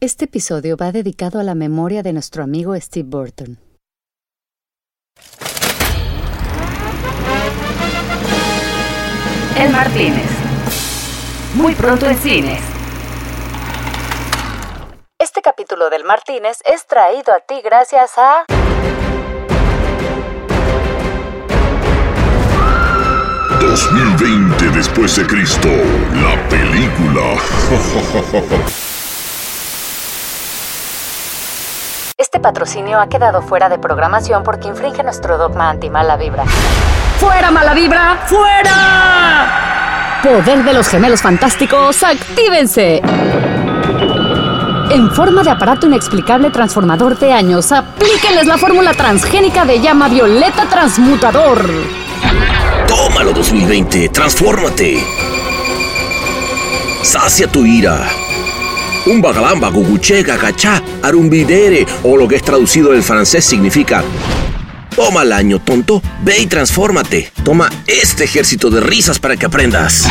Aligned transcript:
Este 0.00 0.26
episodio 0.26 0.76
va 0.76 0.92
dedicado 0.92 1.40
a 1.40 1.42
la 1.42 1.56
memoria 1.56 2.04
de 2.04 2.12
nuestro 2.12 2.44
amigo 2.44 2.76
Steve 2.76 3.08
Burton. 3.08 3.58
El 9.58 9.72
Martínez. 9.72 10.30
Muy 11.54 11.74
pronto 11.74 12.06
en 12.06 12.16
cines. 12.16 12.60
Este 15.18 15.42
capítulo 15.42 15.90
del 15.90 16.04
Martínez 16.04 16.58
es 16.72 16.86
traído 16.86 17.34
a 17.34 17.40
ti 17.40 17.60
gracias 17.64 18.12
a... 18.18 18.44
...2020 23.60 24.74
después 24.76 25.16
de 25.16 25.26
Cristo, 25.26 25.68
la 25.68 26.48
película. 26.48 27.36
Este 32.18 32.40
patrocinio 32.40 32.98
ha 32.98 33.08
quedado 33.08 33.42
fuera 33.42 33.68
de 33.68 33.78
programación 33.78 34.42
porque 34.42 34.66
infringe 34.66 35.04
nuestro 35.04 35.38
dogma 35.38 35.70
anti-mala 35.70 36.16
vibra. 36.16 36.44
¡Fuera, 37.20 37.52
mala 37.52 37.74
vibra! 37.74 38.18
¡Fuera! 38.26 40.20
Poder 40.24 40.64
de 40.64 40.72
los 40.72 40.88
gemelos 40.88 41.22
fantásticos, 41.22 42.02
actívense. 42.02 43.00
En 44.90 45.12
forma 45.12 45.44
de 45.44 45.50
aparato 45.50 45.86
inexplicable 45.86 46.50
transformador 46.50 47.16
de 47.20 47.32
años, 47.32 47.70
aplíquenles 47.70 48.46
la 48.46 48.58
fórmula 48.58 48.94
transgénica 48.94 49.64
de 49.64 49.80
llama 49.80 50.08
violeta 50.08 50.64
transmutador. 50.68 51.64
Tómalo 52.88 53.32
2020, 53.32 54.08
transfórmate. 54.08 55.04
Sacia 57.04 57.46
tu 57.46 57.64
ira. 57.64 58.08
Un 59.08 59.22
bagalamba, 59.22 59.70
guguche, 59.70 60.22
gagachá, 60.22 60.82
arumbidere, 61.02 61.86
o 62.02 62.14
lo 62.16 62.28
que 62.28 62.36
es 62.36 62.42
traducido 62.42 62.92
del 62.92 63.02
francés 63.02 63.42
significa 63.42 64.04
Toma 64.94 65.22
el 65.22 65.32
año, 65.32 65.60
tonto. 65.60 66.02
Ve 66.22 66.40
y 66.40 66.46
transfórmate. 66.46 67.30
Toma 67.44 67.70
este 67.86 68.24
ejército 68.24 68.68
de 68.68 68.80
risas 68.80 69.18
para 69.18 69.36
que 69.36 69.46
aprendas. 69.46 70.08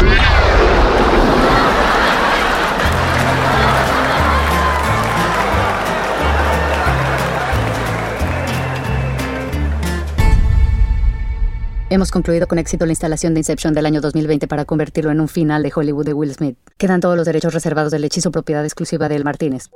Hemos 11.89 12.11
concluido 12.11 12.47
con 12.49 12.59
éxito 12.59 12.85
la 12.85 12.91
instalación 12.91 13.33
de 13.33 13.39
Inception 13.39 13.73
del 13.73 13.85
año 13.85 14.01
2020 14.01 14.45
para 14.49 14.65
convertirlo 14.65 15.09
en 15.09 15.21
un 15.21 15.29
final 15.29 15.63
de 15.63 15.71
Hollywood 15.73 16.05
de 16.05 16.13
Will 16.13 16.33
Smith. 16.33 16.57
Quedan 16.77 16.99
todos 16.99 17.15
los 17.15 17.25
derechos 17.25 17.53
reservados 17.53 17.93
del 17.93 18.03
hechizo 18.03 18.29
propiedad 18.29 18.65
exclusiva 18.65 19.07
de 19.07 19.15
El 19.15 19.23
Martínez. 19.23 19.69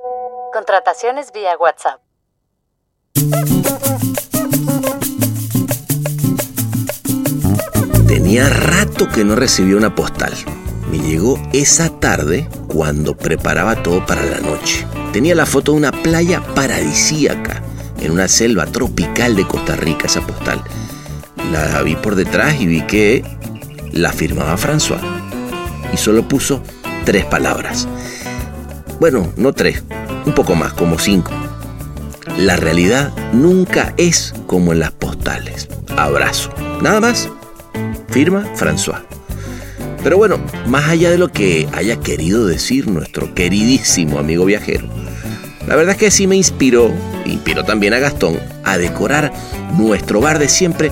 Contrataciones 0.52 1.32
vía 1.32 1.52
WhatsApp. 1.58 2.02
Tenía 8.10 8.50
rato 8.50 9.08
que 9.08 9.24
no 9.24 9.36
recibía 9.36 9.78
una 9.78 9.96
postal. 9.96 10.34
Me 10.92 11.00
llegó 11.00 11.42
esa 11.54 11.98
tarde 12.02 12.50
cuando 12.68 13.16
preparaba 13.16 13.82
todo 13.84 14.06
para 14.06 14.26
la 14.26 14.42
noche. 14.42 14.86
Tenía 15.14 15.34
la 15.34 15.46
foto 15.46 15.72
de 15.72 15.78
una 15.78 15.94
playa 15.94 16.44
paradisíaca 16.56 17.64
en 18.02 18.12
una 18.12 18.28
selva 18.28 18.66
tropical 18.66 19.38
de 19.38 19.48
Costa 19.48 19.78
Rica, 19.78 20.08
esa 20.08 20.20
postal. 20.20 20.62
La 21.52 21.82
vi 21.82 21.96
por 21.96 22.16
detrás 22.16 22.60
y 22.60 22.68
vi 22.68 22.82
que 22.82 23.24
la 23.92 24.12
firmaba 24.12 24.58
François. 24.58 25.02
Y 25.94 25.98
solo 25.98 26.28
puso 26.28 26.62
tres 27.06 27.26
palabras. 27.26 27.88
Bueno, 29.00 29.34
no 29.36 29.54
tres, 29.54 29.84
un 30.26 30.34
poco 30.34 30.56
más, 30.56 30.74
como 30.74 31.00
cinco. 31.00 31.32
La 32.38 32.56
realidad 32.56 33.12
nunca 33.34 33.94
es 33.98 34.34
como 34.48 34.74
en 34.74 34.80
las 34.80 34.92
postales. 34.92 35.68
Abrazo. 35.98 36.52
Nada 36.82 37.00
más. 37.00 37.30
Firma 38.10 38.46
François. 38.56 39.02
Pero 40.04 40.18
bueno, 40.18 40.40
más 40.68 40.90
allá 40.90 41.12
de 41.12 41.18
lo 41.18 41.30
que 41.32 41.68
haya 41.74 42.00
querido 42.00 42.46
decir 42.46 42.88
nuestro 42.88 43.34
queridísimo 43.36 44.20
amigo 44.20 44.46
viajero, 44.46 44.88
la 45.68 45.76
verdad 45.76 45.94
es 45.94 46.00
que 46.00 46.12
sí 46.12 46.26
me 46.26 46.36
inspiró, 46.36 46.92
inspiró 47.26 47.64
también 47.64 47.94
a 47.94 48.00
Gastón, 48.00 48.40
a 48.64 48.78
decorar 48.78 49.32
nuestro 49.78 50.20
bar 50.20 50.40
de 50.40 50.50
siempre 50.50 50.92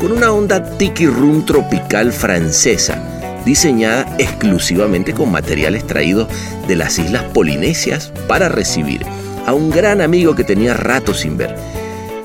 con 0.00 0.12
una 0.12 0.32
onda 0.32 0.78
tiki 0.78 1.06
room 1.06 1.44
tropical 1.44 2.10
francesa, 2.10 2.98
diseñada 3.44 4.06
exclusivamente 4.18 5.12
con 5.12 5.30
materiales 5.30 5.86
traídos 5.86 6.28
de 6.66 6.76
las 6.76 6.98
islas 6.98 7.24
polinesias 7.34 8.10
para 8.26 8.48
recibir 8.48 9.04
a 9.46 9.52
un 9.52 9.70
gran 9.70 10.00
amigo 10.00 10.34
que 10.34 10.44
tenía 10.44 10.74
rato 10.74 11.12
sin 11.12 11.36
ver 11.36 11.54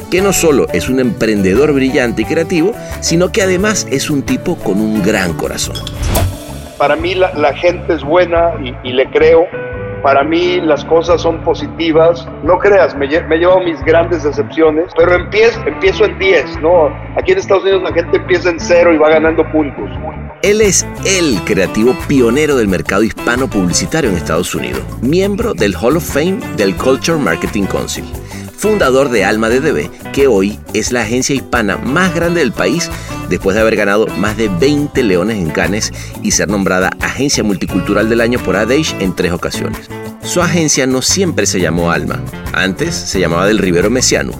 que 0.09 0.21
no 0.21 0.31
solo 0.31 0.67
es 0.71 0.87
un 0.87 0.99
emprendedor 0.99 1.73
brillante 1.73 2.21
y 2.21 2.25
creativo, 2.25 2.73
sino 3.01 3.31
que 3.31 3.41
además 3.41 3.87
es 3.91 4.09
un 4.09 4.21
tipo 4.21 4.55
con 4.55 4.79
un 4.79 5.01
gran 5.01 5.33
corazón. 5.33 5.75
Para 6.77 6.95
mí 6.95 7.15
la, 7.15 7.53
gente 7.53 7.93
es 7.93 8.03
buena 8.03 8.53
y, 8.83 8.91
le 8.91 9.09
creo. 9.09 9.47
Para 10.05 10.23
mí 10.23 10.61
las 10.61 10.85
cosas 10.85 11.19
son 11.19 11.41
positivas. 11.43 12.27
No 12.43 12.59
creas, 12.59 12.95
me, 12.95 13.07
me 13.07 13.37
llevo 13.37 13.59
mis 13.61 13.83
grandes 13.83 14.21
decepciones, 14.21 14.91
pero 14.95 15.15
empiezo, 15.15 16.05
en 16.05 16.19
10, 16.19 16.61
¿no? 16.61 16.95
Aquí 17.17 17.31
en 17.31 17.39
Estados 17.39 17.63
Unidos 17.63 17.81
la 17.81 17.91
gente 17.91 18.17
empieza 18.17 18.51
en 18.51 18.59
cero 18.59 18.93
y 18.93 18.99
va 18.99 19.09
ganando 19.09 19.43
puntos. 19.51 19.89
Él 20.43 20.61
es 20.61 20.85
el 21.07 21.41
creativo 21.43 21.95
pionero 22.07 22.55
del 22.55 22.67
mercado 22.67 23.01
hispano 23.01 23.49
publicitario 23.49 24.11
en 24.11 24.17
Estados 24.17 24.53
Unidos, 24.53 24.83
miembro 25.01 25.55
del 25.55 25.75
Hall 25.75 25.97
of 25.97 26.07
Fame 26.07 26.37
del 26.55 26.75
Culture 26.75 27.17
Marketing 27.17 27.63
Council 27.63 28.05
fundador 28.57 29.09
de 29.09 29.23
Alma 29.23 29.49
de 29.49 29.59
DB, 29.59 29.91
que 30.11 30.25
hoy 30.25 30.59
es 30.73 30.91
la 30.91 31.01
agencia 31.01 31.35
hispana 31.35 31.77
más 31.77 32.15
grande 32.15 32.39
del 32.39 32.51
país 32.51 32.89
después 33.29 33.55
de 33.55 33.61
haber 33.61 33.75
ganado 33.75 34.07
más 34.17 34.37
de 34.37 34.49
20 34.49 35.03
leones 35.03 35.37
en 35.37 35.49
Cannes 35.49 35.91
y 36.21 36.31
ser 36.31 36.49
nombrada 36.49 36.91
Agencia 37.01 37.43
Multicultural 37.43 38.09
del 38.09 38.21
Año 38.21 38.39
por 38.39 38.55
Adage 38.55 38.95
en 38.99 39.15
tres 39.15 39.31
ocasiones. 39.31 39.89
Su 40.21 40.41
agencia 40.41 40.87
no 40.87 41.01
siempre 41.01 41.45
se 41.45 41.59
llamó 41.59 41.91
Alma, 41.91 42.21
antes 42.53 42.95
se 42.95 43.19
llamaba 43.19 43.45
Del 43.45 43.59
Rivero 43.59 43.89
Mesiano. 43.89 44.31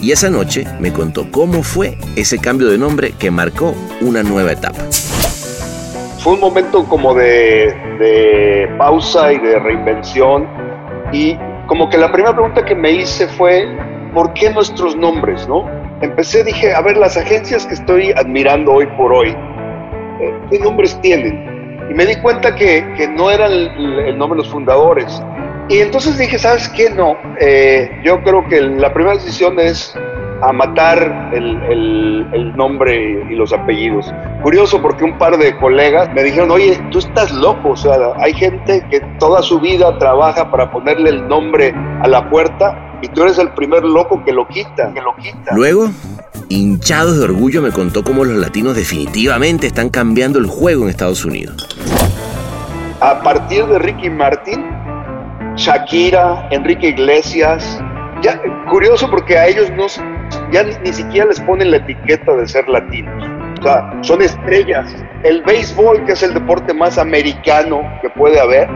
Y 0.00 0.10
esa 0.10 0.30
noche 0.30 0.66
me 0.80 0.92
contó 0.92 1.30
cómo 1.30 1.62
fue 1.62 1.96
ese 2.16 2.38
cambio 2.38 2.68
de 2.68 2.78
nombre 2.78 3.12
que 3.18 3.30
marcó 3.30 3.74
una 4.00 4.22
nueva 4.22 4.52
etapa. 4.52 4.80
Fue 6.18 6.34
un 6.34 6.40
momento 6.40 6.84
como 6.84 7.14
de, 7.14 7.72
de 7.98 8.68
pausa 8.78 9.32
y 9.32 9.38
de 9.38 9.58
reinvención 9.60 10.48
y 11.12 11.36
como 11.66 11.88
que 11.88 11.98
la 11.98 12.10
primera 12.10 12.34
pregunta 12.34 12.64
que 12.64 12.74
me 12.74 12.90
hice 12.90 13.28
fue, 13.28 13.66
¿por 14.12 14.32
qué 14.34 14.50
nuestros 14.50 14.96
nombres, 14.96 15.46
no? 15.48 15.81
Empecé, 16.02 16.42
dije, 16.42 16.74
a 16.74 16.80
ver, 16.80 16.96
las 16.96 17.16
agencias 17.16 17.64
que 17.64 17.74
estoy 17.74 18.10
admirando 18.10 18.72
hoy 18.72 18.86
por 18.96 19.12
hoy, 19.12 19.28
eh, 19.30 20.34
¿qué 20.50 20.58
nombres 20.58 21.00
tienen? 21.00 21.78
Y 21.88 21.94
me 21.94 22.04
di 22.04 22.16
cuenta 22.16 22.56
que, 22.56 22.84
que 22.96 23.06
no 23.06 23.30
era 23.30 23.46
el, 23.46 24.18
nombre 24.18 24.36
de 24.36 24.42
los 24.42 24.50
fundadores. 24.50 25.22
Y 25.68 25.78
entonces 25.78 26.18
dije, 26.18 26.40
¿sabes 26.40 26.68
qué? 26.70 26.90
No, 26.90 27.16
eh, 27.38 27.88
yo 28.02 28.20
creo 28.24 28.44
que 28.48 28.60
la 28.60 28.92
primera 28.92 29.14
decisión 29.14 29.60
es 29.60 29.94
a 30.42 30.52
matar 30.52 31.30
el, 31.32 32.26
el, 32.32 32.56
nombre 32.56 33.24
y 33.30 33.36
los 33.36 33.52
apellidos. 33.52 34.12
Curioso 34.42 34.82
porque 34.82 35.04
un 35.04 35.16
par 35.18 35.36
de 35.36 35.56
colegas 35.58 36.12
me 36.12 36.24
dijeron, 36.24 36.50
oye, 36.50 36.80
tú 36.90 36.98
estás 36.98 37.30
loco, 37.30 37.70
o 37.70 37.76
sea, 37.76 37.94
hay 38.18 38.34
gente 38.34 38.84
que 38.90 39.00
toda 39.20 39.40
su 39.40 39.60
vida 39.60 39.96
trabaja 39.98 40.50
para 40.50 40.68
ponerle 40.72 41.10
el 41.10 41.28
nombre 41.28 41.72
a 42.02 42.08
la 42.08 42.28
puerta 42.28 42.91
y 43.02 43.08
tú 43.08 43.24
eres 43.24 43.36
el 43.38 43.50
primer 43.50 43.84
loco 43.84 44.22
que 44.24 44.32
lo 44.32 44.46
quita, 44.48 44.92
que 44.94 45.00
lo 45.00 45.14
quita. 45.16 45.54
Luego, 45.54 45.90
hinchados 46.48 47.18
de 47.18 47.24
orgullo, 47.24 47.60
me 47.60 47.72
contó 47.72 48.04
cómo 48.04 48.24
los 48.24 48.36
latinos 48.36 48.76
definitivamente 48.76 49.66
están 49.66 49.90
cambiando 49.90 50.38
el 50.38 50.46
juego 50.46 50.84
en 50.84 50.90
Estados 50.90 51.24
Unidos. 51.24 51.68
A 53.00 53.20
partir 53.20 53.66
de 53.66 53.80
Ricky 53.80 54.08
Martin, 54.08 54.64
Shakira, 55.56 56.48
Enrique 56.52 56.90
Iglesias, 56.90 57.80
ya, 58.22 58.40
curioso 58.70 59.10
porque 59.10 59.36
a 59.36 59.48
ellos 59.48 59.68
no, 59.76 59.86
ya 60.52 60.62
ni, 60.62 60.92
siquiera 60.92 61.26
les 61.26 61.40
ponen 61.40 61.72
la 61.72 61.78
etiqueta 61.78 62.32
de 62.36 62.46
ser 62.46 62.68
latinos. 62.68 63.24
O 63.58 63.62
sea, 63.64 63.92
son 64.02 64.22
estrellas. 64.22 64.94
El 65.24 65.42
béisbol, 65.42 66.04
que 66.04 66.12
es 66.12 66.22
el 66.22 66.34
deporte 66.34 66.72
más 66.72 66.98
americano 66.98 67.82
que 68.00 68.10
puede 68.10 68.38
haber, 68.40 68.68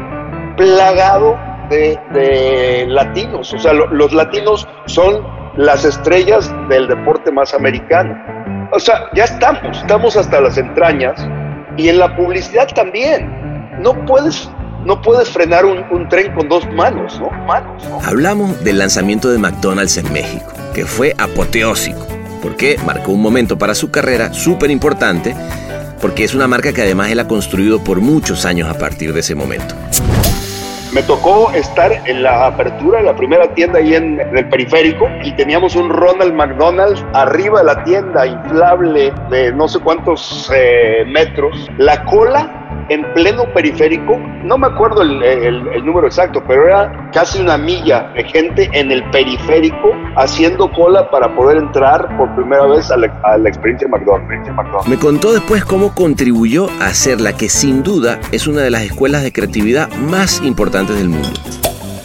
plagado 0.56 1.38
de, 1.68 2.86
latinos. 2.88 3.52
O 3.52 3.58
sea, 3.58 3.72
los 3.72 4.12
latinos 4.12 4.66
son 4.86 5.26
las 5.56 5.84
estrellas 5.84 6.52
del 6.68 6.88
deporte 6.88 7.30
más 7.32 7.54
americano. 7.54 8.16
O 8.72 8.80
sea, 8.80 9.08
ya 9.14 9.24
estamos, 9.24 9.78
estamos 9.78 10.16
hasta 10.16 10.40
las 10.40 10.58
entrañas. 10.58 11.26
Y 11.76 11.88
en 11.88 11.98
la 11.98 12.14
publicidad 12.16 12.68
también. 12.74 13.34
No 13.82 13.92
puedes 14.06 14.50
no 14.86 15.02
puedes 15.02 15.28
frenar 15.28 15.64
un, 15.64 16.08
tren 16.08 16.32
con 16.32 16.48
dos 16.48 16.64
manos, 16.72 17.18
¿no? 17.20 17.28
Manos, 17.44 17.82
Hablamos 18.04 18.62
del 18.62 18.78
lanzamiento 18.78 19.28
de 19.30 19.38
McDonald's 19.38 19.96
en 19.96 20.12
México, 20.12 20.52
que 20.72 20.86
fue 20.86 21.12
apoteósico, 21.18 22.06
porque 22.40 22.78
marcó 22.86 23.10
un 23.10 23.20
momento 23.20 23.58
para 23.58 23.74
su 23.74 23.90
carrera 23.90 24.32
súper 24.32 24.70
importante, 24.70 25.34
porque 26.00 26.22
es 26.22 26.34
una 26.34 26.46
marca 26.46 26.72
que 26.72 26.82
además 26.82 27.10
él 27.10 27.18
ha 27.18 27.26
construido 27.26 27.82
por 27.82 28.00
muchos 28.00 28.44
años 28.44 28.70
a 28.70 28.78
partir 28.78 29.12
de 29.12 29.20
ese 29.20 29.34
momento. 29.34 29.74
Me 30.96 31.02
tocó 31.02 31.50
estar 31.52 31.92
en 32.06 32.22
la 32.22 32.46
apertura 32.46 33.00
de 33.00 33.04
la 33.04 33.14
primera 33.14 33.46
tienda 33.52 33.80
ahí 33.80 33.94
en, 33.94 34.18
el 34.18 34.48
periférico 34.48 35.06
y 35.22 35.30
teníamos 35.32 35.76
un 35.76 35.90
Ronald 35.90 36.32
McDonald 36.32 36.96
arriba 37.12 37.58
de 37.58 37.64
la 37.66 37.84
tienda, 37.84 38.26
inflable 38.26 39.12
de 39.28 39.52
no 39.52 39.68
sé 39.68 39.78
cuántos 39.80 40.50
eh, 40.54 41.04
metros. 41.06 41.68
La 41.76 42.02
cola 42.04 42.65
en 42.88 43.02
pleno 43.14 43.44
periférico, 43.52 44.18
no 44.44 44.58
me 44.58 44.68
acuerdo 44.68 45.02
el, 45.02 45.84
número 45.84 46.06
exacto, 46.06 46.42
pero 46.46 46.66
era 46.66 47.10
casi 47.12 47.40
una 47.40 47.56
milla 47.58 48.10
de 48.14 48.24
gente 48.24 48.68
en 48.72 48.90
el 48.92 49.02
periférico 49.10 49.92
haciendo 50.16 50.70
cola 50.72 51.10
para 51.10 51.34
poder 51.34 51.58
entrar 51.58 52.16
por 52.16 52.34
primera 52.34 52.66
vez 52.66 52.90
a 52.90 52.96
la, 52.96 53.48
experiencia 53.48 53.88
McDonald's, 53.88 54.50
McDonald's. 54.52 54.88
Me 54.88 54.98
contó 54.98 55.32
después 55.32 55.64
cómo 55.64 55.94
contribuyó 55.94 56.68
a 56.80 56.90
ser 56.94 57.20
la 57.20 57.32
que 57.32 57.48
sin 57.48 57.82
duda 57.82 58.18
es 58.32 58.46
una 58.46 58.62
de 58.62 58.70
las 58.70 58.82
escuelas 58.82 59.22
de 59.22 59.32
creatividad 59.32 59.90
más 59.94 60.42
importantes 60.42 60.96
del 60.96 61.08
mundo. 61.08 61.28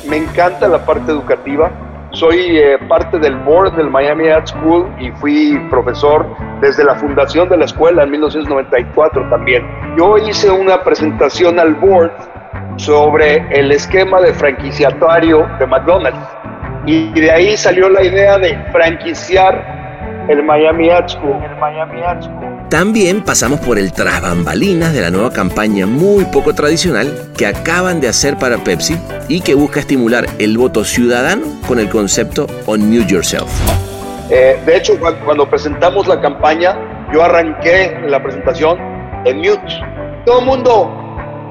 Me 0.07 0.17
encanta 0.17 0.67
la 0.67 0.85
parte 0.85 1.11
educativa 1.11 1.71
soy 2.11 2.57
eh, 2.57 2.77
parte 2.89 3.19
del 3.19 3.35
board 3.37 3.75
del 3.75 3.89
Miami 3.89 4.27
Art 4.29 4.47
School 4.47 4.87
y 4.99 5.11
fui 5.11 5.57
profesor 5.69 6.25
desde 6.59 6.83
la 6.83 6.95
fundación 6.95 7.49
de 7.49 7.57
la 7.57 7.65
escuela 7.65 8.03
en 8.03 8.11
1994 8.11 9.29
también. 9.29 9.65
Yo 9.97 10.17
hice 10.17 10.51
una 10.51 10.83
presentación 10.83 11.59
al 11.59 11.75
board 11.75 12.11
sobre 12.75 13.47
el 13.57 13.71
esquema 13.71 14.19
de 14.21 14.33
franquiciatario 14.33 15.47
de 15.59 15.67
McDonald's 15.67 16.27
y 16.85 17.11
de 17.19 17.31
ahí 17.31 17.57
salió 17.57 17.89
la 17.89 18.03
idea 18.03 18.37
de 18.37 18.57
franquiciar 18.71 20.25
el 20.27 20.43
Miami 20.43 20.89
Art 20.89 21.09
School. 21.09 21.43
El 21.43 21.55
Miami 21.57 22.01
Art 22.01 22.23
School. 22.23 22.60
También 22.71 23.21
pasamos 23.25 23.59
por 23.59 23.77
el 23.77 23.91
tras 23.91 24.21
bambalinas 24.21 24.93
de 24.93 25.01
la 25.01 25.11
nueva 25.11 25.33
campaña 25.33 25.85
muy 25.85 26.23
poco 26.23 26.55
tradicional 26.55 27.29
que 27.37 27.45
acaban 27.45 27.99
de 27.99 28.07
hacer 28.07 28.37
para 28.37 28.59
Pepsi 28.59 28.97
y 29.27 29.41
que 29.41 29.55
busca 29.55 29.81
estimular 29.81 30.25
el 30.39 30.57
voto 30.57 30.85
ciudadano 30.85 31.47
con 31.67 31.79
el 31.79 31.89
concepto 31.89 32.47
On 32.67 32.79
Mute 32.79 33.07
Yourself. 33.07 33.51
Eh, 34.29 34.57
de 34.65 34.77
hecho, 34.77 34.93
cuando 34.97 35.49
presentamos 35.49 36.07
la 36.07 36.21
campaña, 36.21 37.09
yo 37.11 37.21
arranqué 37.21 37.93
la 38.07 38.23
presentación 38.23 38.79
en 39.25 39.39
mute. 39.39 39.73
Todo 40.25 40.39
el 40.39 40.45
mundo, 40.45 40.83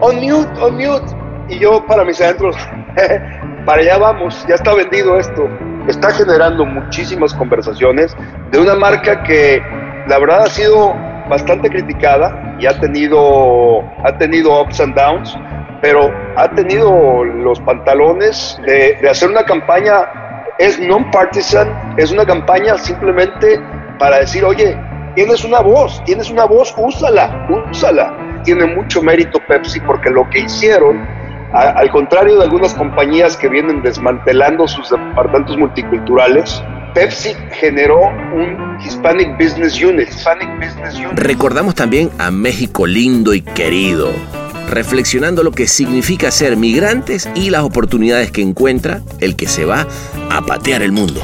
on 0.00 0.16
mute, 0.16 0.58
on 0.58 0.74
mute. 0.76 1.14
Y 1.50 1.58
yo 1.58 1.84
para 1.84 2.02
mis 2.02 2.18
adentros, 2.22 2.56
para 3.66 3.82
allá 3.82 3.98
vamos, 3.98 4.42
ya 4.48 4.54
está 4.54 4.72
vendido 4.72 5.18
esto. 5.18 5.50
Está 5.86 6.12
generando 6.12 6.64
muchísimas 6.64 7.34
conversaciones 7.34 8.16
de 8.52 8.58
una 8.58 8.74
marca 8.74 9.22
que 9.22 9.62
la 10.08 10.18
verdad 10.18 10.44
ha 10.44 10.50
sido 10.50 11.09
bastante 11.30 11.70
criticada 11.70 12.56
y 12.58 12.66
ha 12.66 12.78
tenido, 12.78 13.80
ha 14.04 14.18
tenido 14.18 14.60
ups 14.60 14.80
and 14.80 14.94
downs, 14.94 15.34
pero 15.80 16.12
ha 16.36 16.50
tenido 16.50 17.24
los 17.24 17.58
pantalones 17.60 18.60
de, 18.66 19.08
hacer 19.08 19.30
una 19.30 19.44
campaña, 19.44 20.54
es 20.58 20.78
non-partisan, 20.78 21.94
es 21.96 22.12
una 22.12 22.26
campaña 22.26 22.76
simplemente 22.76 23.58
para 23.98 24.18
decir, 24.18 24.44
oye, 24.44 24.76
tienes 25.14 25.44
una 25.44 25.60
voz, 25.60 26.02
tienes 26.04 26.30
una 26.30 26.44
voz, 26.44 26.74
úsala, 26.76 27.48
úsala. 27.70 28.42
Tiene 28.44 28.66
mucho 28.66 29.02
mérito 29.02 29.38
Pepsi 29.46 29.80
porque 29.80 30.10
lo 30.10 30.28
que 30.30 30.40
hicieron, 30.40 31.06
al 31.52 31.90
contrario 31.90 32.38
de 32.38 32.44
algunas 32.44 32.74
compañías 32.74 33.36
que 33.36 33.48
vienen 33.48 33.82
desmantelando 33.82 34.66
sus 34.66 34.90
departamentos 34.90 35.56
multiculturales, 35.56 36.62
Pepsi 36.94 37.30
generó 37.52 38.08
un 38.08 38.78
Hispanic 38.84 39.36
Business 39.38 39.80
Unit. 39.82 40.08
Recordamos 41.14 41.74
también 41.74 42.10
a 42.18 42.30
México 42.30 42.86
lindo 42.86 43.32
y 43.34 43.42
querido, 43.42 44.10
reflexionando 44.68 45.42
lo 45.42 45.52
que 45.52 45.66
significa 45.68 46.30
ser 46.30 46.56
migrantes 46.56 47.28
y 47.34 47.50
las 47.50 47.62
oportunidades 47.62 48.30
que 48.32 48.42
encuentra 48.42 49.00
el 49.20 49.36
que 49.36 49.46
se 49.46 49.64
va 49.64 49.86
a 50.30 50.40
patear 50.42 50.82
el 50.82 50.92
mundo. 50.92 51.20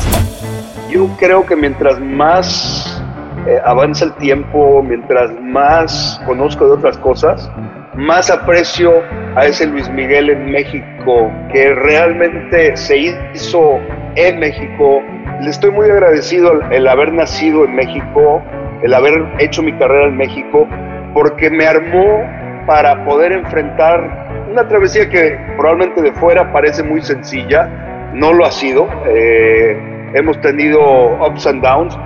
Yo 0.91 1.09
creo 1.19 1.45
que 1.45 1.57
mientras 1.57 2.01
más 2.01 3.03
eh, 3.47 3.59
avanza 3.65 4.05
el 4.05 4.15
tiempo, 4.17 4.83
mientras 4.83 5.31
más 5.43 6.21
conozco 6.27 6.67
de 6.67 6.73
otras 6.73 6.97
cosas, 6.99 7.51
más 7.97 8.31
aprecio 8.31 9.03
a 9.35 9.47
ese 9.47 9.67
Luis 9.67 9.89
Miguel 9.91 10.31
en 10.31 10.51
México, 10.51 11.33
que 11.53 11.75
realmente 11.75 12.77
se 12.77 12.99
hizo 13.35 13.79
en 14.17 14.39
México, 14.39 15.01
le 15.41 15.51
estoy 15.51 15.71
muy 15.71 15.91
agradecido 15.91 16.61
el, 16.71 16.87
haber 16.89 17.13
nacido 17.13 17.65
en 17.65 17.75
México, 17.75 18.43
el 18.83 18.95
haber 18.95 19.27
hecho 19.39 19.63
mi 19.63 19.73
carrera 19.73 20.07
en 20.07 20.17
México, 20.17 20.67
porque 21.15 21.51
me 21.51 21.67
armó 21.67 22.25
para 22.67 23.05
poder 23.05 23.33
enfrentar 23.33 24.47
una 24.51 24.67
travesía 24.69 25.09
que 25.09 25.39
probablemente 25.57 26.03
de 26.03 26.13
fuera 26.13 26.53
parece 26.53 26.83
muy 26.83 27.03
sencilla, 27.03 27.69
no 28.13 28.33
lo 28.33 28.45
ha 28.45 28.51
sido. 28.51 28.89
Eh, 29.07 29.77
hemos 30.15 30.41
tenido 30.41 30.81
ups 31.27 31.47
and 31.47 31.63
downs. 31.63 31.99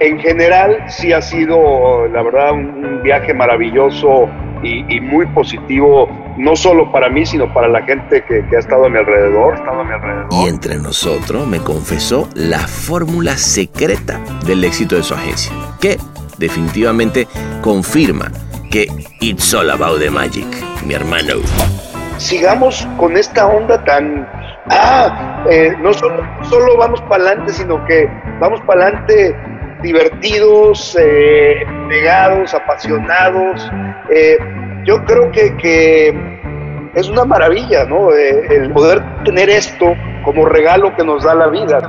En 0.00 0.18
general 0.18 0.84
sí 0.86 1.12
ha 1.12 1.22
sido, 1.22 2.06
la 2.08 2.22
verdad, 2.22 2.52
un 2.52 3.02
viaje 3.02 3.34
maravilloso 3.34 4.28
y, 4.62 5.00
muy 5.00 5.26
positivo, 5.26 6.08
no 6.38 6.54
solo 6.54 6.90
para 6.92 7.08
mí, 7.08 7.26
sino 7.26 7.52
para 7.52 7.68
la 7.68 7.82
gente 7.82 8.24
que, 8.24 8.44
ha 8.56 8.58
estado 8.58 8.86
a 8.86 8.88
mi 8.88 8.98
alrededor. 8.98 9.54
Estado 9.54 9.80
a 9.80 9.84
mi 9.84 9.92
alrededor. 9.92 10.26
Y 10.30 10.48
entre 10.48 10.76
nosotros 10.76 11.46
me 11.46 11.58
confesó 11.58 12.28
la 12.34 12.60
fórmula 12.60 13.36
secreta 13.36 14.20
del 14.46 14.64
éxito 14.64 14.96
de 14.96 15.02
su 15.02 15.14
agencia, 15.14 15.52
que 15.80 15.98
definitivamente 16.38 17.26
confirma 17.60 18.30
que 18.70 18.86
it's 19.20 19.52
all 19.52 19.68
about 19.70 19.98
the 19.98 20.10
magic, 20.10 20.46
mi 20.86 20.94
hermano. 20.94 21.34
Sigamos 22.18 22.86
con 22.96 23.16
esta 23.16 23.46
onda 23.46 23.82
tan... 23.84 24.26
Ah, 24.70 25.44
eh, 25.50 25.74
no 25.80 25.94
solo, 25.94 26.22
solo 26.42 26.76
vamos 26.76 27.00
para 27.02 27.24
adelante, 27.24 27.52
sino 27.54 27.84
que 27.86 28.08
vamos 28.38 28.60
para 28.62 28.84
adelante 28.84 29.34
divertidos, 29.82 30.96
eh, 31.00 31.64
pegados, 31.88 32.52
apasionados. 32.54 33.70
Eh, 34.10 34.36
yo 34.86 35.04
creo 35.04 35.30
que, 35.32 35.56
que, 35.56 36.38
es 36.94 37.08
una 37.08 37.24
maravilla, 37.24 37.84
¿no? 37.84 38.12
Eh, 38.12 38.46
el 38.50 38.72
poder 38.72 39.02
tener 39.24 39.50
esto 39.50 39.94
como 40.24 40.46
regalo 40.46 40.94
que 40.96 41.04
nos 41.04 41.22
da 41.22 41.34
la 41.34 41.46
vida. 41.46 41.80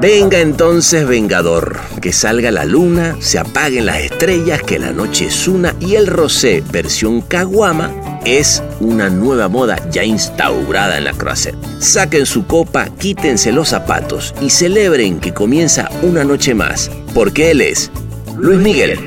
Venga 0.00 0.38
entonces, 0.38 1.06
Vengador, 1.06 1.76
que 2.00 2.12
salga 2.12 2.50
la 2.50 2.64
luna, 2.64 3.16
se 3.18 3.38
apaguen 3.38 3.86
las 3.86 3.98
estrellas, 3.98 4.62
que 4.62 4.78
la 4.78 4.92
noche 4.92 5.26
es 5.26 5.48
una 5.48 5.74
y 5.80 5.96
el 5.96 6.06
rosé 6.06 6.62
versión 6.70 7.20
caguama 7.22 7.90
es 8.24 8.62
una 8.80 9.10
nueva 9.10 9.48
moda 9.48 9.76
ya 9.90 10.04
instaurada 10.04 10.98
en 10.98 11.04
la 11.04 11.12
croisette. 11.12 11.56
Saquen 11.80 12.26
su 12.26 12.46
copa, 12.46 12.86
quítense 12.98 13.52
los 13.52 13.68
zapatos 13.70 14.34
y 14.40 14.50
celebren 14.50 15.18
que 15.18 15.34
comienza 15.34 15.88
una 16.02 16.24
noche 16.24 16.54
más, 16.54 16.90
porque 17.14 17.50
él 17.50 17.60
es 17.60 17.90
Luis 18.38 18.58
Miguel 18.58 18.98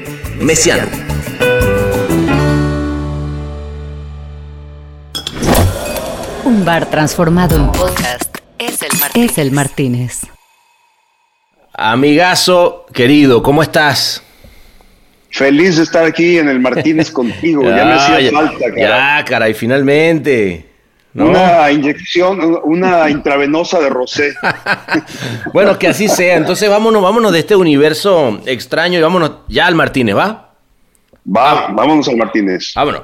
Mesiano. 0.42 0.88
Un 6.66 6.72
bar 6.72 6.90
transformado 6.90 7.56
en 7.58 7.72
podcast 7.72 8.38
es 8.58 8.82
el 8.82 8.98
Martínez. 9.00 9.32
Es 9.32 9.38
el 9.38 9.52
Martínez. 9.52 10.22
Amigazo 11.72 12.88
querido, 12.92 13.44
¿cómo 13.44 13.62
estás? 13.62 14.24
Feliz 15.30 15.78
de 15.78 15.84
estar 15.84 16.04
aquí 16.06 16.40
en 16.40 16.50
el 16.50 16.60
Martínez 16.60 17.12
contigo. 17.12 17.62
ya, 17.62 17.86
me 17.86 17.94
hacía 17.94 18.32
falta, 18.32 18.58
caray. 18.58 18.82
Ya, 18.82 19.26
caray, 19.26 19.54
finalmente. 19.54 20.66
Una 21.14 21.70
inyección, 21.70 22.60
una 22.64 23.12
intravenosa 23.12 23.80
de 23.80 23.90
rosé. 23.92 24.34
bueno, 25.54 25.78
que 25.78 25.90
así 25.90 26.08
sea. 26.08 26.36
Entonces 26.36 26.68
vámonos, 26.68 27.04
vámonos 27.04 27.32
de 27.32 27.40
este 27.42 27.56
universo 27.56 28.42
extraño 28.48 28.98
y 28.98 29.04
vámonos 29.04 29.32
ya 29.50 29.68
al 29.68 29.76
Martínez, 29.76 30.16
¿va? 30.18 30.50
Va, 31.28 31.68
vámonos 31.68 32.08
al 32.08 32.18
Martínez. 32.18 32.72
Vámonos. 32.76 33.04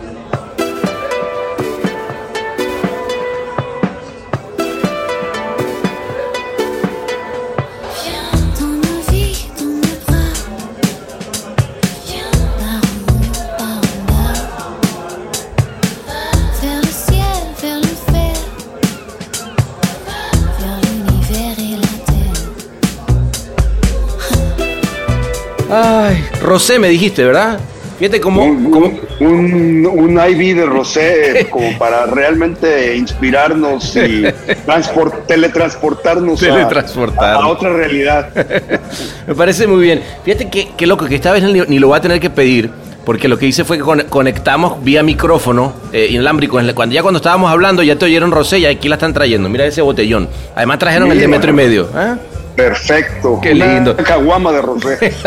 Rosé 26.51 26.79
me 26.79 26.89
dijiste, 26.89 27.23
¿verdad? 27.23 27.61
Fíjate 27.97 28.19
cómo... 28.19 28.43
Un, 28.43 28.99
un, 29.21 29.85
un, 29.85 30.19
IV 30.19 30.57
de 30.57 30.65
Rosé 30.65 31.47
como 31.49 31.77
para 31.77 32.05
realmente 32.07 32.97
inspirarnos 32.97 33.95
y 33.95 34.25
transport, 34.65 35.27
teletransportarnos, 35.27 36.41
teletransportar. 36.41 37.35
A, 37.35 37.47
otra 37.47 37.71
realidad. 37.71 38.31
Me 39.27 39.33
parece 39.33 39.65
muy 39.65 39.81
bien. 39.81 40.03
Fíjate 40.25 40.49
que, 40.49 40.71
qué 40.75 40.85
loco, 40.87 41.05
que 41.05 41.15
esta 41.15 41.31
vez 41.31 41.41
ni, 41.41 41.79
lo 41.79 41.87
voy 41.87 41.97
a 41.97 42.01
tener 42.01 42.19
que 42.19 42.29
pedir 42.29 42.69
porque 43.05 43.29
lo 43.29 43.37
que 43.37 43.45
hice 43.45 43.63
fue 43.63 43.77
que 43.77 43.83
conectamos 44.09 44.83
vía 44.83 45.03
micrófono 45.03 45.71
eh, 45.93 46.07
inalámbrico. 46.09 46.59
Cuando, 46.75 46.93
ya 46.93 47.01
cuando 47.01 47.19
estábamos 47.19 47.49
hablando, 47.49 47.81
ya 47.81 47.95
te 47.95 48.03
oyeron 48.03 48.31
Rosé 48.31 48.59
y 48.59 48.65
aquí 48.65 48.89
la 48.89 48.95
están 48.95 49.13
trayendo. 49.13 49.47
Mira 49.47 49.65
ese 49.65 49.81
botellón. 49.81 50.27
Además 50.53 50.79
trajeron 50.79 51.09
el 51.13 51.19
de 51.19 51.29
metro 51.29 51.51
y 51.51 51.53
medio. 51.53 51.87
¿eh? 51.95 52.15
Perfecto. 52.57 53.39
Qué 53.41 53.53
lindo. 53.53 53.95
La 53.97 54.03
caguama 54.03 54.51
de 54.51 54.61
Rosé. 54.61 55.13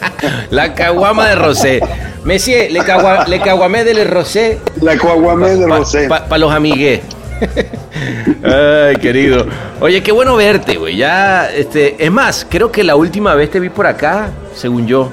la 0.50 0.74
caguama 0.74 1.28
de 1.28 1.34
Rosé. 1.34 1.80
Messi, 2.24 2.52
le, 2.52 2.70
le 2.70 3.40
caguamé 3.40 3.84
de 3.84 4.04
Rosé. 4.04 4.58
La 4.80 4.96
caguamé 4.96 5.56
de 5.56 5.66
Rosé. 5.66 6.08
Para 6.08 6.38
los 6.38 6.52
amigues. 6.52 7.00
Ay, 8.44 8.96
querido. 8.96 9.46
Oye, 9.80 10.02
qué 10.02 10.12
bueno 10.12 10.36
verte, 10.36 10.76
güey. 10.76 10.96
Ya, 10.96 11.50
este, 11.50 12.04
es 12.04 12.10
más, 12.10 12.46
creo 12.48 12.70
que 12.72 12.84
la 12.84 12.96
última 12.96 13.34
vez 13.34 13.50
te 13.50 13.60
vi 13.60 13.68
por 13.68 13.86
acá, 13.86 14.30
según 14.54 14.86
yo. 14.86 15.10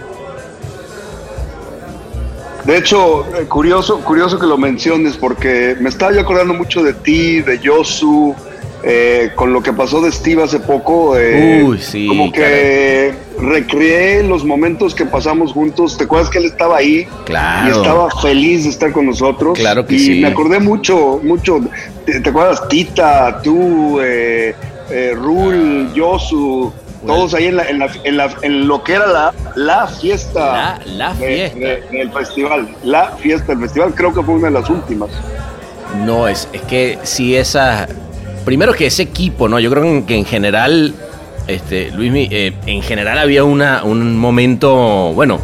De 2.65 2.77
hecho, 2.77 3.25
eh, 3.35 3.45
curioso, 3.45 3.99
curioso 3.99 4.39
que 4.39 4.47
lo 4.47 4.57
menciones 4.57 5.17
porque 5.17 5.75
me 5.79 5.89
estaba 5.89 6.11
yo 6.13 6.21
acordando 6.21 6.55
mucho 6.55 6.81
de 6.81 6.93
ti, 6.93 7.41
de 7.41 7.59
Yosu, 7.59 8.35
eh, 8.87 9.31
con 9.33 9.51
lo 9.51 9.63
que 9.63 9.73
pasó 9.73 9.99
de 9.99 10.11
Steve 10.11 10.43
hace 10.43 10.59
poco. 10.59 11.17
Eh, 11.17 11.63
Uy, 11.63 11.79
sí. 11.79 12.07
Como 12.07 12.31
que 12.31 13.13
recreé 13.39 14.21
los 14.21 14.45
momentos 14.45 14.93
que 14.93 15.05
pasamos 15.05 15.53
juntos. 15.53 15.97
¿Te 15.97 16.03
acuerdas 16.03 16.29
que 16.29 16.37
él 16.37 16.45
estaba 16.45 16.77
ahí? 16.77 17.07
Claro. 17.25 17.67
Y 17.67 17.71
estaba 17.71 18.09
feliz 18.21 18.63
de 18.65 18.69
estar 18.69 18.91
con 18.91 19.07
nosotros. 19.07 19.57
Claro 19.57 19.85
que 19.85 19.95
y 19.95 19.99
sí. 19.99 20.21
me 20.21 20.27
acordé 20.27 20.59
mucho, 20.59 21.19
mucho. 21.23 21.61
¿Te, 22.05 22.29
acuerdas? 22.29 22.67
Tita, 22.67 23.41
tú, 23.41 23.99
eh, 24.01 24.53
Rul, 25.15 25.91
Yosu 25.93 26.71
todos 27.05 27.33
ahí 27.33 27.45
en, 27.45 27.57
la, 27.57 27.65
en, 27.69 28.17
la, 28.17 28.35
en, 28.41 28.67
lo 28.67 28.83
que 28.83 28.93
era 28.93 29.07
la, 29.07 29.33
la 29.55 29.87
fiesta, 29.87 30.79
la, 30.85 31.13
fiesta. 31.13 31.59
del 31.91 32.11
festival. 32.11 32.75
La 32.83 33.11
fiesta 33.17 33.47
del 33.47 33.59
festival, 33.61 33.93
creo 33.93 34.13
que 34.13 34.23
fue 34.23 34.35
una 34.35 34.47
de 34.47 34.53
las 34.53 34.69
últimas. 34.69 35.09
No, 36.03 36.27
es, 36.27 36.47
es 36.51 36.61
que 36.63 36.99
si 37.03 37.35
esa. 37.35 37.87
Primero 38.45 38.73
que 38.73 38.85
ese 38.85 39.03
equipo, 39.03 39.49
¿no? 39.49 39.59
Yo 39.59 39.71
creo 39.71 40.05
que 40.05 40.15
en 40.15 40.25
general, 40.25 40.93
este, 41.47 41.91
Luis, 41.91 42.29
eh, 42.31 42.53
en 42.67 42.81
general 42.83 43.17
había 43.17 43.43
una, 43.43 43.83
un 43.83 44.17
momento, 44.17 45.11
bueno, 45.13 45.41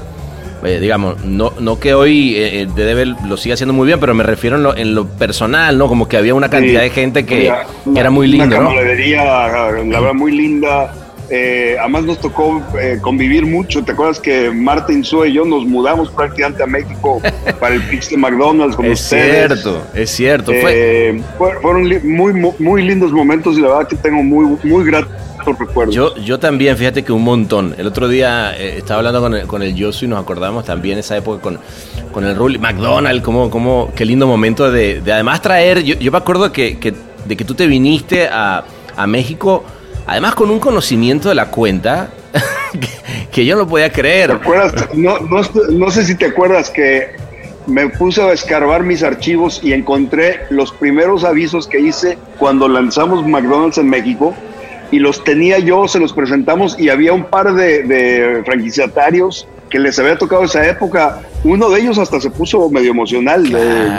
eh, 0.63 0.79
digamos, 0.79 1.25
no, 1.25 1.53
no 1.59 1.79
que 1.79 1.95
hoy 1.95 2.35
eh, 2.37 2.67
eh 2.75 3.05
lo 3.27 3.37
siga 3.37 3.55
haciendo 3.55 3.73
muy 3.73 3.87
bien, 3.87 3.99
pero 3.99 4.13
me 4.13 4.23
refiero 4.23 4.57
en 4.57 4.63
lo, 4.63 4.77
en 4.77 4.93
lo 4.93 5.07
personal, 5.07 5.77
¿no? 5.77 5.87
Como 5.87 6.07
que 6.07 6.17
había 6.17 6.35
una 6.35 6.49
cantidad 6.49 6.81
de 6.81 6.91
gente 6.91 7.25
que, 7.25 7.51
era 7.95 8.11
muy 8.11 8.27
lindo, 8.27 8.59
una 8.59 8.69
la 8.69 9.99
verdad, 9.99 10.13
muy 10.13 10.31
linda 10.31 10.93
eh, 11.33 11.77
además 11.79 12.03
nos 12.03 12.19
tocó 12.19 12.61
eh, 12.77 12.99
convivir 13.01 13.45
mucho. 13.45 13.81
¿Te 13.81 13.93
acuerdas 13.93 14.19
que 14.19 14.51
Martin 14.51 15.01
Sue 15.01 15.29
y 15.29 15.33
yo 15.33 15.45
nos 15.45 15.65
mudamos 15.65 16.11
prácticamente 16.11 16.61
a 16.61 16.67
México 16.67 17.21
para 17.57 17.75
el 17.75 17.81
pitch 17.83 18.09
de 18.09 18.17
McDonald's 18.17 18.75
con 18.75 18.85
es 18.85 18.99
cierto, 18.99 19.81
es 19.93 20.09
cierto. 20.09 20.51
Eh, 20.53 21.21
fueron 21.37 21.89
muy, 22.03 22.33
muy 22.59 22.83
lindos 22.83 23.13
momentos 23.13 23.57
y 23.57 23.61
la 23.61 23.69
verdad 23.69 23.87
que 23.87 23.95
tengo 23.95 24.21
muy, 24.21 24.57
muy 24.61 24.83
gratos 24.83 25.57
recuerdos. 25.57 25.95
Yo, 25.95 26.17
yo 26.17 26.37
también, 26.37 26.75
fíjate 26.75 27.01
que 27.05 27.13
un 27.13 27.23
montón. 27.23 27.75
El 27.77 27.87
otro 27.87 28.09
día 28.09 28.53
estaba 28.57 28.97
hablando 28.97 29.21
con 29.21 29.33
el, 29.33 29.47
con 29.47 29.63
el 29.63 29.73
Yosu 29.73 30.05
y 30.05 30.07
nos 30.09 30.21
acordamos 30.21 30.65
también 30.65 30.97
esa 30.97 31.15
época 31.15 31.41
con, 31.41 31.59
con 32.11 32.25
el 32.25 32.35
Rule 32.35 32.59
McDonald's, 32.59 33.23
como, 33.23 33.49
como, 33.49 33.89
qué 33.95 34.03
lindo 34.03 34.27
momento 34.27 34.69
de, 34.69 35.01
además 35.05 35.41
traer. 35.41 35.81
Yo, 35.81 35.95
yo 35.95 36.11
me 36.11 36.17
acuerdo 36.17 36.51
que, 36.51 36.77
que, 36.77 36.93
de 37.25 37.37
que 37.37 37.45
tú 37.45 37.55
te 37.55 37.67
viniste 37.67 38.27
a, 38.27 38.65
a 38.97 39.07
México 39.07 39.63
Además 40.05 40.35
con 40.35 40.49
un 40.49 40.59
conocimiento 40.59 41.29
de 41.29 41.35
la 41.35 41.47
cuenta 41.47 42.09
que, 43.31 43.45
yo 43.45 43.55
no 43.55 43.67
podía 43.67 43.91
creer. 43.91 44.29
¿Te 44.29 44.35
acuerdas? 44.35 44.73
No, 44.93 45.19
no, 45.19 45.91
sé 45.91 46.05
si 46.05 46.15
te 46.15 46.25
acuerdas 46.25 46.69
que 46.69 47.09
me 47.67 47.89
puse 47.89 48.21
a 48.21 48.31
escarbar 48.31 48.83
mis 48.83 49.03
archivos 49.03 49.61
y 49.63 49.73
encontré 49.73 50.41
los 50.49 50.71
primeros 50.71 51.23
avisos 51.23 51.67
que 51.67 51.79
hice 51.79 52.17
cuando 52.37 52.67
lanzamos 52.67 53.25
McDonald's 53.25 53.77
en 53.77 53.89
México 53.89 54.33
y 54.91 54.99
los 54.99 55.23
tenía 55.23 55.59
yo, 55.59 55.87
se 55.87 55.99
los 55.99 56.11
presentamos 56.11 56.77
y 56.77 56.89
había 56.89 57.13
un 57.13 57.25
par 57.25 57.53
de, 57.53 58.41
franquiciatarios 58.45 59.47
que 59.69 59.79
les 59.79 59.97
había 59.99 60.17
tocado 60.17 60.43
esa 60.43 60.67
época. 60.67 61.21
Uno 61.45 61.69
de 61.69 61.79
ellos 61.79 61.97
hasta 61.97 62.19
se 62.19 62.29
puso 62.29 62.69
medio 62.69 62.91
emocional, 62.91 63.47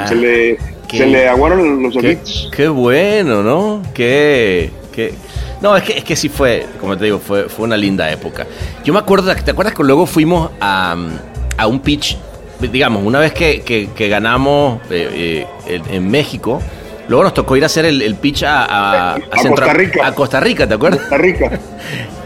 se, 0.06 0.14
le, 0.14 0.58
se 0.90 1.06
le 1.06 1.28
aguaron 1.28 1.82
los 1.82 1.96
ojitos. 1.96 2.50
Qué, 2.54 2.68
bueno, 2.68 3.42
¿no? 3.42 3.82
Qué, 3.94 4.70
qué, 4.92 5.14
no, 5.62 5.76
es 5.76 5.84
que, 5.84 5.98
es 5.98 6.04
que 6.04 6.16
sí 6.16 6.28
fue, 6.28 6.66
como 6.80 6.98
te 6.98 7.04
digo, 7.04 7.20
fue, 7.20 7.48
fue 7.48 7.64
una 7.64 7.76
linda 7.76 8.10
época. 8.10 8.46
Yo 8.84 8.92
me 8.92 8.98
acuerdo, 8.98 9.32
¿te 9.34 9.52
acuerdas 9.52 9.74
que 9.74 9.84
luego 9.84 10.06
fuimos 10.06 10.50
a, 10.60 10.96
un 11.66 11.80
pitch, 11.80 12.18
digamos, 12.60 13.04
una 13.04 13.20
vez 13.20 13.32
que, 13.32 13.88
ganamos 14.10 14.80
eh, 14.90 15.46
eh, 15.68 15.82
en, 15.88 16.10
México, 16.10 16.60
luego 17.06 17.22
nos 17.22 17.32
tocó 17.32 17.56
ir 17.56 17.62
a 17.62 17.66
hacer 17.66 17.84
el, 17.84 18.14
pitch 18.16 18.42
a, 18.44 19.16
Costa 19.30 19.72
Rica. 19.72 20.06
A 20.06 20.12
Costa 20.12 20.40
Rica, 20.40 20.66
¿te 20.66 20.74
acuerdas? 20.74 21.00
Costa 21.00 21.18
Rica. 21.18 21.50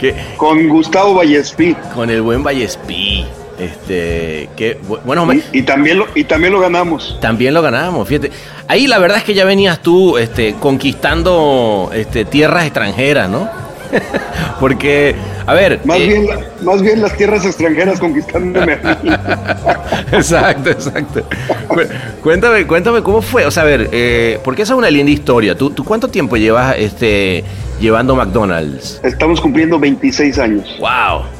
Con 0.39 0.69
Gustavo 0.69 1.15
Vallespí. 1.15 1.77
Con 1.95 2.09
el 2.09 2.23
buen 2.23 2.43
Vallespí. 2.43 3.27
Este, 3.59 4.51
que 4.55 4.79
bueno, 5.05 5.27
y, 5.53 5.63
también 5.63 5.99
lo, 5.99 6.07
y 6.15 6.25
también 6.25 6.53
lo 6.53 6.61
ganamos. 6.61 7.19
También 7.21 7.55
lo 7.55 7.63
ganamos, 7.63 8.07
fíjate. 8.07 8.31
Ahí 8.69 8.87
la 8.87 8.99
verdad 8.99 9.19
es 9.19 9.25
que 9.25 9.33
ya 9.33 9.45
venías 9.45 9.81
tú 9.81 10.19
este, 10.19 10.55
conquistando 10.55 11.91
este, 11.95 12.27
tierras 12.27 12.65
extranjeras, 12.65 13.31
¿no? 13.31 13.49
Porque, 14.61 15.15
a 15.47 15.55
ver. 15.55 15.81
Más, 15.85 15.99
eh, 15.99 16.07
bien, 16.07 16.27
más 16.63 16.83
bien 16.83 17.01
las 17.01 17.17
tierras 17.17 17.47
extranjeras 17.47 17.99
conquistándome 17.99 18.75
a 18.75 18.99
mí. 19.03 19.11
exacto, 20.13 20.71
exacto. 20.71 21.23
cuéntame, 22.23 22.67
cuéntame 22.67 23.03
cómo 23.03 23.23
fue. 23.23 23.47
O 23.47 23.51
sea, 23.51 23.63
a 23.63 23.67
ver, 23.67 23.89
eh, 23.93 24.39
porque 24.45 24.63
esa 24.63 24.75
es 24.75 24.79
una 24.79 24.91
linda 24.91 25.13
historia. 25.13 25.57
¿Tú, 25.57 25.71
¿Tú, 25.71 25.85
cuánto 25.85 26.09
tiempo 26.09 26.37
llevas 26.37 26.75
este, 26.79 27.45
llevando 27.81 28.15
McDonald's? 28.17 29.01
Estamos 29.03 29.41
cumpliendo 29.41 29.79
26 29.79 30.39
años. 30.39 30.77
¡Wow! 30.79 31.36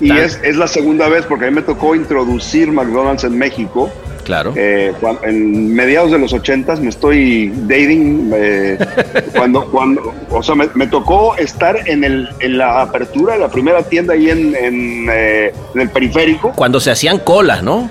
Y 0.00 0.10
es, 0.10 0.38
es, 0.42 0.56
la 0.56 0.66
segunda 0.66 1.08
vez 1.08 1.24
porque 1.26 1.46
a 1.46 1.48
mí 1.48 1.54
me 1.54 1.62
tocó 1.62 1.94
introducir 1.94 2.70
McDonald's 2.70 3.24
en 3.24 3.36
México. 3.36 3.90
Claro. 4.24 4.52
Eh, 4.56 4.92
en 5.22 5.74
mediados 5.74 6.12
de 6.12 6.18
los 6.18 6.32
ochentas 6.32 6.80
me 6.80 6.90
estoy 6.90 7.52
dating. 7.66 8.30
Eh, 8.34 8.78
cuando, 9.36 9.64
cuando, 9.70 10.14
o 10.30 10.42
sea, 10.42 10.54
me, 10.54 10.86
tocó 10.86 11.36
estar 11.36 11.76
en, 11.88 12.04
el, 12.04 12.28
en 12.40 12.58
la 12.58 12.82
apertura 12.82 13.34
de 13.34 13.40
la 13.40 13.48
primera 13.48 13.82
tienda 13.82 14.14
ahí 14.14 14.30
en, 14.30 14.54
en, 14.54 15.06
eh, 15.10 15.52
el 15.74 15.90
periférico. 15.90 16.52
Cuando 16.52 16.80
se 16.80 16.90
hacían 16.90 17.18
colas, 17.18 17.62
¿no? 17.62 17.90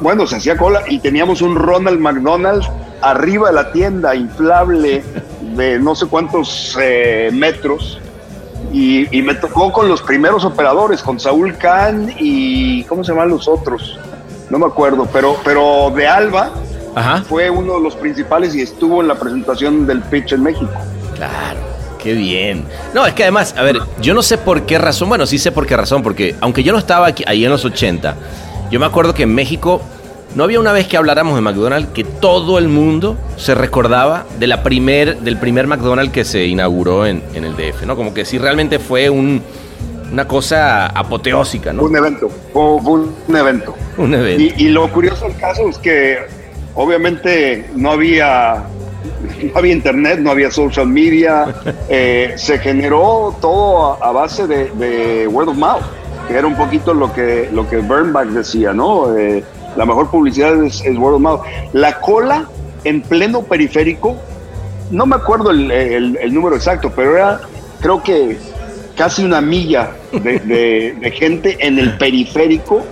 bueno, 0.00 0.28
se 0.28 0.36
hacía 0.36 0.56
cola 0.56 0.82
y 0.88 1.00
teníamos 1.00 1.42
un 1.42 1.56
Ronald 1.56 1.98
McDonald 1.98 2.62
arriba 3.00 3.48
de 3.48 3.54
la 3.54 3.72
tienda, 3.72 4.14
inflable, 4.14 5.02
de 5.56 5.78
no 5.80 5.96
sé 5.96 6.06
cuántos 6.06 6.78
metros 7.32 7.98
y, 8.72 9.22
me 9.22 9.34
tocó 9.34 9.72
con 9.72 9.88
los 9.88 10.02
primeros 10.02 10.44
operadores, 10.44 11.02
con 11.02 11.18
Saúl 11.18 11.56
Kahn 11.56 12.14
y 12.18 12.84
¿cómo 12.84 13.04
se 13.04 13.12
llaman 13.12 13.30
los 13.30 13.48
otros? 13.48 13.98
No 14.50 14.58
me 14.58 14.66
acuerdo, 14.66 15.08
pero, 15.12 15.36
pero 15.44 15.92
de 15.94 16.06
Alba 16.06 16.52
fue 17.28 17.48
uno 17.50 17.74
de 17.74 17.80
los 17.80 17.96
principales 17.96 18.54
y 18.54 18.62
estuvo 18.62 19.00
en 19.00 19.08
la 19.08 19.14
presentación 19.14 19.86
del 19.86 20.02
pitch 20.02 20.32
en 20.32 20.42
México. 20.42 20.72
Claro. 21.14 21.72
Qué 22.02 22.14
bien. 22.14 22.64
No, 22.94 23.06
es 23.06 23.14
que 23.14 23.22
además, 23.22 23.54
a 23.56 23.62
ver, 23.62 23.78
yo 24.00 24.12
no 24.12 24.22
sé 24.22 24.36
por 24.36 24.66
qué 24.66 24.76
razón, 24.76 25.08
bueno, 25.08 25.24
sí 25.24 25.38
sé 25.38 25.52
por 25.52 25.68
qué 25.68 25.76
razón, 25.76 26.02
porque 26.02 26.34
aunque 26.40 26.64
yo 26.64 26.72
no 26.72 26.78
estaba 26.78 27.06
aquí, 27.06 27.22
ahí 27.28 27.44
en 27.44 27.50
los 27.50 27.64
80, 27.64 28.16
yo 28.72 28.80
me 28.80 28.86
acuerdo 28.86 29.14
que 29.14 29.22
en 29.22 29.32
México 29.32 29.80
no 30.34 30.44
había 30.44 30.60
una 30.60 30.72
vez 30.72 30.86
que 30.86 30.96
habláramos 30.96 31.34
de 31.34 31.42
McDonald's 31.42 31.90
que 31.92 32.04
todo 32.04 32.58
el 32.58 32.68
mundo 32.68 33.16
se 33.36 33.54
recordaba 33.54 34.24
de 34.38 34.46
la 34.46 34.62
primer, 34.62 35.18
del 35.18 35.36
primer 35.36 35.66
McDonald's 35.66 36.12
que 36.12 36.24
se 36.24 36.46
inauguró 36.46 37.06
en, 37.06 37.22
el 37.34 37.54
DF, 37.54 37.82
¿no? 37.86 37.96
Como 37.96 38.14
que 38.14 38.24
sí 38.24 38.38
realmente 38.38 38.78
fue 38.78 39.10
un, 39.10 39.42
una 40.10 40.26
cosa 40.26 40.86
apoteósica, 40.86 41.72
¿no? 41.72 41.82
Un 41.82 41.96
evento, 41.96 42.30
fue 42.52 42.62
un 42.62 43.36
evento. 43.36 43.74
Un 43.98 44.14
evento. 44.14 44.54
Y, 44.56 44.68
lo 44.68 44.90
curioso 44.90 45.26
del 45.26 45.36
caso 45.36 45.68
es 45.68 45.78
que 45.78 46.18
obviamente 46.74 47.70
no 47.76 47.92
había 47.92 48.64
no 49.42 49.58
había 49.58 49.72
internet, 49.72 50.20
no 50.20 50.30
había 50.30 50.50
social 50.50 50.86
media, 50.86 51.54
eh, 51.88 52.34
se 52.36 52.58
generó 52.58 53.36
todo 53.40 54.02
a, 54.02 54.12
base 54.12 54.46
de, 54.46 55.26
word 55.26 55.48
of 55.48 55.56
mouth, 55.56 55.82
que 56.26 56.34
era 56.34 56.46
un 56.46 56.56
poquito 56.56 56.94
lo 56.94 57.12
que, 57.12 57.50
lo 57.52 57.68
que 57.68 57.78
Bernbach 57.78 58.28
decía, 58.28 58.72
¿no? 58.72 59.14
Eh, 59.16 59.44
la 59.76 59.86
mejor 59.86 60.10
publicidad 60.10 60.62
es, 60.64 60.82
word 60.96 61.14
of 61.14 61.20
mouth. 61.20 61.40
La 61.72 62.00
cola 62.00 62.48
en 62.84 63.02
pleno 63.02 63.42
periférico, 63.42 64.16
no 64.90 65.06
me 65.06 65.16
acuerdo 65.16 65.50
el, 65.50 66.34
número 66.34 66.56
exacto, 66.56 66.92
pero 66.94 67.16
era 67.16 67.40
creo 67.80 68.02
que 68.02 68.36
casi 68.96 69.24
una 69.24 69.40
milla 69.40 69.90
de, 70.12 71.12
gente 71.16 71.56
en 71.60 71.78
el 71.78 71.96
periférico 71.96 72.84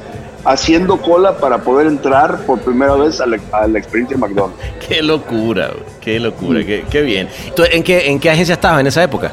haciendo 0.44 0.96
cola 0.96 1.36
para 1.36 1.58
poder 1.58 1.86
entrar 1.86 2.38
por 2.46 2.60
primera 2.60 2.94
vez 2.94 3.20
a 3.20 3.26
la, 3.26 3.38
a 3.52 3.66
la 3.66 3.78
experiencia 3.78 4.16
McDonald's. 4.16 4.56
Qué 4.88 5.02
locura, 5.02 5.70
qué 6.00 6.18
locura, 6.18 6.64
qué, 6.64 6.84
qué 6.90 7.02
bien. 7.02 7.28
¿Tú 7.54 7.62
en 7.70 7.82
qué, 7.82 8.08
en 8.08 8.18
qué 8.18 8.30
agencia 8.30 8.54
estabas 8.54 8.80
en 8.80 8.86
esa 8.86 9.02
época? 9.02 9.32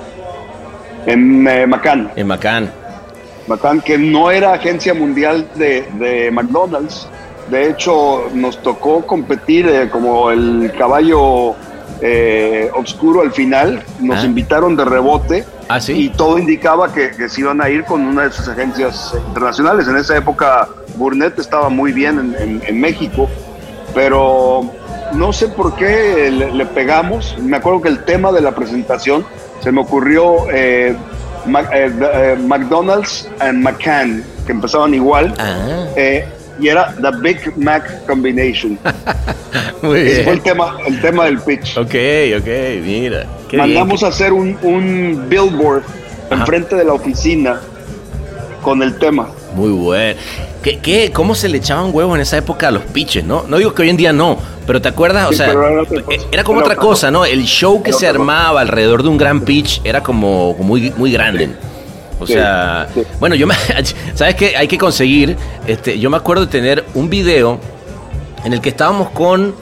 En 1.05 1.47
eh, 1.47 1.65
Macán. 1.65 2.11
En 2.17 2.27
Macán. 2.27 2.69
Macán, 3.47 3.79
que 3.79 3.97
no 3.97 4.29
era 4.29 4.53
agencia 4.53 4.93
mundial 4.93 5.47
de, 5.55 5.87
de 5.93 6.29
McDonald's. 6.31 7.07
De 7.49 7.69
hecho, 7.69 8.29
nos 8.33 8.61
tocó 8.61 9.05
competir 9.05 9.67
eh, 9.67 9.89
como 9.89 10.31
el 10.31 10.71
caballo 10.77 11.55
eh, 12.01 12.69
oscuro 12.75 13.21
al 13.21 13.31
final. 13.31 13.83
Nos 13.99 14.19
Ah. 14.23 14.25
invitaron 14.25 14.75
de 14.75 14.85
rebote. 14.85 15.45
Ah, 15.69 15.79
sí. 15.79 15.93
Y 15.93 16.09
todo 16.09 16.37
indicaba 16.39 16.93
que, 16.93 17.11
que 17.11 17.27
se 17.29 17.41
iban 17.41 17.61
a 17.61 17.69
ir 17.69 17.83
con 17.85 18.01
una 18.01 18.23
de 18.23 18.29
esas 18.29 18.47
agencias 18.49 19.13
internacionales. 19.27 19.87
En 19.87 19.97
esa 19.97 20.15
época, 20.17 20.67
Burnett 20.95 21.39
estaba 21.39 21.69
muy 21.69 21.91
bien 21.91 22.19
en, 22.19 22.35
en- 22.41 22.61
en 22.65 22.79
México, 22.81 23.27
pero 23.93 24.69
no 25.13 25.33
sé 25.33 25.47
por 25.49 25.75
qué 25.75 26.29
le, 26.31 26.51
le 26.51 26.65
pegamos. 26.65 27.37
Me 27.39 27.57
acuerdo 27.57 27.81
que 27.81 27.89
el 27.89 28.03
tema 28.03 28.31
de 28.31 28.41
la 28.41 28.51
presentación 28.53 29.25
se 29.61 29.71
me 29.71 29.81
ocurrió 29.81 30.49
eh, 30.51 30.95
Mac- 31.45 31.69
eh, 31.73 31.91
eh, 32.13 32.37
McDonald's 32.45 33.29
and 33.39 33.63
McCann, 33.63 34.23
que 34.45 34.51
empezaban 34.51 34.93
igual. 34.93 35.33
Ah, 35.39 35.85
eh, 35.95 36.27
y 36.59 36.67
era 36.69 36.93
The 37.01 37.17
Big 37.21 37.57
Mac 37.57 38.05
Combination. 38.05 38.77
muy 39.81 39.99
Ese 39.99 40.23
fue 40.23 40.33
el 40.33 40.39
bien. 40.41 40.43
tema, 40.55 40.77
el 40.87 41.01
tema 41.01 41.25
del 41.25 41.39
pitch. 41.39 41.77
Ok, 41.77 41.95
ok, 42.39 42.47
mira. 42.83 43.25
Qué 43.49 43.57
Mandamos 43.57 43.99
bien. 44.01 44.05
a 44.05 44.13
hacer 44.13 44.33
un, 44.33 44.57
un 44.61 45.25
billboard 45.29 45.83
Ajá. 46.29 46.41
enfrente 46.41 46.75
de 46.75 46.83
la 46.83 46.93
oficina 46.93 47.59
con 48.61 48.81
el 48.83 48.97
tema. 48.97 49.29
Muy 49.55 49.71
bueno. 49.71 50.19
¿Qué, 50.61 50.79
qué, 50.79 51.11
¿Cómo 51.13 51.33
se 51.35 51.47
le 51.47 51.57
echaban 51.59 51.91
huevos 51.93 52.15
en 52.15 52.21
esa 52.21 52.37
época 52.37 52.67
a 52.67 52.71
los 52.71 52.83
pitches, 52.83 53.23
no? 53.23 53.45
No 53.47 53.57
digo 53.57 53.73
que 53.73 53.83
hoy 53.83 53.89
en 53.89 53.97
día 53.97 54.11
no, 54.11 54.37
pero 54.65 54.81
¿te 54.81 54.89
acuerdas? 54.89 55.27
O 55.27 55.31
Sí, 55.31 55.37
sea, 55.37 55.47
pero 55.47 55.85
era 56.31 56.43
como 56.43 56.59
Era 56.59 56.65
otra 56.65 56.75
cosa, 56.75 57.09
¿no? 57.09 57.23
El 57.25 57.43
show 57.45 57.81
que 57.81 57.93
se 57.93 58.07
armaba 58.07 58.59
alrededor 58.61 59.03
de 59.03 59.09
un 59.09 59.17
gran 59.17 59.41
pitch 59.41 59.81
era 59.85 60.03
como 60.03 60.53
muy, 60.55 60.91
muy 60.97 61.11
grande. 61.11 61.49
O 62.19 62.25
Sí, 62.27 62.33
sea, 62.33 62.88
sí. 62.93 63.03
bueno, 63.19 63.36
yo 63.36 63.45
me, 63.47 63.53
¿sabes 64.15 64.36
qué? 64.36 64.55
Hay 64.57 64.67
que 64.67 64.77
conseguir, 64.77 65.36
este, 65.67 66.00
yo 66.00 66.09
me 66.09 66.17
acuerdo 66.17 66.45
de 66.45 66.51
tener 66.51 66.83
un 66.95 67.09
video 67.09 67.59
en 68.43 68.53
el 68.53 68.62
que 68.62 68.69
estábamos 68.69 69.09
con, 69.12 69.53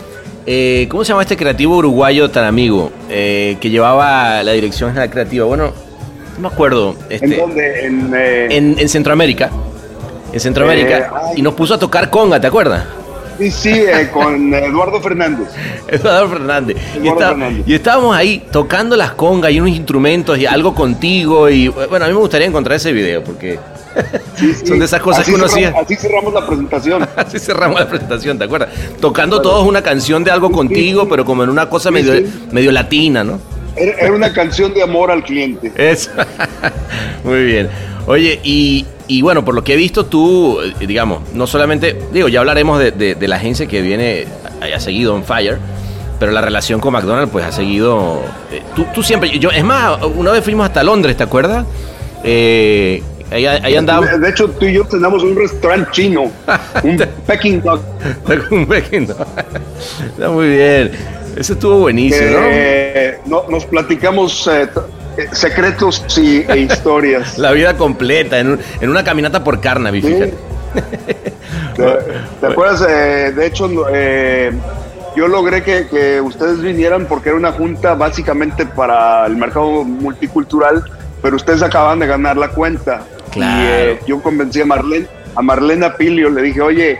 eh, 0.46 0.88
¿cómo 0.90 1.04
se 1.04 1.10
llama 1.10 1.24
este 1.24 1.36
creativo 1.38 1.78
uruguayo 1.78 2.30
tan 2.30 2.46
amigo? 2.46 2.92
Eh, 3.10 3.58
que 3.60 3.70
llevaba 3.70 4.42
la 4.44 4.52
dirección 4.54 4.90
general 4.92 5.10
creativa. 5.10 5.46
Bueno, 5.46 5.74
no 6.36 6.40
me 6.42 6.54
acuerdo. 6.54 6.96
Este, 7.10 7.26
¿En 7.26 7.38
dónde? 7.38 7.86
En, 7.86 8.14
eh, 8.16 8.48
en, 8.52 8.80
en 8.80 8.90
Centroamérica. 8.90 9.50
En 10.32 10.40
Centroamérica. 10.40 10.98
Eh, 10.98 11.34
y 11.38 11.42
nos 11.42 11.54
puso 11.56 11.74
a 11.74 11.80
tocar 11.80 12.10
conga, 12.10 12.40
¿te 12.40 12.48
acuerdas? 12.48 12.86
Sí, 13.38 13.52
sí, 13.52 13.70
eh, 13.72 14.10
con 14.12 14.54
Eduardo 14.54 15.02
Fernández. 15.02 15.48
Eduardo 15.88 16.30
Fernández. 16.30 16.78
y, 16.78 16.98
Eduardo 17.00 17.14
está- 17.20 17.30
Fernández. 17.30 17.64
y 17.68 17.74
estábamos 17.74 18.16
ahí 18.16 18.44
tocando 18.52 18.96
las 18.96 19.12
congas 19.12 19.52
y 19.52 19.60
unos 19.60 19.76
instrumentos 19.76 20.38
y 20.38 20.46
algo 20.46 20.74
contigo. 20.76 21.50
Y 21.50 21.68
bueno, 21.68 22.06
a 22.06 22.08
mí 22.08 22.14
me 22.14 22.20
gustaría 22.20 22.48
encontrar 22.48 22.78
ese 22.78 22.92
video 22.92 23.24
porque 23.24 23.60
Sí, 24.36 24.54
sí. 24.54 24.68
Son 24.68 24.80
de 24.80 24.86
esas 24.86 25.02
cosas 25.02 25.22
Así 25.22 25.32
que 25.32 25.36
uno 25.38 25.46
hacía. 25.46 25.74
Así 25.80 25.96
cerramos 25.96 26.34
la 26.34 26.46
presentación. 26.46 27.08
así 27.16 27.40
cerramos 27.40 27.80
la 27.80 27.88
presentación, 27.88 28.38
¿te 28.38 28.44
acuerdas? 28.44 28.70
Tocando 29.00 29.42
todos 29.42 29.66
una 29.66 29.82
canción 29.82 30.24
de 30.24 30.32
algo 30.32 30.52
contigo, 30.52 31.08
pero 31.08 31.24
como 31.24 31.44
en 31.44 31.50
una 31.50 31.70
cosa 31.70 31.92
medio, 31.92 32.14
medio 32.52 32.72
latina, 32.72 33.24
¿no? 33.24 33.40
Era, 33.78 33.92
era 34.00 34.14
una 34.14 34.32
canción 34.34 34.74
de 34.74 34.84
amor 34.84 35.12
al 35.12 35.24
cliente. 35.24 35.72
Eso. 35.78 36.12
Muy 37.24 37.44
bien. 37.46 37.70
Oye, 38.08 38.40
y, 38.44 38.86
y 39.08 39.22
bueno, 39.22 39.44
por 39.46 39.54
lo 39.56 39.64
que 39.64 39.74
he 39.74 39.78
visto, 39.78 40.06
tú, 40.06 40.60
eh, 40.62 40.86
digamos, 40.88 41.22
no 41.34 41.48
solamente, 41.48 42.00
digo, 42.12 42.28
ya 42.28 42.40
hablaremos 42.40 42.80
de, 42.80 42.92
de- 42.92 43.16
de 43.16 43.28
la 43.28 43.36
agencia 43.38 43.68
que 43.68 43.82
viene, 43.82 44.26
ha 44.62 44.80
seguido 44.80 45.14
on 45.16 45.24
fire, 45.24 45.58
pero 46.20 46.32
la 46.32 46.42
relación 46.42 46.80
con 46.80 46.94
McDonald's, 46.94 47.32
pues 47.32 47.46
ha 47.46 47.52
seguido. 47.52 48.22
eh, 48.52 48.62
tú, 48.76 48.86
tú 48.94 49.04
siempre, 49.04 49.38
yo, 49.40 49.52
es 49.52 49.64
más, 49.64 50.00
una 50.16 50.32
vez 50.32 50.44
fuimos 50.44 50.66
hasta 50.66 50.84
Londres, 50.84 51.18
¿te 51.18 51.24
acuerdas? 51.24 51.66
Eh, 52.24 53.04
ahí, 53.32 53.46
ahí 53.46 53.76
andábamos. 53.76 54.20
De 54.20 54.30
hecho, 54.30 54.50
tú 54.50 54.66
y 54.66 54.74
yo 54.74 54.86
tenemos 54.86 55.22
un 55.24 55.36
restaurante 55.36 55.90
chino, 55.92 56.24
un 56.84 56.98
Peking 57.28 57.62
Dog, 57.62 57.82
Un 58.52 58.66
Peking, 58.66 59.08
¿no? 59.08 59.16
Está 60.08 60.30
muy 60.30 60.48
bien. 60.50 60.92
Eso 61.38 61.54
estuvo 61.54 61.80
buenísimo, 61.80 62.30
¿no? 62.32 62.48
que 62.48 63.18
no- 63.26 63.44
nos 63.50 63.66
platicamos 63.66 64.48
eh, 64.48 64.64
eh, 64.64 64.68
secretos 65.32 66.06
y, 66.18 66.44
e 66.50 66.58
historias. 66.60 67.38
La 67.38 67.52
vida 67.52 67.76
completa, 67.78 68.40
en, 68.40 68.52
un- 68.52 68.60
en 68.82 68.90
una 68.90 69.04
caminata 69.04 69.44
por 69.44 69.60
Carnaby, 69.62 70.02
Sí. 70.02 70.08
fíjate. 70.14 70.34
¿Te, 71.76 71.84
te 72.42 72.48
acuerdas? 72.48 72.86
eh, 72.88 73.32
de 73.36 73.46
hecho, 73.46 73.70
eh, 73.92 74.52
yo 75.16 75.28
logré 75.28 75.64
que, 75.64 75.88
que 75.88 76.20
ustedes 76.22 76.62
vinieran 76.62 77.06
porque 77.06 77.30
era 77.30 77.38
una 77.38 77.52
junta 77.52 77.94
básicamente 77.96 78.66
para 78.66 79.26
el 79.26 79.36
mercado 79.38 79.84
multicultural, 79.84 80.84
pero 81.22 81.36
ustedes 81.36 81.62
acaban 81.62 82.00
de 82.00 82.08
ganar 82.08 82.38
la 82.38 82.50
cuenta. 82.50 83.02
Claro. 83.32 83.62
Y 83.62 83.66
eh, 83.68 84.00
yo 84.08 84.22
convencí 84.22 84.62
a 84.62 84.66
Marlene, 84.66 85.08
a 85.36 85.42
Marlena 85.42 85.96
Pilio, 85.96 86.30
le 86.30 86.42
dije, 86.44 86.62
oye, 86.62 86.98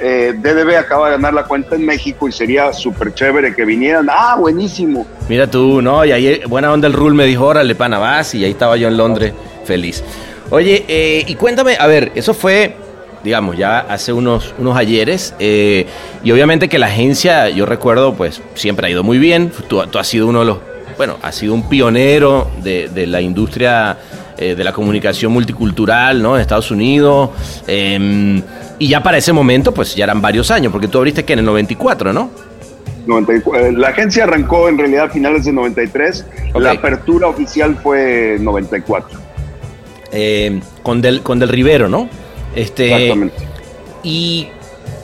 eh, 0.00 0.32
DDB 0.34 0.76
acaba 0.78 1.06
de 1.10 1.16
ganar 1.16 1.34
la 1.34 1.44
cuenta 1.44 1.74
en 1.76 1.84
México 1.84 2.26
y 2.26 2.32
sería 2.32 2.72
súper 2.72 3.12
chévere 3.12 3.54
que 3.54 3.64
vinieran. 3.66 4.08
Ah, 4.10 4.36
buenísimo. 4.38 5.06
Mira 5.28 5.46
tú, 5.46 5.82
¿no? 5.82 6.04
Y 6.04 6.12
ahí, 6.12 6.40
buena 6.48 6.72
onda 6.72 6.88
el 6.88 6.94
Rule 6.94 7.14
me 7.14 7.26
dijo, 7.26 7.44
órale, 7.44 7.74
pana, 7.74 7.98
vas. 7.98 8.34
Y 8.34 8.44
ahí 8.44 8.50
estaba 8.52 8.76
yo 8.78 8.88
en 8.88 8.96
Londres, 8.96 9.34
feliz. 9.64 10.02
Oye, 10.48 10.84
eh, 10.88 11.24
y 11.26 11.34
cuéntame, 11.34 11.76
a 11.78 11.86
ver, 11.86 12.12
eso 12.14 12.32
fue, 12.32 12.76
digamos, 13.22 13.58
ya 13.58 13.80
hace 13.80 14.12
unos, 14.12 14.54
unos 14.58 14.76
ayeres. 14.76 15.34
eh, 15.38 15.86
y 16.24 16.32
obviamente 16.32 16.68
que 16.68 16.78
la 16.78 16.86
agencia, 16.86 17.50
yo 17.50 17.66
recuerdo, 17.66 18.14
pues 18.14 18.40
siempre 18.54 18.86
ha 18.86 18.90
ido 18.90 19.02
muy 19.02 19.18
bien. 19.18 19.52
Tú, 19.68 19.80
has 19.80 20.06
sido 20.06 20.28
uno 20.28 20.40
de 20.40 20.46
los, 20.46 20.58
bueno, 20.96 21.16
has 21.22 21.34
sido 21.34 21.52
un 21.52 21.68
pionero 21.68 22.50
de, 22.62 22.88
la 23.06 23.20
industria 23.20 23.98
de 24.38 24.64
la 24.64 24.72
comunicación 24.72 25.32
multicultural, 25.32 26.22
¿no? 26.22 26.36
En 26.36 26.40
Estados 26.40 26.70
Unidos. 26.70 27.28
eh, 27.66 28.42
y 28.80 28.88
ya 28.88 29.00
para 29.02 29.18
ese 29.18 29.32
momento, 29.32 29.72
pues 29.72 29.94
ya 29.94 30.04
eran 30.04 30.20
varios 30.20 30.50
años, 30.50 30.72
porque 30.72 30.88
tú 30.88 30.98
abriste 30.98 31.24
que 31.24 31.34
en 31.34 31.38
el 31.40 31.44
94, 31.44 32.12
¿no? 32.12 32.30
94. 33.06 33.66
Eh, 33.66 33.72
La 33.72 33.88
agencia 33.88 34.24
arrancó 34.24 34.68
en 34.68 34.76
realidad 34.78 35.04
a 35.04 35.08
finales 35.10 35.44
de 35.44 35.52
93. 35.52 36.26
Ok. 36.52 36.60
La 36.60 36.72
apertura 36.72 37.28
oficial 37.28 37.76
fue 37.82 38.36
94. 38.40 39.18
eh, 40.12 40.60
con, 40.82 41.00
del, 41.00 41.22
con 41.22 41.38
Del 41.38 41.48
Rivero, 41.50 41.88
¿no? 41.88 42.08
Este, 42.56 42.86
Exactamente. 42.92 43.36
y, 44.02 44.48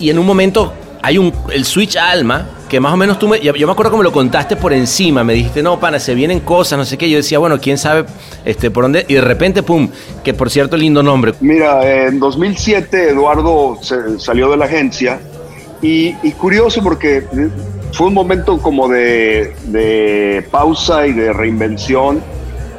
y 0.01 0.11
en 0.11 0.19
un 0.19 0.27
momento 0.27 0.73
hay 1.03 1.19
un 1.19 1.33
el 1.53 1.65
switch 1.65 1.97
a 1.97 2.11
Alma, 2.11 2.49
que 2.69 2.81
más 2.81 2.93
o 2.93 2.97
menos 2.97 3.19
tú 3.19 3.29
me, 3.29 3.41
yo 3.41 3.53
me 3.67 3.73
acuerdo 3.73 3.97
me 3.97 4.03
lo 4.03 4.13
contaste 4.13 4.57
por 4.57 4.73
encima, 4.73 5.23
me 5.23 5.35
dijiste, 5.35 5.63
no, 5.63 5.79
pana, 5.79 5.99
se 6.01 6.15
vienen 6.15 6.41
cosas, 6.41 6.79
no 6.79 6.85
sé 6.85 6.99
qué, 6.99 7.09
yo 7.09 7.17
decía, 7.19 7.39
bueno, 7.39 7.61
quién 7.61 7.79
sabe 7.79 8.05
este, 8.45 8.71
por 8.71 8.85
dónde, 8.85 9.05
y 9.09 9.15
de 9.15 9.21
repente, 9.21 9.63
pum, 9.63 9.89
que 10.25 10.35
por 10.35 10.51
cierto, 10.51 10.77
lindo 10.77 11.03
nombre. 11.03 11.35
Mira, 11.41 12.07
en 12.07 12.19
2007 12.19 13.11
Eduardo 13.11 13.79
se- 13.83 14.19
salió 14.19 14.51
de 14.51 14.57
la 14.57 14.65
agencia 14.65 15.21
y, 15.81 16.15
y 16.23 16.33
curioso 16.33 16.83
porque 16.83 17.25
fue 17.93 18.09
un 18.09 18.15
momento 18.15 18.59
como 18.59 18.89
de, 18.89 19.55
de 19.67 20.45
pausa 20.51 21.07
y 21.07 21.13
de 21.13 21.33
reinvención 21.33 22.21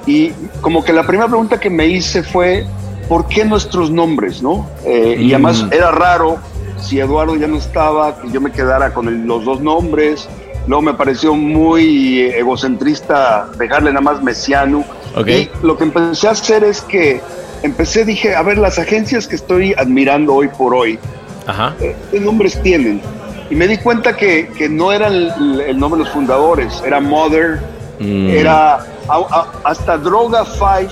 y 0.05 0.31
como 0.61 0.83
que 0.83 0.91
la 0.93 1.03
primera 1.05 1.27
pregunta 1.27 1.59
que 1.59 1.69
me 1.69 1.87
hice 1.87 2.23
fue, 2.23 2.65
¿por 3.07 3.27
qué 3.27 3.45
nuestros 3.45 3.89
nombres? 3.89 4.41
¿no? 4.41 4.67
Eh, 4.85 5.15
Y 5.19 5.27
Mm. 5.27 5.33
además 5.33 5.65
era 5.71 5.91
raro 5.91 6.39
si 6.79 6.99
Eduardo 6.99 7.35
ya 7.35 7.47
no 7.47 7.57
estaba, 7.57 8.19
que 8.21 8.29
yo 8.31 8.39
me 8.41 8.51
quedara 8.51 8.93
con 8.93 9.07
el- 9.07 9.25
los 9.25 9.43
dos 9.45 9.61
nombres. 9.61 10.27
Luego 10.67 10.81
me 10.81 10.93
pareció 10.93 11.33
muy 11.35 12.21
egocentrista 12.21 13.47
dejarle 13.57 13.91
nada 13.91 14.01
más 14.01 14.21
Mesiano. 14.21 14.83
Ok. 15.15 15.27
Y 15.27 15.49
lo 15.63 15.77
que 15.77 15.85
empecé 15.85 16.27
a 16.27 16.31
hacer 16.31 16.63
es 16.63 16.81
que 16.81 17.21
empecé, 17.63 18.05
dije, 18.05 18.35
a 18.35 18.41
ver, 18.43 18.57
las 18.57 18.77
agencias 18.77 19.27
que 19.27 19.35
estoy 19.35 19.73
admirando 19.77 20.33
hoy 20.35 20.49
por 20.49 20.75
hoy, 20.75 20.99
Ajá. 21.45 21.73
eh, 21.79 21.95
¿qué 22.11 22.19
nombres 22.19 22.61
tienen? 22.61 23.01
Y 23.49 23.55
me 23.55 23.67
di 23.67 23.77
cuenta 23.77 24.15
que, 24.17 24.49
que 24.57 24.67
no 24.67 24.91
era 24.91 25.07
el, 25.07 25.61
el 25.65 25.79
nombre 25.79 25.99
de 25.99 26.03
los 26.05 26.13
fundadores, 26.13 26.81
era 26.85 26.99
Mother, 26.99 27.59
Mm. 27.99 28.29
era 28.29 28.75
a- 28.75 28.81
a- 29.09 29.47
hasta 29.63 29.97
Droga 29.97 30.45
Five 30.45 30.89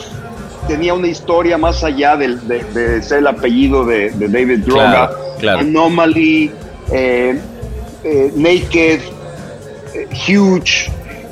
tenía 0.68 0.94
una 0.96 1.08
historia 1.08 1.56
más 1.56 1.84
allá 1.84 2.16
de, 2.18 2.30
de 2.38 3.02
ser 3.04 3.20
el 3.20 3.28
apellido 3.28 3.86
de, 3.86 4.10
de 4.12 4.28
David 4.28 4.60
Droga, 4.66 5.10
Claro, 5.10 5.25
Anomaly, 5.44 6.52
eh, 6.92 7.40
eh, 8.04 8.32
Naked, 8.36 9.00
eh, 9.94 10.08
Huge. 10.28 10.92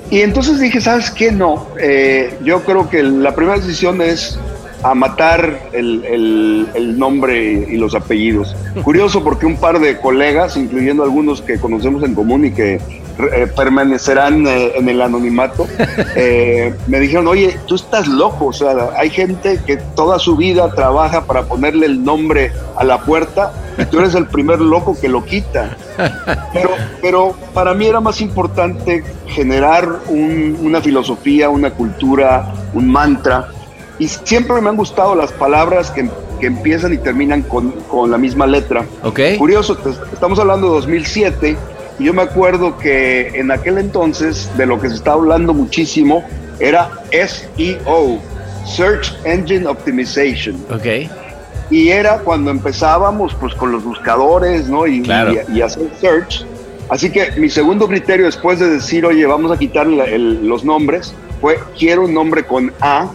Y 0.09 0.21
entonces 0.21 0.59
dije, 0.59 0.79
¿sabes 0.79 1.09
qué? 1.09 1.31
No, 1.31 1.67
eh, 1.79 2.37
yo 2.43 2.63
creo 2.63 2.89
que 2.89 3.01
la 3.01 3.33
primera 3.33 3.57
decisión 3.57 4.01
es 4.01 4.37
a 4.83 4.93
matar 4.93 5.69
el, 5.71 6.03
el- 6.05 6.67
el 6.73 6.99
nombre 6.99 7.41
y 7.69 7.77
los 7.77 7.95
apellidos. 7.95 8.55
Curioso 8.83 9.23
porque 9.23 9.45
un 9.45 9.55
par 9.57 9.79
de 9.79 9.97
colegas, 9.99 10.57
incluyendo 10.57 11.03
algunos 11.03 11.41
que 11.41 11.59
conocemos 11.59 12.03
en 12.03 12.13
común 12.15 12.45
y 12.45 12.51
que 12.51 12.75
eh, 12.75 13.47
permanecerán 13.55 14.45
eh, 14.47 14.73
en 14.75 14.89
el 14.89 15.01
anonimato, 15.01 15.67
eh, 16.15 16.73
me 16.87 16.99
dijeron, 16.99 17.27
oye, 17.27 17.57
tú 17.67 17.75
estás 17.75 18.07
loco, 18.07 18.47
o 18.47 18.53
sea, 18.53 18.73
hay 18.97 19.09
gente 19.09 19.59
que 19.65 19.77
toda 19.77 20.19
su 20.19 20.35
vida 20.35 20.73
trabaja 20.75 21.25
para 21.25 21.43
ponerle 21.43 21.85
el 21.85 22.03
nombre 22.03 22.51
a 22.75 22.83
la 22.83 22.99
puerta 23.01 23.53
y 23.77 23.85
tú 23.85 23.99
eres 23.99 24.15
el 24.15 24.25
primer 24.27 24.59
loco 24.59 24.97
que 24.99 25.07
lo 25.09 25.23
quita. 25.23 25.77
Pero, 26.53 26.71
pero 27.01 27.35
para 27.53 27.73
mí 27.73 27.85
era 27.85 27.99
más 28.01 28.19
importante 28.21 29.03
generar 29.27 29.87
una 30.09 30.81
filosofía, 30.81 31.49
una 31.49 31.71
cultura, 31.71 32.51
un 32.73 32.87
mantra. 32.89 33.47
Y 33.99 34.07
siempre 34.07 34.59
me 34.61 34.69
han 34.69 34.77
gustado 34.77 35.15
las 35.15 35.31
palabras 35.31 35.91
que, 35.91 36.09
que 36.39 36.47
empiezan 36.47 36.93
y 36.93 36.97
terminan 36.97 37.43
con, 37.43 37.71
con, 37.87 38.09
la 38.09 38.17
misma 38.17 38.47
letra. 38.47 38.85
Okay. 39.03 39.37
Curioso, 39.37 39.77
estamos 40.11 40.39
hablando 40.39 40.67
de 40.67 40.73
2007 40.75 41.57
y 41.99 42.03
yo 42.05 42.13
me 42.13 42.23
acuerdo 42.23 42.77
que 42.77 43.39
en 43.39 43.51
aquel 43.51 43.77
entonces 43.77 44.49
de 44.57 44.65
lo 44.65 44.79
que 44.79 44.89
se 44.89 44.95
estaba 44.95 45.17
hablando 45.17 45.53
muchísimo 45.53 46.23
era 46.59 46.89
SEO, 47.11 48.19
Search 48.65 49.13
Engine 49.25 49.67
Optimization. 49.67 50.55
Ok. 50.71 51.09
Y 51.69 51.89
era 51.89 52.19
cuando 52.19 52.51
empezábamos 52.51 53.35
pues 53.39 53.53
con 53.55 53.71
los 53.71 53.83
buscadores, 53.83 54.67
¿no? 54.67 54.85
Y, 54.85 55.03
y, 55.53 55.61
hacer 55.61 55.89
search. 55.99 56.45
Así 56.89 57.09
que 57.09 57.31
mi 57.37 57.49
segundo 57.49 57.87
criterio 57.87 58.25
después 58.25 58.59
de 58.59 58.69
decir, 58.69 59.05
oye, 59.05 59.25
vamos 59.25 59.51
a 59.51 59.57
quitar 59.57 59.87
los 59.87 60.63
nombres, 60.63 61.13
fue 61.41 61.57
quiero 61.77 62.03
un 62.03 62.13
nombre 62.13 62.43
con 62.43 62.71
A, 62.81 63.09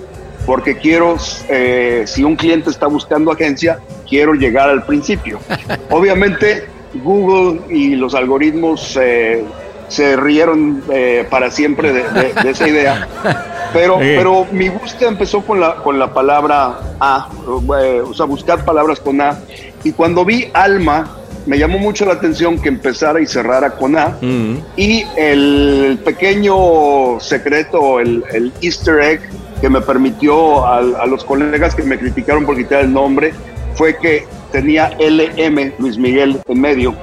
porque 0.48 0.78
quiero, 0.78 1.18
eh, 1.50 2.04
si 2.06 2.24
un 2.24 2.34
cliente 2.34 2.70
está 2.70 2.86
buscando 2.86 3.30
agencia, 3.30 3.80
quiero 4.08 4.32
llegar 4.32 4.70
al 4.70 4.82
principio. 4.82 5.40
Obviamente, 5.90 6.66
Google 6.94 7.60
y 7.68 7.96
los 7.96 8.14
algoritmos 8.14 8.98
eh, 8.98 9.44
se 9.88 10.16
rieron 10.16 10.82
eh, 10.90 11.26
para 11.28 11.50
siempre 11.50 11.92
de, 11.92 12.32
esa 12.50 12.66
idea. 12.66 13.06
Pero, 13.74 13.98
pero 13.98 14.46
mi 14.50 14.70
búsqueda 14.70 15.10
empezó 15.10 15.42
con 15.42 15.60
la, 15.60 15.74
con 15.74 15.98
la 15.98 16.14
palabra 16.14 16.94
A, 16.98 17.28
o 17.46 18.14
sea, 18.14 18.24
buscar 18.24 18.64
palabras 18.64 18.98
con 18.98 19.20
A. 19.20 19.40
Y 19.84 19.92
cuando 19.92 20.24
vi 20.24 20.48
alma, 20.54 21.18
me 21.48 21.58
llamó 21.58 21.78
mucho 21.78 22.04
la 22.04 22.12
atención 22.12 22.60
que 22.60 22.68
empezara 22.68 23.22
y 23.22 23.26
cerrara 23.26 23.70
con 23.70 23.96
A. 23.96 24.18
Mm. 24.20 24.58
Y 24.76 25.04
el 25.16 25.98
pequeño 26.04 27.18
secreto, 27.20 28.00
el, 28.00 28.22
el, 28.32 28.52
easter 28.60 29.00
egg 29.00 29.20
que 29.62 29.70
me 29.70 29.80
permitió 29.80 30.66
a, 30.66 30.76
a 30.76 31.06
los 31.06 31.24
colegas 31.24 31.74
que 31.74 31.82
me 31.82 31.98
criticaron 31.98 32.44
por 32.44 32.54
quitar 32.54 32.84
el 32.84 32.92
nombre, 32.92 33.32
fue 33.74 33.96
que 33.96 34.26
tenía 34.52 34.90
LM 34.98 35.72
Luis 35.78 35.96
Miguel 35.96 36.38
en 36.46 36.60
medio. 36.60 36.94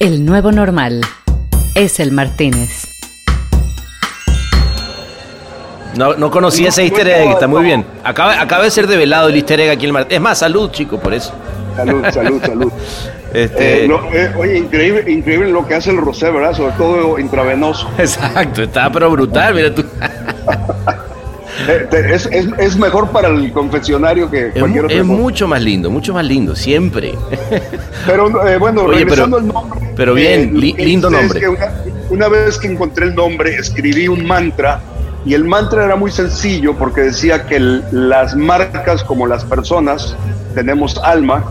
El 0.00 0.24
nuevo 0.24 0.50
normal 0.50 1.02
es 1.74 2.00
el 2.00 2.12
Martínez. 2.12 2.88
No, 5.96 6.14
no 6.14 6.30
conocía 6.30 6.70
ese 6.70 6.84
easter 6.84 7.08
egg, 7.08 7.30
está 7.30 7.46
muy 7.46 7.62
bien. 7.62 7.84
Acaba, 8.04 8.40
acaba 8.40 8.64
de 8.64 8.70
ser 8.70 8.86
develado 8.86 9.28
el 9.28 9.36
easter 9.36 9.60
egg 9.60 9.70
aquí 9.70 9.84
en 9.84 9.88
el 9.88 9.92
Martínez. 9.92 10.16
Es 10.16 10.22
más, 10.22 10.38
salud, 10.38 10.70
chico, 10.70 10.98
por 10.98 11.12
eso. 11.12 11.34
Salud, 11.76 12.04
salud, 12.10 12.42
salud. 12.44 12.72
Este... 13.32 13.84
Eh, 13.84 13.90
eh, 14.14 14.32
oye, 14.38 14.56
increíble, 14.56 15.12
increíble 15.12 15.50
lo 15.50 15.66
que 15.66 15.74
hace 15.74 15.90
el 15.90 15.98
Rosé, 15.98 16.30
¿verdad? 16.30 16.54
Sobre 16.54 16.72
todo 16.72 17.18
intravenoso. 17.18 17.86
Exacto, 17.98 18.62
está 18.62 18.90
pero 18.90 19.10
brutal, 19.10 19.54
mira 19.54 19.74
tú. 19.74 19.84
Eh, 21.68 21.88
es, 22.12 22.26
es, 22.26 22.46
es, 22.58 22.76
mejor 22.76 23.10
para 23.10 23.28
el 23.28 23.50
confesionario 23.50 24.30
que 24.30 24.50
cualquier 24.50 24.84
otro. 24.84 24.96
Es 24.96 25.04
mucho 25.04 25.48
más 25.48 25.62
lindo, 25.62 25.90
mucho 25.90 26.12
más 26.12 26.24
lindo, 26.24 26.54
siempre. 26.54 27.14
Pero 28.06 28.46
eh, 28.46 28.58
bueno, 28.58 28.86
regresando 28.86 29.38
al 29.38 29.48
nombre. 29.48 29.92
Pero 29.96 30.12
bien, 30.14 30.60
lindo 30.60 31.08
nombre. 31.08 31.48
Una, 31.48 31.72
una, 32.10 32.28
vez 32.28 32.58
que 32.58 32.68
encontré 32.68 33.06
el 33.06 33.14
nombre, 33.14 33.56
escribí 33.56 34.06
un 34.06 34.26
mantra. 34.26 34.80
Y 35.24 35.34
el 35.34 35.44
mantra 35.44 35.86
era 35.86 35.96
muy 35.96 36.10
sencillo 36.12 36.74
porque 36.74 37.00
decía 37.00 37.46
que 37.46 37.58
las 37.58 38.36
marcas, 38.36 39.02
como 39.02 39.26
las 39.26 39.44
personas, 39.44 40.14
tenemos 40.54 40.98
alma. 40.98 41.44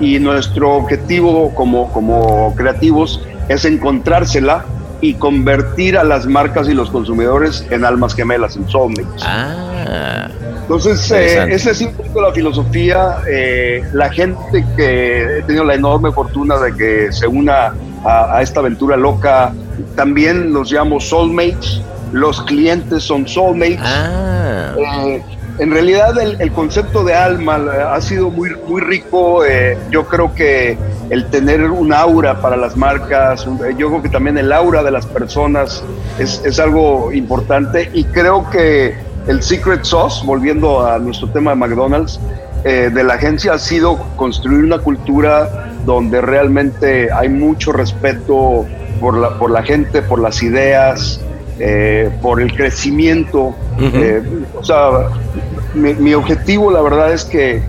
Y 0.00 0.18
nuestro 0.18 0.74
objetivo 0.74 1.54
como, 1.54 1.90
como 1.92 2.54
creativos 2.54 3.22
es 3.48 3.64
encontrársela 3.64 4.64
y 5.00 5.14
convertir 5.14 5.98
a 5.98 6.04
las 6.04 6.26
marcas 6.26 6.68
y 6.68 6.74
los 6.74 6.90
consumidores 6.90 7.64
en 7.70 7.84
almas 7.84 8.14
gemelas, 8.14 8.56
en 8.56 8.68
soulmates. 8.68 9.22
Ah, 9.22 10.28
Entonces, 10.62 11.10
eh, 11.10 11.46
esa 11.50 11.70
es 11.70 11.80
un 11.80 11.92
poco 11.92 12.22
la 12.22 12.32
filosofía. 12.32 13.18
Eh, 13.30 13.82
la 13.92 14.10
gente 14.10 14.64
que 14.76 15.38
he 15.38 15.42
tenido 15.42 15.64
la 15.64 15.74
enorme 15.74 16.10
fortuna 16.12 16.58
de 16.58 16.74
que 16.74 17.12
se 17.12 17.26
una 17.26 17.74
a, 18.04 18.40
esta 18.42 18.60
aventura 18.60 18.96
loca, 18.96 19.52
también 19.94 20.52
los 20.52 20.72
llamo 20.72 21.00
soulmates. 21.00 21.82
Los 22.12 22.40
clientes 22.42 23.02
son 23.02 23.26
soulmates. 23.28 23.80
Ah. 23.82 24.74
Eh, 24.78 25.22
en 25.58 25.70
realidad 25.70 26.18
el, 26.18 26.52
concepto 26.52 27.02
de 27.04 27.14
alma 27.14 27.60
ha 27.92 28.00
sido 28.00 28.30
muy, 28.30 28.50
muy 28.68 28.80
rico. 28.80 29.44
Eh, 29.44 29.78
yo 29.90 30.06
creo 30.06 30.34
que 30.34 30.76
el 31.10 31.26
tener 31.26 31.62
un 31.62 31.92
aura 31.92 32.40
para 32.40 32.56
las 32.56 32.76
marcas, 32.76 33.46
yo 33.76 33.88
creo 33.88 34.02
que 34.02 34.08
también 34.08 34.38
el 34.38 34.52
aura 34.52 34.82
de 34.82 34.90
las 34.90 35.06
personas 35.06 35.82
es, 36.18 36.42
es 36.44 36.58
algo 36.58 37.12
importante 37.12 37.90
y 37.92 38.04
creo 38.04 38.48
que 38.50 38.94
el 39.26 39.42
secret 39.42 39.84
sauce, 39.84 40.24
volviendo 40.24 40.86
a 40.86 40.98
nuestro 40.98 41.28
tema 41.28 41.50
de 41.50 41.56
McDonald's, 41.56 42.20
eh, 42.64 42.90
de 42.92 43.04
la 43.04 43.14
agencia 43.14 43.54
ha 43.54 43.58
sido 43.58 43.96
construir 44.16 44.64
una 44.64 44.78
cultura 44.78 45.70
donde 45.84 46.20
realmente 46.20 47.12
hay 47.12 47.28
mucho 47.28 47.72
respeto 47.72 48.66
por 49.00 49.16
la, 49.16 49.38
por 49.38 49.50
la 49.50 49.62
gente, 49.62 50.02
por 50.02 50.20
las 50.20 50.42
ideas, 50.42 51.20
eh, 51.58 52.10
por 52.20 52.40
el 52.42 52.54
crecimiento. 52.54 53.54
Eh, 53.80 54.22
o 54.54 54.62
sea, 54.62 54.90
mi, 55.74 56.12
objetivo, 56.12 56.70
la 56.70 56.82
verdad, 56.82 57.12
es 57.12 57.24
que, 57.24 57.62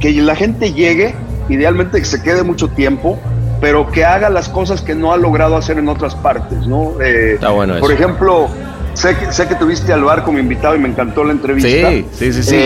que 0.00 0.12
la 0.12 0.34
gente 0.34 0.72
llegue, 0.72 1.14
idealmente 1.50 1.98
que 1.98 2.04
se 2.06 2.22
quede 2.22 2.42
mucho 2.42 2.68
tiempo, 2.68 3.18
pero 3.60 3.90
que 3.90 4.04
haga 4.06 4.30
las 4.30 4.48
cosas 4.48 4.80
que 4.80 4.94
no 4.94 5.12
ha 5.12 5.18
logrado 5.18 5.56
hacer 5.56 5.78
en 5.78 5.88
otras 5.88 6.14
partes, 6.14 6.66
¿no? 6.66 7.00
Eh, 7.00 7.34
Está 7.34 7.50
bueno 7.50 7.78
Por 7.78 7.92
ejemplo, 7.92 8.48
sé 8.94 9.16
que, 9.16 9.30
sé 9.32 9.46
que 9.46 9.54
tuviste 9.54 9.92
al 9.92 10.04
bar 10.04 10.24
como 10.24 10.38
invitado 10.38 10.74
y 10.74 10.78
me 10.78 10.88
encantó 10.88 11.24
la 11.24 11.32
entrevista. 11.32 11.90
Sí, 11.90 12.06
sí, 12.12 12.32
sí. 12.32 12.42
sí. 12.42 12.58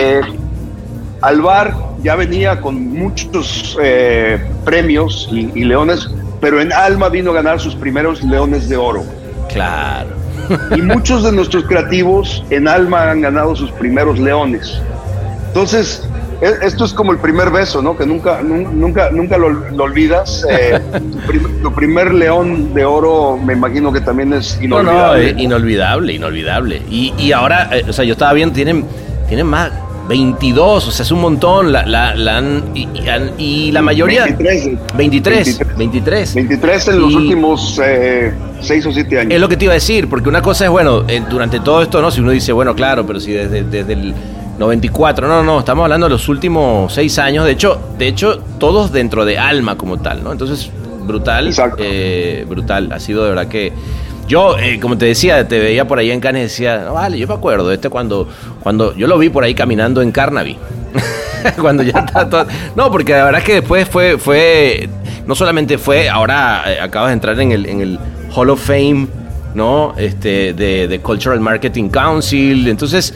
al 1.21 1.41
bar 1.41 1.75
ya 2.01 2.15
venía 2.15 2.61
con 2.61 2.93
muchos 2.93 3.77
premios 4.63 5.29
y 5.31 5.63
leones, 5.65 6.09
pero 6.39 6.61
en 6.61 6.71
Alma 6.71 7.09
vino 7.09 7.31
a 7.31 7.33
ganar 7.33 7.59
sus 7.59 7.75
primeros 7.75 8.23
leones 8.23 8.69
de 8.69 8.77
oro. 8.77 9.03
Claro. 9.57 10.09
Y 10.75 10.81
muchos 10.81 11.23
de 11.23 11.31
nuestros 11.31 11.65
creativos 11.65 12.43
en 12.51 12.67
Alma 12.67 13.11
han 13.11 13.21
ganado 13.21 13.55
sus 13.55 13.71
primeros 13.71 14.19
leones. 14.19 14.79
Entonces, 15.47 16.07
e, 16.41 16.53
esto 16.61 16.85
es 16.85 16.93
como 16.93 17.11
el 17.11 17.17
primer 17.17 17.49
beso, 17.49 17.81
¿no? 17.81 17.97
Que 17.97 18.05
nunca, 18.05 18.41
nunca, 18.43 19.09
nunca 19.09 19.37
lo, 19.37 19.47
olvidas. 19.83 20.45
Eh, 20.49 20.79
tu, 21.63 21.73
primer 21.73 22.13
león 22.13 22.73
de 22.73 22.85
oro, 22.85 23.37
me 23.37 23.53
imagino 23.53 23.91
que 23.91 24.01
también 24.01 24.33
es 24.33 24.59
inolvidable. 24.61 25.31
No, 25.31 25.37
no, 25.37 25.43
inolvidable, 25.43 26.13
inolvidable. 26.13 26.81
Y, 26.89 27.13
y 27.17 27.31
ahora, 27.31 27.69
eh, 27.71 27.83
o 27.87 27.93
sea, 27.93 28.05
yo 28.05 28.13
estaba 28.13 28.33
viendo, 28.33 28.53
tienen, 28.53 28.85
tienen 29.27 29.47
más, 29.47 29.71
22, 30.07 30.87
o 30.87 30.91
sea, 30.91 31.03
es 31.03 31.11
un 31.11 31.21
montón. 31.21 31.71
La, 31.71 31.85
la, 31.85 32.15
la 32.15 32.43
y, 32.73 33.71
la 33.71 33.81
mayoría. 33.81 34.25
23. 34.25 34.95
23. 34.95 35.77
23. 35.77 36.35
23 36.35 36.87
en 36.87 37.01
los 37.01 37.15
últimos 37.15 37.75
6 37.75 37.81
eh, 37.85 38.87
o 38.87 38.91
7 38.91 39.19
años. 39.19 39.33
Es 39.33 39.41
lo 39.41 39.49
que 39.49 39.57
te 39.57 39.65
iba 39.65 39.73
a 39.73 39.75
decir, 39.75 40.07
porque 40.09 40.29
una 40.29 40.41
cosa 40.41 40.65
es, 40.65 40.71
bueno, 40.71 41.03
eh, 41.07 41.21
durante 41.29 41.59
todo 41.59 41.81
esto, 41.81 42.01
¿no? 42.01 42.11
Si 42.11 42.21
uno 42.21 42.31
dice, 42.31 42.51
bueno, 42.51 42.75
claro, 42.75 43.05
pero 43.05 43.19
si 43.19 43.31
desde, 43.33 43.63
desde 43.63 43.93
el 43.93 44.13
94, 44.57 45.27
no, 45.27 45.43
no, 45.43 45.59
estamos 45.59 45.83
hablando 45.83 46.07
de 46.07 46.11
los 46.11 46.29
últimos 46.29 46.93
6 46.93 47.19
años. 47.19 47.45
De 47.45 47.51
hecho, 47.51 47.79
de 47.97 48.07
hecho, 48.07 48.39
todos 48.59 48.91
dentro 48.91 49.25
de 49.25 49.37
Alma 49.37 49.77
como 49.77 49.97
tal, 49.97 50.23
¿no? 50.23 50.31
Entonces, 50.31 50.71
brutal. 51.07 51.53
Eh, 51.77 52.45
brutal. 52.47 52.91
Ha 52.91 52.99
sido 52.99 53.23
de 53.23 53.29
verdad 53.29 53.47
que 53.47 53.73
yo, 54.27 54.57
eh, 54.57 54.79
como 54.79 54.97
te 54.97 55.05
decía, 55.05 55.47
te 55.47 55.57
veía 55.57 55.87
por 55.87 55.99
ahí 55.99 56.11
en 56.11 56.19
Cannes 56.19 56.41
y 56.41 56.43
decía, 56.43 56.83
no, 56.85 56.93
vale, 56.93 57.17
yo 57.17 57.27
me 57.27 57.33
acuerdo, 57.33 57.71
este 57.71 57.89
cuando, 57.89 58.27
cuando 58.61 58.95
yo 58.95 59.07
lo 59.07 59.17
vi 59.17 59.29
por 59.29 59.43
ahí 59.43 59.55
caminando 59.55 60.01
en 60.01 60.11
Carnaby. 60.11 60.57
cuando 61.61 61.83
ya 61.83 61.99
está 61.99 62.29
todo... 62.29 62.45
No, 62.75 62.91
porque 62.91 63.13
la 63.13 63.23
verdad 63.23 63.39
es 63.39 63.45
que 63.45 63.53
después 63.55 63.87
fue, 63.87 64.17
fue, 64.17 64.89
no 65.25 65.33
solamente 65.33 65.77
fue, 65.77 66.09
ahora 66.09 66.63
eh, 66.67 66.79
acabas 66.81 67.09
de 67.09 67.13
entrar 67.13 67.39
en 67.39 67.51
el, 67.53 67.65
en 67.67 67.81
el 67.81 67.99
Hall 68.35 68.49
of 68.49 68.61
Fame, 68.61 69.07
¿no? 69.55 69.93
Este, 69.97 70.53
de, 70.53 70.99
Cultural 71.01 71.39
Marketing 71.39 71.89
Council, 71.89 72.67
entonces... 72.67 73.13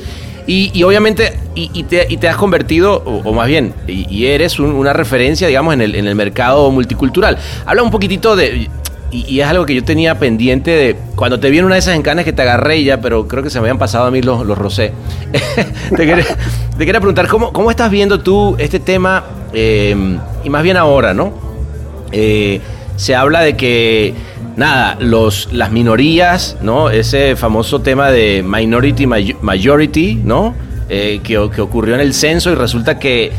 Y, 0.47 0.83
obviamente, 0.83 1.39
y, 1.55 1.83
te, 1.83 2.27
has 2.27 2.35
convertido, 2.35 2.95
o, 3.05 3.31
más 3.31 3.47
bien, 3.47 3.73
y, 3.87 4.25
eres 4.25 4.59
una 4.59 4.91
referencia, 4.91 5.47
digamos, 5.47 5.73
en 5.75 5.81
el, 5.81 5.95
en 5.95 6.07
el 6.07 6.15
mercado 6.15 6.69
multicultural. 6.71 7.37
Habla 7.65 7.83
un 7.83 7.91
poquitito 7.91 8.35
de, 8.35 8.67
y, 9.11 9.39
es 9.39 9.47
algo 9.47 9.65
que 9.65 9.75
yo 9.75 9.83
tenía 9.83 10.17
pendiente 10.17 10.71
de 10.71 10.95
cuando 11.15 11.39
te 11.39 11.49
vi 11.49 11.59
en 11.59 11.65
una 11.65 11.75
de 11.75 11.79
esas 11.79 11.95
encanas 11.95 12.25
que 12.25 12.33
te 12.33 12.41
agarré 12.41 12.83
ya, 12.83 13.01
pero 13.01 13.27
creo 13.27 13.43
que 13.43 13.49
se 13.49 13.59
me 13.59 13.63
habían 13.63 13.77
pasado 13.77 14.05
a 14.05 14.11
mí 14.11 14.21
los, 14.21 14.45
los 14.45 14.57
rosé. 14.57 14.93
te, 15.95 16.05
quería, 16.05 16.25
te, 16.77 16.85
quería, 16.85 16.99
preguntar, 16.99 17.27
¿cómo, 17.27 17.51
¿cómo 17.51 17.69
estás 17.69 17.91
viendo 17.91 18.21
tú 18.21 18.55
este 18.57 18.79
tema? 18.79 19.23
Eh, 19.53 20.17
y 20.43 20.49
más 20.49 20.63
bien 20.63 20.77
ahora, 20.77 21.13
¿no? 21.13 21.33
Eh, 22.11 22.61
se 22.95 23.15
habla 23.15 23.41
de 23.41 23.55
que, 23.55 24.13
nada, 24.55 24.95
los, 24.99 25.51
las 25.51 25.71
minorías, 25.71 26.57
¿no? 26.61 26.89
Ese 26.89 27.35
famoso 27.35 27.81
tema 27.81 28.11
de 28.11 28.43
minority 28.43 29.07
majority, 29.07 30.21
¿no? 30.23 30.55
Eh, 30.89 31.21
que, 31.23 31.49
que 31.53 31.61
ocurrió 31.61 31.95
en 31.95 32.01
el 32.01 32.13
censo 32.13 32.51
y 32.51 32.55
resulta 32.55 32.99
que 32.99 33.31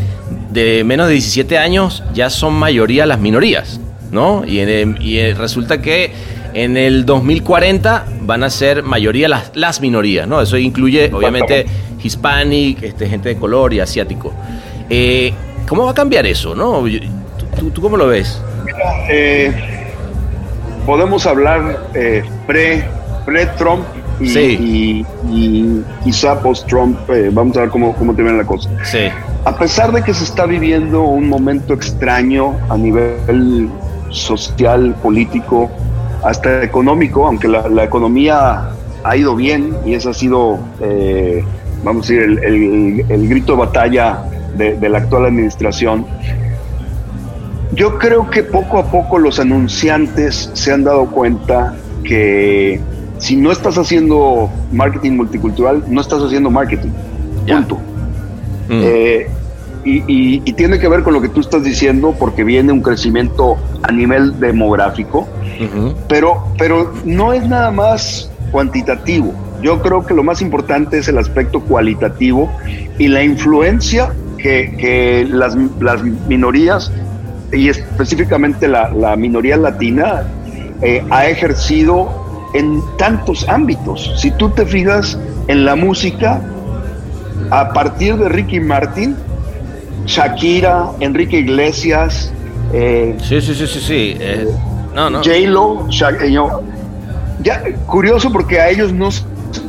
de 0.50 0.85
menos 0.85 1.06
de 1.06 1.14
17 1.14 1.58
años 1.58 2.02
ya 2.14 2.30
son 2.30 2.54
mayoría 2.54 3.04
las 3.06 3.18
minorías, 3.18 3.80
¿no? 4.12 4.44
Y, 4.46 4.61
en- 4.61 4.96
y, 5.01 5.33
resulta 5.33 5.83
que 5.83 6.12
en 6.55 6.77
el 6.77 7.05
2040 7.07 8.05
van 8.20 8.44
a 8.44 8.51
ser 8.51 8.83
mayoría 8.83 9.29
las, 9.29 9.51
las 9.55 9.81
minorías, 9.81 10.29
¿no? 10.29 10.40
Eso 10.40 10.57
incluye, 10.59 11.11
obviamente, 11.12 11.66
hispanic, 12.03 12.83
este, 12.83 13.09
gente 13.09 13.31
de 13.31 13.37
color 13.37 13.72
y 13.75 13.81
asiático. 13.81 14.33
Eh, 14.90 15.33
¿Cómo 15.66 15.85
va 15.87 15.92
a 15.92 15.94
cambiar 15.94 16.27
eso, 16.27 16.55
no? 16.55 16.85
¿Tú, 17.72 17.81
cómo 17.81 17.96
lo 17.96 18.07
ves? 18.09 18.40
Eh, 19.11 19.53
podemos 20.85 21.27
hablar 21.27 21.88
eh, 21.94 22.22
pre, 22.46 22.85
pre-Trump 23.25 23.85
y, 24.20 24.29
Sí. 24.29 24.40
y, 24.61 25.07
y 25.31 25.83
quizá 26.05 26.38
post-Trump. 26.40 26.98
eh, 27.11 27.31
vamos 27.33 27.57
a 27.57 27.61
ver 27.61 27.70
cómo, 27.70 27.94
cómo 27.94 28.14
termina 28.14 28.37
la 28.38 28.44
cosa. 28.44 28.68
Sí. 28.85 29.09
A 29.44 29.57
pesar 29.57 29.90
de 29.92 30.03
que 30.03 30.12
se 30.14 30.25
está 30.25 30.46
viviendo 30.46 31.03
un 31.03 31.29
momento 31.29 31.75
extraño 31.75 32.57
a 32.68 32.77
nivel 32.77 33.68
social, 34.12 34.94
político, 35.03 35.70
hasta 36.22 36.62
económico, 36.62 37.27
aunque 37.27 37.48
la, 37.48 37.68
la 37.68 37.85
economía 37.85 38.70
ha 39.05 39.16
ido 39.16 39.35
bien 39.35 39.75
y 39.85 39.94
ese 39.94 40.11
ha 40.11 40.14
sido, 40.14 40.59
eh, 40.81 41.42
vamos 41.83 42.09
a 42.09 42.12
decir, 42.12 42.22
el, 42.22 42.38
el- 42.44 43.07
el 43.11 43.29
grito 43.29 43.53
de 43.53 43.59
batalla 43.59 44.22
de, 44.57 44.77
de 44.77 44.88
la 44.88 44.98
actual 44.98 45.27
administración, 45.27 46.07
yo 47.75 47.98
creo 47.98 48.29
que 48.31 48.42
poco 48.42 48.79
a 48.79 48.85
poco 48.90 49.18
los 49.18 49.40
anunciantes 49.40 50.51
se 50.53 50.72
han 50.72 50.85
dado 50.85 51.07
cuenta 51.07 51.75
que 52.05 52.81
si 53.18 53.37
no 53.37 53.51
estás 53.51 53.79
haciendo 53.79 54.51
marketing 54.72 55.12
multicultural, 55.12 55.83
no 55.88 56.01
estás 56.01 56.22
haciendo 56.22 56.51
marketing. 56.51 56.90
Punto. 57.57 57.77
Mm. 58.68 58.81
Eh, 58.85 59.27
y, 59.85 59.90
y- 60.07 60.42
y 60.44 60.53
tiene 60.53 60.79
que 60.79 60.87
ver 60.88 61.03
con 61.03 61.14
lo 61.14 61.20
que 61.22 61.29
tú 61.29 61.40
estás 61.40 61.64
diciendo, 61.64 62.14
porque 62.18 62.44
viene 62.44 62.72
un 62.72 62.83
crecimiento 62.83 63.57
a 63.82 63.92
nivel 63.92 64.38
demográfico, 64.38 65.28
pero, 66.08 66.44
pero 66.58 66.92
no 67.04 67.32
es 67.32 67.46
nada 67.48 67.70
más 67.70 68.30
cuantitativo. 68.50 69.32
Yo 69.62 69.80
creo 69.80 70.04
que 70.04 70.14
lo 70.14 70.22
más 70.22 70.42
importante 70.42 70.98
es 70.98 71.08
el 71.08 71.18
aspecto 71.18 71.60
cualitativo 71.60 72.50
y 72.98 73.08
la 73.08 73.22
influencia 73.22 74.12
que, 74.38 74.74
que 74.78 75.26
las, 75.30 75.56
las 75.80 76.02
minorías, 76.02 76.90
y 77.52 77.68
específicamente 77.68 78.66
la, 78.66 78.90
la 78.90 79.14
minoría 79.14 79.56
latina, 79.56 80.22
eh, 80.80 81.04
ha 81.10 81.26
ejercido 81.26 82.50
en 82.54 82.82
tantos 82.98 83.48
ámbitos. 83.48 84.12
Si 84.16 84.30
tú 84.32 84.50
te 84.50 84.66
fijas 84.66 85.18
en 85.46 85.64
la 85.64 85.76
música, 85.76 86.40
a 87.50 87.72
partir 87.72 88.16
de 88.16 88.28
Ricky 88.28 88.60
Martin, 88.60 89.16
Shakira, 90.06 90.90
Enrique 91.00 91.38
Iglesias, 91.38 92.32
eh, 92.72 93.16
Sí, 93.22 93.40
sí, 93.40 93.54
sí, 93.54 93.66
sí, 93.66 93.80
sí. 93.80 94.16
Eh, 94.20 94.46
no, 94.94 95.11
no. 95.11 95.18
J-Lo, 95.18 95.87
eh, 95.88 96.32
yo- 96.32 96.62
ya, 97.42 97.62
curioso 97.87 98.30
porque 98.30 98.61
a 98.61 98.68
ellos 98.70 98.92
no, 98.92 99.08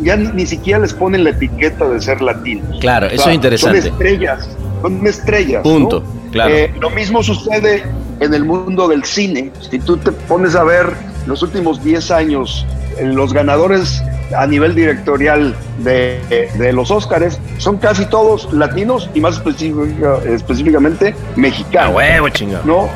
ya 0.02 0.16
ni, 0.16 0.46
siquiera 0.46 0.80
les 0.80 0.94
ponen 0.94 1.24
la 1.24 1.32
etiqueta 1.32 1.88
de 1.88 2.00
ser 2.02 2.22
latinos. 2.22 2.78
Claro, 2.80 3.08
O 3.08 3.10
eso 3.10 3.30
es 3.30 3.36
interesante. 3.36 3.82
Son 3.82 3.92
estrellas, 3.92 4.50
son 4.82 5.08
estrellas. 5.08 5.64
Punto, 5.64 6.02
¿no? 6.02 6.32
claro. 6.32 6.54
Eh, 6.54 6.74
lo 6.80 6.90
mismo 6.90 7.24
sucede 7.24 7.84
en 8.20 8.34
el 8.34 8.46
mundo 8.46 8.88
del 8.88 9.04
cine. 9.04 9.52
Si 9.70 9.80
tú 9.80 9.98
te 9.98 10.12
pones 10.12 10.56
a 10.56 10.64
ver 10.64 10.94
los 11.26 11.42
últimos 11.42 11.84
10 11.84 12.12
años, 12.12 12.66
eh, 12.98 13.06
los 13.06 13.34
ganadores 13.34 14.04
a 14.38 14.46
nivel 14.48 14.76
directorial 14.76 15.56
de, 15.80 16.50
de 16.56 16.74
los 16.74 16.92
Óscares 16.92 17.40
son 17.58 17.78
casi 17.78 18.06
todos 18.06 18.52
latinos 18.54 19.10
y 19.14 19.20
más 19.22 19.36
específica- 19.38 20.20
específicamente 20.26 21.14
mexicanos. 21.36 21.96
huevo, 21.96 22.30
chingado. 22.30 22.64
¿no? 22.66 22.90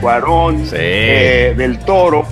Cuarón, 0.00 0.64
Sí. 0.66 0.76
eh, 0.78 1.54
del 1.56 1.78
Toro. 1.80 2.24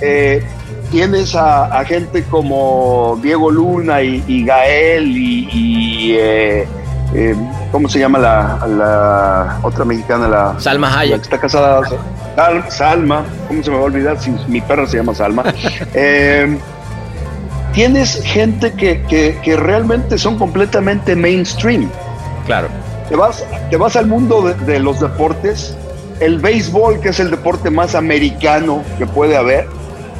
eh, 0.00 0.42
tienes 0.90 1.34
a, 1.34 1.64
a 1.78 1.84
gente 1.84 2.22
como 2.24 3.18
Diego 3.22 3.50
Luna 3.50 4.02
y, 4.02 4.22
y 4.26 4.44
Gael 4.44 5.06
y, 5.16 5.48
y, 5.52 6.16
eh, 6.18 6.66
eh, 7.14 7.34
¿cómo 7.72 7.88
se 7.88 7.98
llama 7.98 8.18
la, 8.18 8.66
la 8.68 9.58
otra 9.62 9.84
mexicana? 9.84 10.28
La, 10.28 10.54
Salma 10.60 10.88
la 10.88 10.94
que 10.94 11.00
Hayek. 11.00 11.22
está 11.22 11.38
casada. 11.38 11.80
Sal- 12.36 12.64
Salma, 12.70 13.24
¿cómo 13.48 13.62
se 13.62 13.70
me 13.70 13.76
va 13.76 13.82
a 13.82 13.86
olvidar 13.86 14.20
si 14.20 14.30
mi 14.48 14.60
perra 14.60 14.86
se 14.86 14.98
llama 14.98 15.14
Salma? 15.14 15.42
Eh, 15.94 16.56
tienes 17.76 18.20
gente 18.24 18.72
que, 18.72 19.02
que- 19.02 19.38
que 19.44 19.56
realmente 19.56 20.18
son 20.18 20.36
completamente 20.38 21.14
mainstream. 21.14 21.88
Claro. 22.46 22.66
Te 23.08 23.14
vas, 23.14 23.44
te 23.70 23.76
vas 23.76 23.94
al 23.96 24.06
mundo 24.06 24.42
de, 24.42 24.54
de 24.72 24.80
los 24.80 24.98
deportes, 24.98 25.76
el 26.18 26.38
béisbol, 26.40 26.98
que 27.00 27.10
es 27.10 27.20
el 27.20 27.30
deporte 27.30 27.70
más 27.70 27.94
americano 27.94 28.82
que 28.98 29.06
puede 29.06 29.36
haber, 29.36 29.68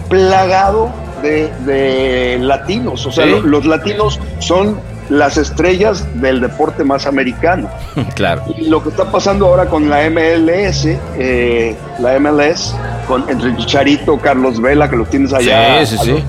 plagado 0.08 0.90
de, 1.22 1.50
de 1.64 2.38
latinos. 2.40 3.06
O 3.06 3.10
sea, 3.10 3.24
Sí. 3.24 3.30
lo- 3.30 3.40
los 3.40 3.64
latinos 3.66 4.20
son 4.38 4.78
las 5.08 5.36
estrellas 5.38 6.04
del 6.20 6.40
deporte 6.40 6.84
más 6.84 7.06
americano. 7.06 7.68
Claro. 8.14 8.42
Y 8.56 8.68
lo 8.68 8.82
que 8.82 8.90
está 8.90 9.10
pasando 9.10 9.46
ahora 9.46 9.66
con 9.66 9.88
la 9.88 10.08
MLS, 10.10 10.86
eh, 11.18 11.74
la 12.00 12.18
MLS, 12.20 12.74
con 13.08 13.28
entre 13.30 13.56
Chicharito, 13.56 14.18
Carlos 14.18 14.60
Vela, 14.60 14.88
que 14.90 14.96
los 14.96 15.08
tienes 15.10 15.32
allá. 15.32 15.84
Sí, 15.86 15.96
sí, 15.96 16.04
sí. 16.04 16.10
los 16.10 16.20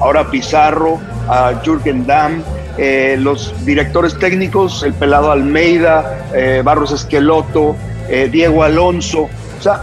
ahora 0.00 0.30
Pizarro, 0.30 0.98
a 1.28 1.52
Jürgen 1.64 2.06
Damm, 2.06 2.42
eh, 2.78 3.16
los 3.18 3.52
directores 3.64 4.18
técnicos, 4.18 4.82
el 4.82 4.94
pelado 4.94 5.30
Almeida, 5.30 6.18
eh, 6.34 6.62
Barros 6.64 6.92
Esqueloto, 6.92 7.76
eh, 8.08 8.28
Diego 8.32 8.62
Alonso. 8.62 9.28
O 9.58 9.62
sea, 9.62 9.82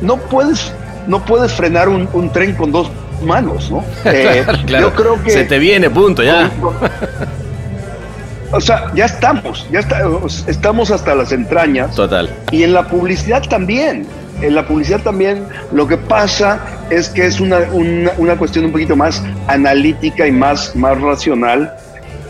no 0.00 0.16
puedes, 0.16 0.72
no 1.06 1.24
puedes 1.24 1.52
frenar 1.52 1.88
un, 1.88 2.08
un 2.12 2.30
tren 2.32 2.54
con 2.54 2.72
dos 2.72 2.90
manos, 3.22 3.70
¿no? 3.70 3.84
Claro, 4.02 4.52
claro. 4.66 4.88
Yo 4.90 4.94
creo 4.94 5.22
que 5.22 5.30
Se 5.30 5.44
te 5.44 5.58
viene, 5.58 5.90
punto, 5.90 6.22
ya. 6.22 6.50
o 8.52 8.60
sea, 8.60 8.90
ya 8.94 9.04
estamos, 9.06 9.66
ya 9.70 9.80
está- 9.80 10.02
estamos 10.46 10.90
hasta 10.90 11.14
las 11.14 11.32
entrañas. 11.32 11.94
Total. 11.94 12.30
Y 12.50 12.62
en 12.62 12.72
la 12.72 12.84
publicidad 12.88 13.42
también. 13.48 14.06
En 14.42 14.54
la 14.54 14.66
publicidad 14.66 15.00
también 15.00 15.44
lo 15.72 15.86
que 15.88 15.96
pasa 15.96 16.60
es 16.90 17.08
que 17.08 17.26
es 17.26 17.40
una, 17.40 17.58
una, 17.72 18.12
una 18.18 18.36
cuestión 18.36 18.64
un 18.66 18.72
poquito 18.72 18.96
más 18.96 19.22
analítica 19.48 20.26
y 20.26 20.32
más, 20.32 20.74
más 20.76 21.00
racional. 21.00 21.72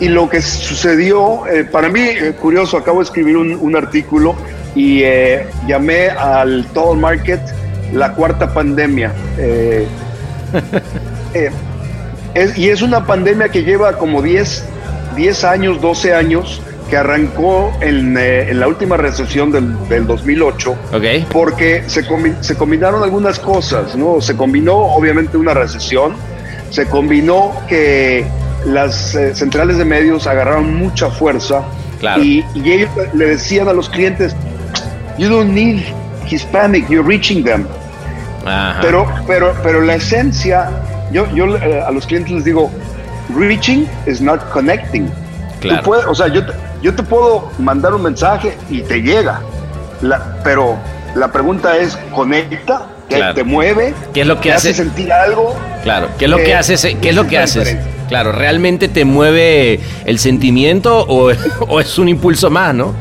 Y 0.00 0.08
lo 0.08 0.28
que 0.28 0.42
sucedió, 0.42 1.46
eh, 1.46 1.64
para 1.64 1.88
mí, 1.88 2.00
eh, 2.00 2.34
curioso, 2.40 2.76
acabo 2.76 2.98
de 2.98 3.04
escribir 3.04 3.36
un, 3.36 3.54
un 3.54 3.76
artículo 3.76 4.34
y 4.74 5.02
eh, 5.02 5.46
llamé 5.66 6.08
al 6.10 6.66
Total 6.74 6.98
Market 6.98 7.40
la 7.92 8.12
cuarta 8.12 8.52
pandemia. 8.52 9.12
Eh, 9.38 9.86
eh, 11.34 11.50
es- 12.34 12.58
y 12.58 12.68
es 12.68 12.82
una 12.82 13.06
pandemia 13.06 13.48
que 13.48 13.62
lleva 13.62 13.96
como 13.96 14.20
10, 14.20 14.64
10 15.16 15.44
años, 15.44 15.80
12 15.80 16.12
años, 16.14 16.60
que 16.88 16.96
arrancó 16.96 17.72
en, 17.80 18.16
eh, 18.16 18.50
en 18.50 18.60
la 18.60 18.68
última 18.68 18.96
recesión 18.96 19.50
del, 19.50 19.88
del 19.88 20.06
2008, 20.06 20.70
Ok. 20.94 21.04
porque 21.32 21.82
se, 21.86 22.06
combi- 22.06 22.36
se 22.40 22.54
combinaron 22.56 23.02
algunas 23.02 23.38
cosas, 23.38 23.96
¿no? 23.96 24.20
Se 24.20 24.36
combinó 24.36 24.74
obviamente 24.76 25.36
una 25.36 25.52
recesión, 25.54 26.14
se 26.70 26.86
combinó 26.86 27.52
que 27.68 28.26
las 28.66 29.14
eh, 29.14 29.34
centrales 29.34 29.78
de 29.78 29.84
medios 29.84 30.26
agarraron 30.26 30.76
mucha 30.76 31.10
fuerza 31.10 31.62
Claro. 31.98 32.22
y, 32.22 32.44
y 32.54 32.72
ellos 32.72 32.90
le 33.14 33.26
decían 33.26 33.68
a 33.68 33.72
los 33.72 33.88
clientes, 33.88 34.36
you 35.18 35.28
don't 35.28 35.50
need 35.50 35.82
Hispanic, 36.28 36.88
you're 36.88 37.06
reaching 37.06 37.42
them. 37.42 37.66
Ajá. 38.44 38.78
Pero, 38.80 39.06
pero, 39.26 39.54
pero 39.62 39.80
la 39.80 39.94
esencia, 39.96 40.70
yo, 41.10 41.26
yo 41.34 41.56
eh, 41.56 41.82
a 41.84 41.90
los 41.90 42.06
clientes 42.06 42.32
les 42.32 42.44
digo, 42.44 42.70
reaching 43.36 43.86
is 44.06 44.20
not 44.20 44.40
connecting. 44.50 45.10
Claro. 45.60 45.82
Puedes, 45.82 46.06
o 46.06 46.14
sea, 46.14 46.28
yo 46.28 46.42
yo 46.82 46.94
te 46.94 47.02
puedo 47.02 47.50
mandar 47.58 47.94
un 47.94 48.02
mensaje 48.02 48.56
y 48.70 48.80
te 48.82 49.00
llega, 49.02 49.40
La- 50.02 50.38
pero 50.44 50.76
la 51.14 51.32
pregunta 51.32 51.76
es, 51.78 51.96
¿conecta? 52.14 52.86
¿Te, 53.08 53.16
Claro. 53.16 53.34
te 53.34 53.44
mueve? 53.44 53.94
¿Qué 54.12 54.22
es 54.22 54.26
lo 54.26 54.36
que 54.40 54.50
¿Te 54.50 54.54
hace? 54.56 54.70
hace 54.70 54.82
sentir 54.84 55.12
algo? 55.12 55.54
Claro, 55.84 56.08
¿qué 56.18 56.24
es 56.26 56.30
lo 56.30 56.36
que 56.38 56.50
Eh, 56.50 56.54
haces? 56.54 56.86
¿Qué 57.00 57.08
es 57.10 57.14
lo 57.14 57.26
que 57.26 57.38
haces? 57.38 57.64
diferencia. 57.64 57.92
Claro, 58.08 58.32
¿realmente 58.32 58.88
te 58.88 59.04
mueve 59.04 59.80
el 60.04 60.18
sentimiento 60.18 61.06
o, 61.08 61.30
o 61.68 61.80
es 61.80 61.98
un 61.98 62.08
impulso 62.08 62.50
más, 62.50 62.74
no? 62.74 62.94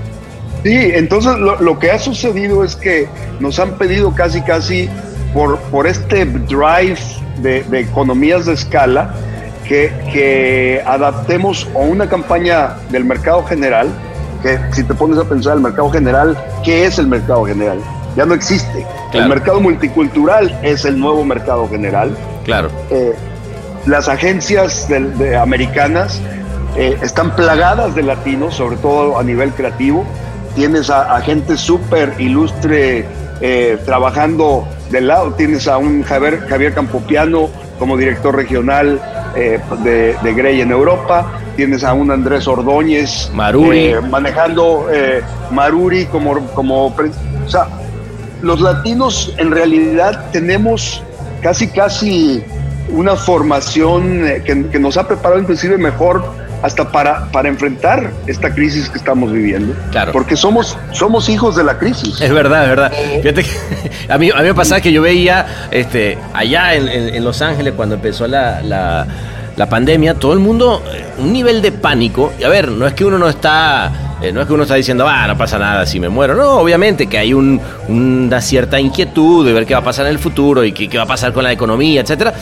Sí, 0.64 0.74
entonces 0.94 1.38
lo, 1.38 1.60
lo 1.62 1.78
que 1.80 1.92
ha 1.92 2.00
sucedido 2.00 2.64
es 2.64 2.76
que 2.76 3.08
nos 3.40 3.60
han 3.60 3.72
pedido 3.78 4.14
casi, 4.16 4.42
casi 4.42 4.90
por, 5.34 5.60
por 5.72 5.86
este 5.86 6.26
drive 6.26 6.98
de, 7.42 7.64
de 7.64 7.80
economías 7.82 8.46
de 8.46 8.54
escala, 8.54 9.14
que, 9.68 9.92
que 10.12 10.82
adaptemos 10.86 11.68
a 11.76 11.80
una 11.80 12.08
campaña 12.08 12.76
del 12.90 13.06
mercado 13.06 13.44
general, 13.46 13.90
que 14.42 14.60
si 14.72 14.84
te 14.84 14.94
pones 14.94 15.18
a 15.18 15.24
pensar 15.24 15.56
el 15.56 15.62
mercado 15.62 15.90
general, 15.90 16.38
¿qué 16.64 16.86
es 16.86 17.00
el 17.00 17.08
mercado 17.08 17.46
general? 17.46 17.80
Ya 18.16 18.26
no 18.26 18.34
existe. 18.34 18.86
Claro. 19.12 19.26
El 19.26 19.30
mercado 19.30 19.60
multicultural 19.60 20.60
es 20.64 20.86
el 20.86 21.00
nuevo 21.00 21.24
mercado 21.26 21.68
general. 21.68 22.16
Claro. 22.44 22.70
Eh, 22.90 23.14
las 23.86 24.08
agencias 24.08 24.88
de, 24.88 25.02
de 25.02 25.36
americanas 25.36 26.22
eh, 26.78 26.98
están 27.02 27.36
plagadas 27.36 27.96
de 27.96 28.04
latinos, 28.04 28.56
sobre 28.56 28.76
todo 28.78 29.18
a 29.18 29.24
nivel 29.24 29.52
creativo. 29.52 30.06
tienes 30.56 30.90
a, 30.90 31.20
gente 31.22 31.58
súper 31.58 32.14
ilustre 32.20 33.06
eh, 33.42 33.78
trabajando 33.86 34.68
del 34.90 35.08
lado, 35.08 35.34
tienes 35.34 35.68
a 35.68 35.78
un 35.78 36.04
Javier, 36.04 36.48
Javier 36.48 36.74
Campopiano 36.74 37.50
como 37.80 37.98
director 37.98 38.36
regional 38.36 39.02
eh, 39.36 39.60
de, 39.84 40.16
de, 40.22 40.34
Grey 40.34 40.62
en 40.62 40.72
Europa, 40.72 41.40
tienes 41.56 41.84
a 41.84 41.94
un 41.94 42.12
Andrés 42.12 42.48
Ordóñez 42.48 43.30
Maruri. 43.34 43.88
Eh, 43.88 44.02
manejando 44.02 44.88
Maruri 45.52 46.06
como, 46.06 46.40
como... 46.48 46.88
O 46.88 47.50
sea, 47.50 47.68
los 48.42 48.62
latinos 48.62 49.34
en 49.38 49.52
realidad 49.52 50.30
tenemos 50.32 51.04
casi, 51.42 51.68
casi 51.68 52.44
una 52.90 53.16
formación 53.16 54.24
que, 54.46 54.68
que 54.68 54.80
nos 54.80 54.98
ha 54.98 55.08
preparado 55.08 55.42
inclusive 55.42 55.78
mejor 55.78 56.45
hasta 56.62 56.92
para, 56.92 57.26
para 57.32 57.50
enfrentar 57.50 58.12
esta 58.28 58.54
crisis 58.54 58.90
que 58.90 58.98
estamos 58.98 59.32
viviendo. 59.32 59.76
Claro. 59.92 60.12
Porque 60.12 60.36
somos, 60.36 60.78
somos 60.92 61.30
hijos 61.30 61.56
de 61.56 61.64
la 61.64 61.78
crisis. 61.78 62.20
Es 62.22 62.32
verdad, 62.32 62.64
es 62.64 62.70
verdad. 62.70 62.92
Fíjate 63.22 63.44
que 63.44 63.52
a 64.10 64.18
mí, 64.18 64.30
a 64.34 64.42
mí 64.42 64.48
me 64.48 64.54
pasaba 64.54 64.82
que 64.82 64.92
yo 64.92 65.02
veía 65.02 65.46
este, 65.72 66.18
allá 66.34 66.76
en, 66.76 67.24
Los 67.24 67.42
Ángeles 67.42 67.74
cuando 67.76 67.96
empezó 67.96 68.28
la, 68.28 68.62
la, 68.62 69.70
pandemia, 69.70 70.16
todo 70.16 70.34
el 70.34 70.40
mundo, 70.40 70.84
eh, 70.94 71.06
un 71.18 71.34
nivel 71.34 71.62
de 71.62 71.72
pánico. 71.72 72.34
Y 72.40 72.44
a 72.44 72.50
ver, 72.50 72.70
no 72.70 72.86
es 72.86 72.94
que 72.94 73.06
uno 73.06 73.18
no 73.18 73.30
está 73.30 73.92
eh, 74.22 74.32
no 74.32 74.42
es 74.42 74.48
que 74.48 74.54
uno 74.54 74.64
está 74.64 74.76
diciendo, 74.76 75.06
ah, 75.08 75.28
no 75.28 75.38
pasa 75.38 75.60
nada 75.60 75.86
si 75.86 76.00
me 76.00 76.10
muero. 76.10 76.36
No, 76.36 76.60
obviamente 76.60 77.08
que 77.08 77.18
hay 77.18 77.34
un, 77.34 77.60
una 77.88 78.42
cierta 78.42 78.80
inquietud 78.80 79.46
de 79.46 79.54
ver 79.54 79.66
qué 79.66 79.74
va 79.74 79.82
a 79.82 79.84
pasar 79.84 80.06
en 80.06 80.14
el 80.14 80.20
futuro 80.20 80.64
y 80.64 80.72
qué, 80.72 80.88
qué 80.88 80.98
va 80.98 81.04
a 81.04 81.08
pasar 81.08 81.34
con 81.34 81.44
la 81.44 81.52
economía, 81.52 82.02
etcétera. 82.02 82.34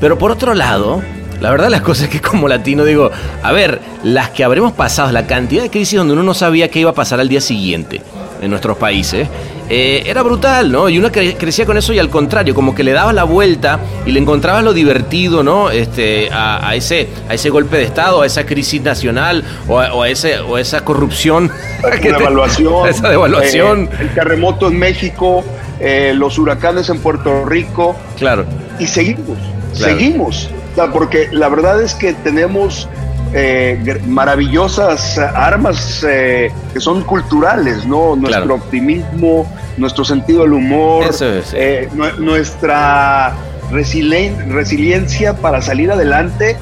Pero 0.00 0.16
por 0.18 0.30
otro 0.30 0.54
lado, 0.54 1.02
la 1.40 1.50
verdad 1.50 1.68
las 1.68 1.82
cosas 1.82 2.04
es 2.04 2.10
que 2.10 2.20
como 2.20 2.48
latino 2.48 2.84
digo, 2.84 3.10
a 3.42 3.52
ver, 3.52 3.80
las 4.02 4.30
que 4.30 4.44
habremos 4.44 4.72
pasado, 4.72 5.12
la 5.12 5.26
cantidad 5.26 5.62
de 5.62 5.70
crisis 5.70 5.98
donde 5.98 6.14
uno 6.14 6.22
no 6.22 6.34
sabía 6.34 6.68
qué 6.68 6.80
iba 6.80 6.90
a 6.90 6.94
pasar 6.94 7.20
al 7.20 7.28
día 7.28 7.40
siguiente 7.40 8.00
en 8.40 8.50
nuestros 8.50 8.76
países, 8.76 9.28
eh, 9.70 10.02
era 10.06 10.22
brutal, 10.22 10.72
¿no? 10.72 10.88
Y 10.88 10.98
uno 10.98 11.10
crecía 11.12 11.66
con 11.66 11.76
eso 11.76 11.92
y 11.92 11.98
al 11.98 12.08
contrario, 12.08 12.54
como 12.54 12.74
que 12.74 12.82
le 12.82 12.92
dabas 12.92 13.14
la 13.14 13.24
vuelta 13.24 13.78
y 14.06 14.12
le 14.12 14.20
encontrabas 14.20 14.64
lo 14.64 14.72
divertido, 14.72 15.42
¿no? 15.42 15.70
Este, 15.70 16.30
a, 16.32 16.74
ese, 16.74 17.08
a 17.28 17.34
ese 17.34 17.50
golpe 17.50 17.76
de 17.76 17.84
Estado, 17.84 18.22
a 18.22 18.26
esa 18.26 18.46
crisis 18.46 18.82
nacional 18.82 19.44
o 19.68 19.78
a, 19.80 20.08
ese, 20.08 20.40
o 20.40 20.56
esa 20.58 20.84
corrupción. 20.84 21.50
Devaluación. 22.02 22.88
Esa 22.88 23.10
devaluación. 23.10 23.84
Eh, 23.92 23.96
el 24.00 24.14
terremoto 24.14 24.68
en 24.68 24.78
México, 24.78 25.44
eh, 25.80 26.12
los 26.14 26.38
huracanes 26.38 26.88
en 26.88 27.00
Puerto 27.00 27.44
Rico. 27.44 27.94
Claro. 28.16 28.46
Y 28.78 28.86
seguimos, 28.86 29.38
seguimos 29.72 30.50
porque 30.86 31.28
la 31.32 31.48
verdad 31.48 31.82
es 31.82 31.94
que 31.94 32.14
tenemos 32.14 32.88
eh, 33.34 34.00
maravillosas 34.06 35.18
armas 35.18 36.02
eh, 36.08 36.50
que 36.72 36.80
son 36.80 37.02
culturales, 37.02 37.84
¿no? 37.84 38.16
Nuestro 38.16 38.54
optimismo, 38.54 39.50
nuestro 39.76 40.04
sentido 40.04 40.42
del 40.42 40.54
humor, 40.54 41.10
eh, 41.52 41.88
nuestra 42.18 43.34
resiliencia 43.70 45.34
para 45.34 45.60
salir 45.60 45.90
adelante, 45.90 46.56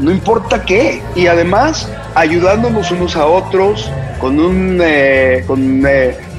no 0.00 0.12
importa 0.12 0.64
qué. 0.64 1.02
Y 1.16 1.26
además, 1.26 1.88
ayudándonos 2.14 2.92
unos 2.92 3.16
a 3.16 3.26
otros 3.26 3.90
con 4.20 4.38
un, 4.38 4.80
con, 5.48 5.82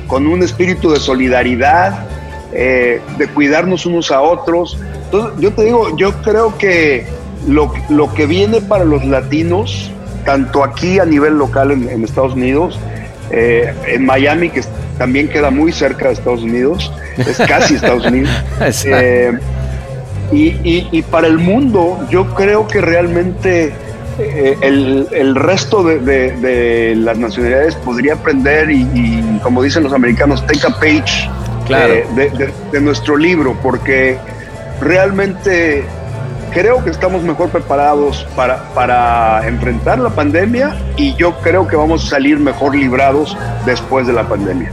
con 0.08 0.26
un 0.26 0.42
espíritu 0.42 0.92
de 0.92 1.00
solidaridad, 1.02 2.06
de 2.56 3.30
cuidarnos 3.34 3.86
unos 3.86 4.12
a 4.12 4.22
otros. 4.22 4.78
Entonces, 5.06 5.40
yo 5.40 5.52
te 5.52 5.66
digo, 5.66 5.96
yo 5.98 6.14
creo 6.22 6.58
que 6.58 7.06
lo, 7.48 7.72
lo 7.90 8.14
que 8.14 8.26
viene 8.26 8.62
para 8.62 8.86
los 8.86 9.06
latinos, 9.06 9.92
tanto 10.26 10.64
aquí 10.64 11.00
a 11.00 11.06
nivel 11.06 11.38
local 11.38 11.72
en, 11.72 12.04
Estados 12.04 12.34
Unidos, 12.34 12.80
eh, 13.32 13.74
en 13.88 14.06
Miami, 14.06 14.50
que 14.50 14.62
también 14.98 15.28
queda 15.28 15.52
muy 15.52 15.72
cerca 15.72 16.08
de 16.08 16.14
Estados 16.14 16.42
Unidos, 16.42 16.92
es 17.18 17.38
casi 17.38 17.76
Estados 17.76 18.06
Unidos. 18.08 18.32
Eh, 18.86 19.32
y, 20.32 20.88
y, 20.92 21.02
para 21.04 21.28
el 21.28 21.38
mundo, 21.38 22.00
yo 22.10 22.34
creo 22.34 22.68
que 22.68 22.82
realmente 22.82 23.72
eh, 24.18 24.58
el, 24.62 25.08
el, 25.12 25.36
resto 25.36 25.84
de, 25.84 26.00
de, 26.00 26.96
las 26.96 27.18
nacionalidades 27.18 27.76
podría 27.76 28.16
aprender 28.16 28.72
y, 28.72 29.40
como 29.44 29.62
dicen 29.62 29.84
los 29.84 29.94
americanos, 29.94 30.46
take 30.48 30.66
a 30.66 30.72
page 30.80 31.30
claro. 31.66 31.94
de, 32.16 32.82
nuestro 32.82 33.18
libro, 33.18 33.58
porque 33.62 34.18
realmente 34.82 35.86
creo 36.52 36.84
que 36.84 36.90
estamos 36.90 37.24
mejor 37.24 37.50
preparados 37.50 38.26
para, 38.36 38.74
para 38.74 39.48
enfrentar 39.48 40.00
la 40.00 40.10
pandemia 40.10 40.76
y 40.96 41.14
yo 41.16 41.34
creo 41.42 41.68
que 41.68 41.76
vamos 41.76 42.06
a 42.06 42.10
salir 42.12 42.40
mejor 42.40 42.76
librados 42.76 43.38
después 43.66 44.08
de 44.08 44.14
la 44.14 44.28
pandemia. 44.28 44.72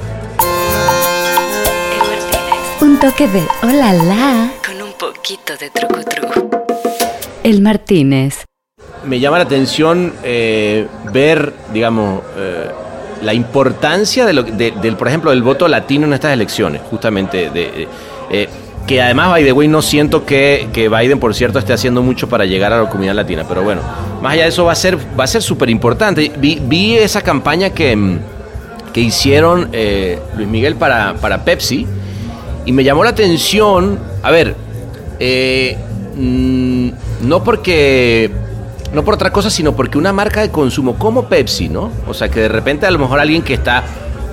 Un 2.80 2.98
toque 2.98 3.28
de 3.28 3.42
hola 3.62 3.92
la 3.92 4.50
con 4.66 4.82
un 4.82 4.92
poquito 4.94 5.56
de 5.56 5.70
truco 5.70 6.00
truco. 6.02 6.50
El 7.44 7.62
Martínez. 7.62 8.44
Me 9.04 9.18
llama 9.18 9.38
la 9.38 9.44
atención 9.44 10.12
eh, 10.22 10.86
ver, 11.12 11.52
digamos, 11.72 12.22
eh, 12.36 12.70
la 13.22 13.34
importancia 13.34 14.26
de 14.26 14.32
lo, 14.32 14.42
del, 14.42 14.96
por 14.96 15.08
ejemplo, 15.08 15.30
del 15.30 15.42
voto 15.42 15.68
latino 15.68 16.06
en 16.06 16.12
estas 16.12 16.32
elecciones, 16.32 16.82
justamente 16.90 17.50
de, 17.50 17.88
eh, 18.30 18.48
que 18.86 19.00
además, 19.00 19.30
by 19.30 19.44
the 19.44 19.52
way, 19.52 19.68
no 19.68 19.80
siento 19.80 20.26
que, 20.26 20.68
que, 20.72 20.88
Biden, 20.88 21.20
por 21.20 21.34
cierto, 21.34 21.58
esté 21.58 21.72
haciendo 21.72 22.02
mucho 22.02 22.28
para 22.28 22.44
llegar 22.44 22.72
a 22.72 22.82
la 22.82 22.88
comunidad 22.88 23.14
latina. 23.14 23.44
Pero 23.48 23.62
bueno, 23.62 23.80
más 24.20 24.32
allá 24.32 24.42
de 24.42 24.48
eso 24.48 24.64
va 24.64 24.72
a 24.72 24.76
ser 24.76 24.98
va 25.18 25.24
a 25.24 25.28
ser 25.28 25.42
súper 25.42 25.70
importante. 25.70 26.32
Vi, 26.36 26.60
vi, 26.60 26.96
esa 26.96 27.22
campaña 27.22 27.70
que, 27.70 28.18
que 28.92 29.00
hicieron 29.00 29.68
eh, 29.72 30.18
Luis 30.36 30.48
Miguel 30.48 30.74
para, 30.76 31.14
para 31.14 31.44
Pepsi 31.44 31.86
y 32.64 32.72
me 32.72 32.84
llamó 32.84 33.04
la 33.04 33.10
atención, 33.10 33.98
a 34.22 34.30
ver, 34.30 34.54
eh, 35.18 35.76
mm, 36.16 36.90
no 37.22 37.44
porque... 37.44 38.41
No 38.92 39.04
por 39.04 39.14
otra 39.14 39.32
cosa, 39.32 39.50
sino 39.50 39.74
porque 39.74 39.98
una 39.98 40.12
marca 40.12 40.42
de 40.42 40.50
consumo 40.50 40.96
como 40.98 41.26
Pepsi, 41.26 41.68
¿no? 41.68 41.90
O 42.06 42.14
sea, 42.14 42.28
que 42.28 42.40
de 42.40 42.48
repente 42.48 42.86
a 42.86 42.90
lo 42.90 42.98
mejor 42.98 43.20
alguien 43.20 43.42
que 43.42 43.54
está 43.54 43.84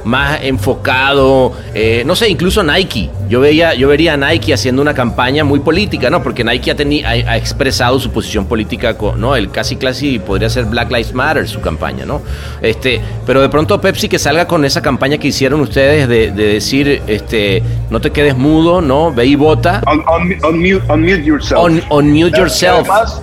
más 0.04 0.40
enfocado, 0.44 1.54
eh, 1.74 2.04
no 2.06 2.16
sé, 2.16 2.30
incluso 2.30 2.64
Nike. 2.64 3.10
Yo 3.30 3.40
veía, 3.40 3.76
yo 3.76 3.88
vería 3.88 4.14
a 4.14 4.18
Nike 4.18 4.54
haciendo 4.54 4.82
una 4.82 4.94
campaña 4.94 5.44
muy 5.44 5.60
política, 5.60 6.10
¿no? 6.10 6.24
Porque 6.24 6.44
Nike 6.44 6.72
ha, 6.72 7.10
ha, 7.10 7.38
expresado 7.38 8.00
su 8.00 8.12
posición 8.12 8.46
política, 8.46 8.98
con, 8.98 9.22
¿no? 9.22 9.36
El 9.36 9.52
casi 9.52 9.76
casi 9.76 10.18
podría 10.20 10.50
ser 10.50 10.66
Black 10.66 10.90
Lives 10.90 11.14
Matter 11.14 11.48
su 11.48 11.62
campaña, 11.62 12.06
¿no? 12.06 12.22
Este, 12.62 13.00
pero 13.26 13.42
de 13.42 13.50
pronto 13.50 13.80
Pepsi 13.80 14.10
que 14.10 14.18
salga 14.18 14.48
con 14.48 14.66
esa 14.66 14.82
campaña 14.82 15.18
que 15.18 15.28
hicieron 15.28 15.62
ustedes 15.62 16.08
de, 16.08 16.32
decir, 16.32 17.02
este, 17.08 17.62
no 17.90 18.02
te 18.02 18.12
quedes 18.12 18.36
mudo, 18.36 18.82
¿no? 18.82 19.14
Ve 19.14 19.28
y 19.28 19.36
vota. 19.36 19.82
unmute, 19.88 21.24
yourself. 21.24 21.60
unmute 21.90 22.38
yourself. 22.38 22.90
Además, 22.90 23.22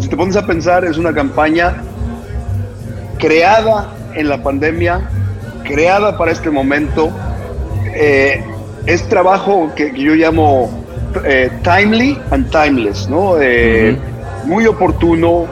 si 0.00 0.08
te 0.08 0.16
pones 0.16 0.36
a 0.36 0.46
pensar, 0.46 0.84
es 0.84 0.96
una 0.96 1.12
campaña 1.12 1.82
creada 3.18 3.92
en 4.14 4.28
la 4.28 4.42
pandemia 4.42 5.00
creada 5.64 6.16
para 6.16 6.32
este 6.32 6.50
momento. 6.50 7.10
Eh, 7.94 8.42
es 8.86 9.08
trabajo 9.08 9.72
que, 9.74 9.92
yo 9.92 10.14
llamo 10.14 10.84
eh, 11.24 11.50
timely 11.62 12.18
and 12.30 12.50
timeless, 12.50 13.08
¿no? 13.08 13.40
Eh, 13.40 13.96
muy 14.44 14.64
oportuno. 14.66 15.46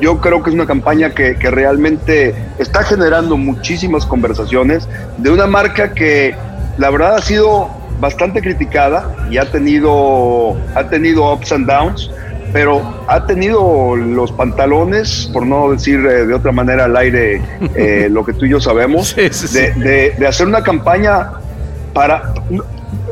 yo 0.00 0.20
creo 0.20 0.42
que 0.42 0.50
es 0.50 0.54
una 0.54 0.66
campaña 0.66 1.10
que, 1.10 1.36
que, 1.36 1.50
realmente 1.52 2.34
está 2.58 2.82
generando 2.82 3.36
muchísimas 3.36 4.04
conversaciones 4.04 4.88
de 5.18 5.30
una 5.30 5.46
marca 5.46 5.92
que 5.92 6.34
la 6.76 6.90
verdad 6.90 7.14
ha 7.14 7.22
sido 7.22 7.70
bastante 8.00 8.40
criticada 8.40 9.14
y 9.30 9.38
ha 9.38 9.48
tenido, 9.52 10.56
ha 10.74 10.82
tenido 10.90 11.32
ups 11.32 11.52
and 11.52 11.68
downs 11.68 12.10
pero 12.54 12.80
ha 13.08 13.26
tenido 13.26 13.96
los 13.96 14.30
pantalones, 14.30 15.28
por 15.32 15.44
no 15.44 15.72
decir 15.72 15.98
eh, 16.06 16.24
de 16.24 16.34
otra 16.34 16.52
manera 16.52 16.84
al 16.84 16.96
aire 16.96 17.42
eh, 17.74 18.06
lo 18.12 18.24
que 18.24 18.32
tú 18.32 18.44
y 18.44 18.50
yo 18.50 18.60
sabemos, 18.60 19.14
De, 19.16 20.14
hacer 20.26 20.46
una 20.46 20.62
campaña 20.62 21.32
para... 21.92 22.32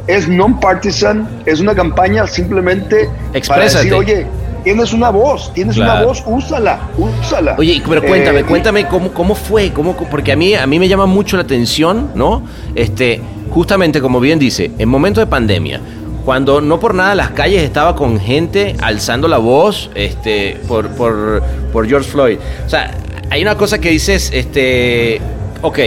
Es 0.07 0.28
non-partisan, 0.28 1.42
es 1.44 1.61
una 1.61 1.75
campaña 1.75 2.27
simplemente 2.27 3.08
para 3.46 3.64
decir, 3.64 3.92
oye, 3.94 4.27
tienes 4.62 4.92
una 4.92 5.10
voz, 5.10 5.52
tienes 5.54 5.77
una 5.77 6.02
voz, 6.02 6.23
úsala, 6.27 6.88
úsala. 6.96 7.56
Oye, 7.58 7.83
pero 7.88 8.02
cuéntame, 8.02 8.40
eh, 8.40 8.44
cuéntame 8.44 8.87
cómo, 8.87 9.12
cómo 9.12 9.35
fue, 9.35 9.73
cómo, 9.73 9.96
porque 9.96 10.33
a 10.33 10.37
mí, 10.37 10.54
a 10.54 10.66
mí 10.66 10.79
me 10.79 10.88
llama 10.88 11.06
mucho 11.06 11.37
la 11.37 11.42
atención, 11.42 12.12
¿no? 12.14 12.42
Este, 12.75 13.21
justamente 13.50 14.00
como 14.00 14.19
bien 14.21 14.38
dice, 14.38 14.73
en 14.79 14.88
momentos 14.88 15.23
de 15.23 15.27
pandemia, 15.27 15.81
cuando 16.25 16.60
no 16.60 16.79
por 16.79 16.94
nada 16.94 17.14
las 17.14 17.31
calles 17.31 17.62
estaba 17.62 17.96
con 17.96 18.20
gente 18.20 18.77
alzando 18.81 19.29
la 19.29 19.38
voz 19.38 19.90
este, 19.94 20.60
por, 20.68 20.88
por, 20.90 21.42
por 21.73 21.88
George 21.88 22.08
Floyd. 22.08 22.38
O 22.64 22.68
sea, 22.68 22.92
hay 23.31 23.42
una 23.42 23.56
cosa 23.56 23.79
que 23.79 23.90
dices, 23.90 24.31
este, 24.33 25.20
ok, 25.62 25.79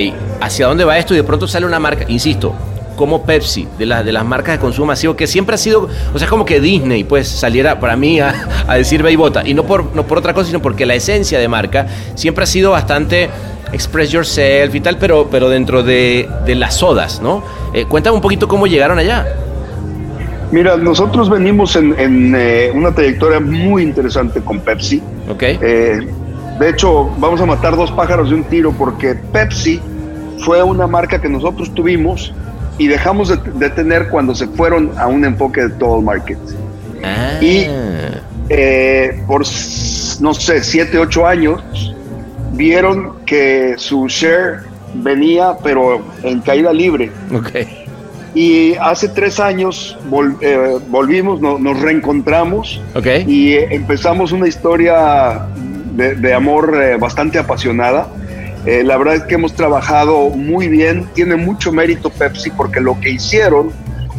¿hacia 0.42 0.68
dónde 0.68 0.84
va 0.84 0.98
esto? 0.98 1.14
Y 1.14 1.18
de 1.18 1.24
pronto 1.24 1.48
sale 1.48 1.66
una 1.66 1.80
marca, 1.80 2.06
insisto, 2.08 2.54
como 2.96 3.24
Pepsi, 3.24 3.68
de, 3.78 3.86
las 3.86 4.04
de 4.04 4.12
las 4.12 4.26
marcas 4.26 4.56
de 4.56 4.60
consumo 4.60 4.88
masivo, 4.88 5.16
que 5.16 5.28
siempre 5.28 5.56
ha 5.56 5.58
sido, 5.58 5.88
o 6.14 6.20
sea, 6.20 6.28
como 6.28 6.46
que 6.46 6.60
Disney, 6.60 7.04
pues, 7.04 7.28
saliera 7.28 7.80
para 7.80 7.96
mí 7.96 8.20
a, 8.20 8.34
decir 8.76 9.04
ve 9.04 9.12
y 9.12 9.16
bota. 9.16 9.44
Y 9.46 9.54
no 9.54 9.64
por, 9.64 9.96
no 9.96 10.08
por 10.08 10.18
otra 10.18 10.34
cosa, 10.34 10.48
sino 10.48 10.62
porque 10.62 10.86
la 10.86 10.96
esencia 10.96 11.40
de 11.40 11.48
marca 11.48 11.88
siempre 12.16 12.44
ha 12.44 12.48
sido 12.48 12.72
bastante 12.72 13.30
Express 13.72 14.12
Yourself 14.12 14.74
y 14.74 14.80
tal, 14.80 14.98
pero, 14.98 15.28
pero 15.30 15.50
dentro 15.50 15.84
de, 15.84 16.30
de 16.46 16.56
las 16.56 16.76
sodas, 16.76 17.22
¿no? 17.22 17.44
Eh, 17.74 17.86
cuéntame 17.86 18.16
un 18.16 18.22
poquito 18.22 18.48
cómo 18.48 18.68
llegaron 18.68 18.98
allá. 18.98 19.28
Mira, 20.52 20.78
nosotros 20.78 21.30
venimos 21.30 21.76
en, 21.76 21.98
en, 22.00 22.34
eh, 22.36 22.72
una 22.74 22.94
trayectoria 22.94 23.40
muy 23.40 23.84
interesante 23.84 24.42
con 24.42 24.60
Pepsi. 24.60 25.02
Ok. 25.30 25.44
Eh, 25.44 26.08
de 26.60 26.70
hecho, 26.70 27.10
vamos 27.18 27.42
a 27.42 27.46
matar 27.46 27.76
dos 27.76 27.92
pájaros 27.92 28.30
de 28.30 28.36
un 28.36 28.44
tiro 28.46 28.72
porque 28.72 29.16
Pepsi 29.16 29.82
fue 30.40 30.64
una 30.64 30.88
marca 30.88 31.20
que 31.20 31.28
nosotros 31.28 31.74
tuvimos 31.74 32.34
y 32.78 32.88
dejamos 32.88 33.30
de, 33.30 33.38
de 33.54 33.70
tener 33.70 34.10
cuando 34.10 34.36
se 34.36 34.48
fueron 34.48 34.92
a 34.98 35.08
un 35.08 35.26
enfoque 35.26 35.62
de 35.62 35.70
todo 35.72 36.00
el 36.00 36.06
market. 36.06 36.38
Ah. 37.04 37.38
Y 37.42 37.68
eh, 38.50 39.24
por, 39.28 39.42
no 39.42 40.34
sé, 40.34 40.64
siete, 40.64 40.98
ocho 40.98 41.26
años, 41.26 41.64
vieron 42.54 43.18
que 43.26 43.76
su 43.78 44.08
share 44.08 44.60
venía, 44.96 45.54
pero 45.64 46.02
en 46.24 46.42
caída 46.42 46.72
libre. 46.72 47.12
Ok. 47.34 47.85
Y 48.36 48.76
hace 48.76 49.08
tres 49.08 49.40
años 49.40 49.98
vol- 50.12 50.36
eh, 50.42 50.78
volvimos, 50.90 51.40
no- 51.42 51.58
nos 51.58 51.80
reencontramos 51.80 52.82
Ok. 52.94 53.08
y 53.26 53.54
eh, 53.54 53.68
empezamos 53.72 54.32
una 54.34 54.48
historia 54.48 55.48
de, 55.96 56.16
de 56.16 56.34
amor 56.34 56.78
eh, 56.80 56.98
bastante 56.98 57.40
apasionada. 57.40 58.08
Eh, 58.66 58.84
la 58.84 58.98
verdad 58.98 59.16
es 59.16 59.24
que 59.24 59.36
hemos 59.36 59.54
trabajado 59.54 60.30
muy 60.32 60.68
bien, 60.68 61.06
tiene 61.14 61.38
mucho 61.38 61.72
mérito 61.72 62.10
Pepsi 62.10 62.50
porque 62.50 62.82
lo 62.82 63.00
que 63.00 63.12
hicieron, 63.12 63.70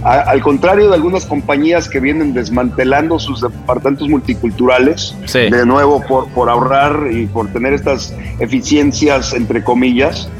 a- 0.02 0.20
al 0.20 0.40
contrario 0.40 0.88
de 0.88 0.94
algunas 0.94 1.26
compañías 1.26 1.86
que 1.86 2.00
vienen 2.00 2.32
desmantelando 2.32 3.18
sus 3.18 3.42
departamentos 3.42 4.08
multiculturales, 4.08 5.14
Sí. 5.26 5.50
de 5.50 5.66
nuevo 5.66 6.00
por, 6.00 6.28
por 6.30 6.48
ahorrar 6.48 7.08
y 7.12 7.26
por 7.26 7.48
tener 7.48 7.74
estas 7.74 8.14
eficiencias 8.38 9.34
entre 9.34 9.62
comillas, 9.62 10.30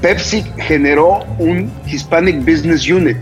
Pepsi 0.00 0.44
generó 0.58 1.24
un 1.38 1.70
Hispanic 1.86 2.38
Business 2.40 2.88
Unit, 2.88 3.18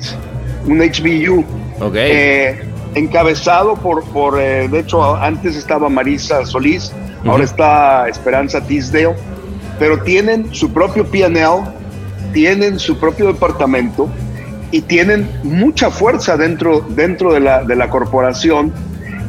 un 0.67 0.79
HBU, 0.81 1.45
Ok. 1.81 1.95
eh, 1.97 2.61
encabezado 2.95 3.75
por, 3.77 4.05
por 4.05 4.41
eh, 4.41 4.69
de 4.69 4.81
hecho, 4.81 5.17
antes 5.17 5.57
estaba 5.57 5.89
Marisa 5.89 6.45
Solís, 6.45 6.93
ahora 7.25 7.45
está 7.45 8.09
Esperanza 8.09 8.61
Tisdale, 8.61 9.15
pero 9.79 10.03
tienen 10.03 10.55
su 10.55 10.73
propio 10.73 11.07
PNL, 11.07 11.65
tienen 12.33 12.79
su 12.79 12.99
propio 12.99 13.27
departamento 13.29 14.09
y 14.71 14.81
tienen 14.83 15.29
mucha 15.43 15.91
fuerza 15.91 16.37
dentro, 16.37 16.81
dentro 16.91 17.33
de, 17.33 17.41
la, 17.41 17.63
de 17.65 17.77
la 17.77 17.89
corporación 17.89 18.73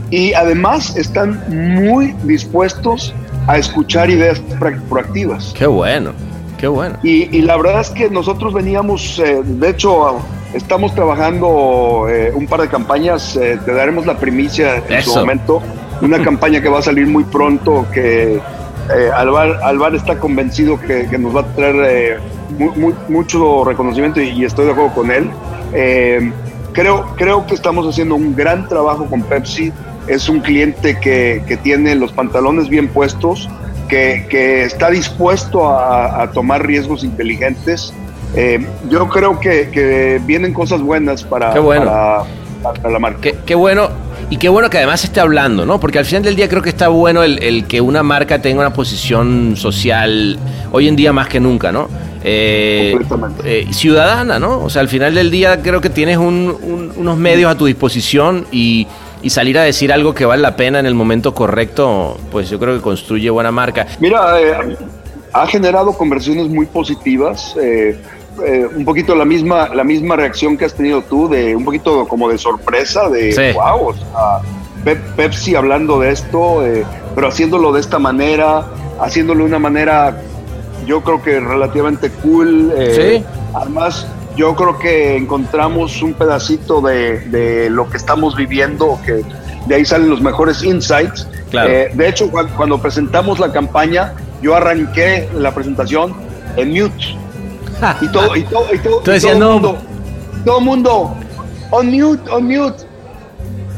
y 0.09 0.33
además 0.33 0.95
están 0.95 1.41
muy 1.49 2.13
dispuestos 2.23 3.13
a 3.47 3.57
escuchar 3.57 4.09
ideas 4.09 4.41
proactivas. 4.89 5.53
Qué 5.57 5.67
bueno. 5.67 6.11
Qué 6.57 6.67
bueno. 6.67 6.97
Y, 7.03 7.35
y 7.37 7.41
la 7.41 7.55
verdad 7.57 7.81
es 7.81 7.89
que 7.91 8.09
nosotros 8.09 8.53
veníamos, 8.53 9.19
eh, 9.19 9.41
de 9.43 9.69
hecho, 9.69 10.17
estamos 10.53 10.93
trabajando 10.95 12.07
eh, 12.09 12.31
un 12.33 12.47
par 12.47 12.61
de 12.61 12.67
campañas, 12.67 13.35
eh, 13.35 13.59
te 13.63 13.73
daremos 13.73 14.05
la 14.05 14.17
primicia 14.17 14.77
en 14.77 15.01
su 15.03 15.11
Eso. 15.11 15.19
momento, 15.19 15.61
una 16.01 16.21
campaña 16.23 16.61
que 16.61 16.69
va 16.69 16.79
a 16.79 16.81
salir 16.81 17.05
muy 17.07 17.23
pronto, 17.25 17.85
que 17.93 18.35
eh, 18.35 19.09
Alvar, 19.15 19.59
Alvar 19.63 19.93
está 19.95 20.17
convencido 20.19 20.79
que, 20.79 21.07
que 21.09 21.17
nos 21.17 21.35
va 21.35 21.41
a 21.41 21.45
traer 21.47 21.75
eh, 21.87 22.17
mu- 22.57 22.71
mu- 22.75 22.93
mucho 23.09 23.63
reconocimiento 23.65 24.21
y, 24.21 24.29
y 24.29 24.45
estoy 24.45 24.65
de 24.65 24.71
acuerdo 24.71 24.93
con 24.95 25.11
él. 25.11 25.29
Eh, 25.73 26.31
creo, 26.73 27.05
creo 27.17 27.45
que 27.45 27.53
estamos 27.53 27.85
haciendo 27.87 28.15
un 28.15 28.35
gran 28.35 28.67
trabajo 28.67 29.05
con 29.05 29.21
Pepsi, 29.23 29.71
es 30.07 30.29
un 30.29 30.39
cliente 30.39 30.97
que, 30.99 31.43
que 31.47 31.57
tiene 31.57 31.93
los 31.95 32.13
pantalones 32.13 32.69
bien 32.69 32.87
puestos, 32.87 33.49
que, 33.87 34.25
que 34.29 34.63
está 34.63 34.89
dispuesto 34.89 35.67
a, 35.67 36.21
a 36.23 36.31
tomar 36.31 36.65
riesgos 36.65 37.03
inteligentes. 37.03 37.93
Eh, 38.35 38.65
yo 38.89 39.07
creo 39.07 39.39
que, 39.39 39.69
que 39.69 40.19
vienen 40.25 40.53
cosas 40.53 40.81
buenas 40.81 41.23
para, 41.23 41.53
Qué 41.53 41.59
bueno. 41.59 41.85
para, 41.85 42.23
para 42.73 42.89
la 42.89 42.99
marca. 42.99 43.19
Qué, 43.21 43.35
qué 43.45 43.55
bueno. 43.55 43.89
Y 44.29 44.37
qué 44.37 44.49
bueno 44.49 44.69
que 44.69 44.77
además 44.77 45.03
esté 45.05 45.21
hablando, 45.21 45.65
¿no? 45.65 45.79
Porque 45.79 45.99
al 45.99 46.05
final 46.05 46.23
del 46.23 46.35
día 46.35 46.49
creo 46.49 46.61
que 46.61 46.69
está 46.69 46.89
bueno 46.89 47.23
el, 47.23 47.41
el 47.41 47.65
que 47.65 47.79
una 47.79 48.03
marca 48.03 48.41
tenga 48.41 48.59
una 48.59 48.73
posición 48.73 49.55
social 49.55 50.37
hoy 50.73 50.87
en 50.89 50.97
día 50.97 51.13
más 51.13 51.29
que 51.29 51.39
nunca, 51.39 51.71
¿no? 51.71 51.87
Eh, 52.25 52.97
eh, 53.45 53.67
ciudadana, 53.71 54.37
¿no? 54.37 54.59
O 54.59 54.69
sea, 54.69 54.81
al 54.81 54.89
final 54.89 55.15
del 55.15 55.31
día 55.31 55.61
creo 55.61 55.79
que 55.79 55.89
tienes 55.89 56.17
un- 56.17 56.57
un- 56.61 56.91
unos 56.97 57.17
medios 57.17 57.49
a 57.49 57.55
tu 57.57 57.65
disposición 57.67 58.45
y, 58.51 58.85
y 59.27 59.29
salir 59.29 59.57
a 59.57 59.63
decir 59.63 59.91
algo 59.91 60.13
que 60.13 60.23
vale 60.25 60.41
la 60.41 60.55
pena 60.55 60.79
en 60.79 60.85
el 60.85 60.95
momento 60.95 61.33
correcto, 61.33 62.17
pues 62.31 62.49
yo 62.49 62.57
creo 62.59 62.75
que 62.77 62.81
construye 62.81 63.29
buena 63.29 63.51
marca. 63.51 63.85
Mira, 63.99 64.39
eh, 64.41 64.77
ha 65.33 65.45
generado 65.47 65.91
conversiones 65.97 66.47
muy 66.47 66.65
positivas. 66.65 67.53
eh, 67.61 67.99
eh, 68.45 68.67
un 68.73 68.85
poquito 68.85 69.15
la 69.15 69.25
misma, 69.25 69.67
la 69.75 69.83
misma 69.83 70.15
reacción 70.15 70.55
que 70.57 70.63
has 70.63 70.73
tenido 70.75 71.01
tú, 71.01 71.27
de 71.27 71.55
un 71.55 71.65
poquito 71.65 72.07
como 72.07 72.29
de 72.29 72.37
sorpresa, 72.37 73.09
de 73.09 73.31
Sí. 73.33 73.51
wow, 73.53 73.89
o 73.89 73.93
sea, 73.95 74.39
Pep- 74.85 75.15
Pepsi 75.17 75.55
hablando 75.55 75.99
de 75.99 76.11
esto, 76.11 76.65
eh, 76.65 76.85
pero 77.15 77.27
haciéndolo 77.27 77.73
de 77.73 77.81
esta 77.81 77.97
manera, 77.99 78.63
haciéndolo 79.01 79.39
de 79.41 79.45
una 79.47 79.59
manera, 79.59 80.21
yo 80.85 81.01
creo 81.01 81.21
que 81.21 81.39
relativamente 81.41 82.11
cool. 82.21 82.71
eh, 82.77 83.17
Sí. 83.19 83.25
Además, 83.55 84.07
yo 84.37 84.55
creo 84.55 84.77
que 84.79 85.17
encontramos 85.17 86.01
un 86.01 86.13
pedacito 86.13 86.79
de, 86.81 87.19
de 87.21 87.69
lo 87.69 87.89
que 87.89 87.97
estamos 87.97 88.35
viviendo, 88.35 88.99
que 89.05 89.23
de 89.65 89.75
ahí 89.75 89.83
salen 89.85 90.09
los 90.09 90.21
mejores 90.21 90.63
insights. 90.63 91.27
Claro. 91.49 91.69
Eh, 91.69 91.91
de 91.93 92.07
hecho, 92.09 92.29
cuan- 92.31 92.47
cuando 92.55 92.79
presentamos 92.81 93.39
la 93.39 93.51
campaña, 93.51 94.13
yo 94.41 94.55
arranqué 94.55 95.27
la 95.33 95.53
presentación 95.53 96.13
en 96.55 96.69
mute. 96.69 97.15
Y 98.01 98.07
todo, 98.11 98.35
y 98.35 98.43
todo, 98.43 98.65
y 98.73 98.79
todo, 98.79 99.01
y 99.15 99.19
todo 99.19 99.31
el 99.33 99.39
mundo, 99.39 99.77
todo 100.45 100.59
mundo, 100.61 101.15
on 101.69 101.87
mute, 101.91 102.29
on 102.31 102.43
mute. 102.47 102.83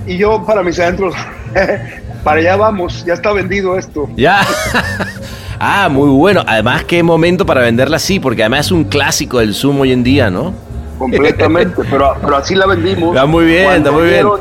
Y 0.08 0.18
yo 0.18 0.46
para 0.46 0.64
mis 0.64 0.80
adentros, 0.80 1.14
para 2.24 2.40
allá 2.40 2.56
vamos, 2.56 3.04
ya 3.06 3.14
está 3.14 3.34
vendido 3.34 3.78
esto. 3.78 4.08
Ya. 4.16 4.42
ah, 5.60 5.90
muy 5.90 6.10
bueno. 6.10 6.44
Además, 6.48 6.84
qué 6.86 7.02
momento 7.04 7.46
para 7.46 7.62
venderla 7.62 7.98
así, 7.98 8.20
porque 8.20 8.44
además 8.44 8.68
es 8.68 8.72
un 8.72 8.84
clásico 8.86 9.40
del 9.40 9.54
Zoom 9.54 9.82
hoy 9.82 9.92
en 9.92 10.04
día, 10.04 10.30
¿no? 10.30 10.54
Completamente, 10.98 11.82
pero, 11.90 12.14
pero 12.22 12.36
así 12.38 12.56
la 12.56 12.66
vendimos. 12.68 13.10
Está 13.16 13.26
muy 13.26 13.46
bien, 13.46 13.64
Cuando 13.66 13.90
está 13.90 13.92
muy 13.92 14.10
bien. 14.10 14.14
vieron, 14.26 14.40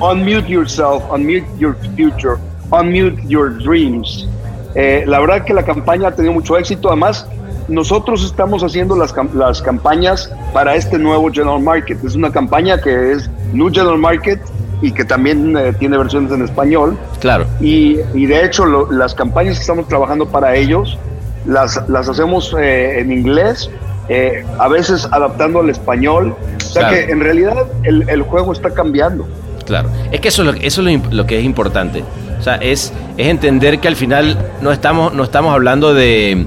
"Un- 0.00 0.02
Unmute 0.20 0.48
yourself, 0.48 1.02
unmute 1.10 1.44
your 1.58 1.76
future, 1.96 2.36
unmute 2.70 3.20
your 3.26 3.56
dreams. 3.58 4.26
Eh, 4.74 5.04
la 5.06 5.18
verdad 5.20 5.44
que 5.44 5.52
la 5.52 5.64
campaña 5.64 6.08
ha 6.08 6.12
tenido 6.14 6.32
mucho 6.32 6.56
éxito. 6.56 6.88
Además, 6.88 7.26
nosotros 7.68 8.24
estamos 8.24 8.62
haciendo 8.62 8.94
las, 8.94 9.12
las 9.34 9.60
campañas 9.60 10.30
para 10.52 10.76
este 10.76 10.98
nuevo 10.98 11.28
General 11.32 11.60
Market. 11.60 12.02
Es 12.04 12.14
una 12.14 12.30
campaña 12.30 12.80
que 12.80 13.12
es 13.12 13.28
New 13.52 13.70
General 13.72 13.98
Market 13.98 14.40
y 14.82 14.92
que 14.92 15.04
también 15.04 15.56
eh, 15.56 15.72
tiene 15.78 15.96
versiones 15.98 16.30
en 16.32 16.42
español. 16.42 16.98
Claro. 17.20 17.46
Y, 17.60 17.98
y 18.14 18.26
de 18.26 18.44
hecho, 18.44 18.64
lo- 18.66 18.90
las 18.92 19.14
campañas 19.14 19.56
que 19.56 19.60
estamos 19.62 19.88
trabajando 19.88 20.26
para 20.26 20.54
ellos 20.56 20.98
las, 21.46 21.80
las 21.88 22.08
hacemos 22.08 22.54
eh, 22.58 23.00
en 23.00 23.12
inglés, 23.12 23.70
eh, 24.08 24.44
a 24.58 24.68
veces 24.68 25.08
adaptando 25.10 25.60
al 25.60 25.70
español. 25.70 26.34
O 26.56 26.60
sea 26.60 26.88
Claro. 26.88 26.96
que 27.06 27.12
en 27.12 27.20
realidad 27.20 27.56
el, 27.84 28.08
el 28.08 28.22
juego 28.22 28.52
está 28.52 28.70
cambiando. 28.70 29.26
Claro, 29.64 29.88
es 30.12 30.20
que 30.20 30.28
eso 30.28 30.42
es 30.42 30.46
lo, 30.46 30.52
eso 30.54 30.80
es 30.80 30.84
lo, 30.84 30.90
imp- 30.90 31.10
lo 31.10 31.26
que 31.26 31.38
es 31.38 31.44
importante. 31.44 32.04
O 32.38 32.42
sea, 32.42 32.56
es, 32.56 32.92
es 33.16 33.26
entender 33.28 33.78
que 33.80 33.88
al 33.88 33.96
final 33.96 34.36
no 34.60 34.70
estamos, 34.72 35.14
no 35.14 35.24
estamos 35.24 35.52
hablando 35.54 35.94
de, 35.94 36.46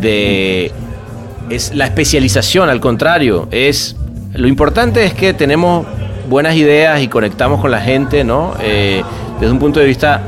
de 0.00 0.72
es 1.50 1.74
la 1.74 1.86
especialización, 1.86 2.68
al 2.68 2.80
contrario, 2.80 3.48
es 3.50 3.96
lo 4.32 4.46
importante 4.46 5.04
es 5.04 5.12
que 5.14 5.34
tenemos 5.34 5.84
buenas 6.30 6.54
ideas 6.54 7.02
y 7.02 7.08
conectamos 7.08 7.60
con 7.60 7.70
la 7.70 7.80
gente, 7.80 8.24
¿no? 8.24 8.54
Eh, 8.62 9.02
desde 9.38 9.52
un 9.52 9.58
punto 9.58 9.80
de 9.80 9.86
vista 9.86 10.22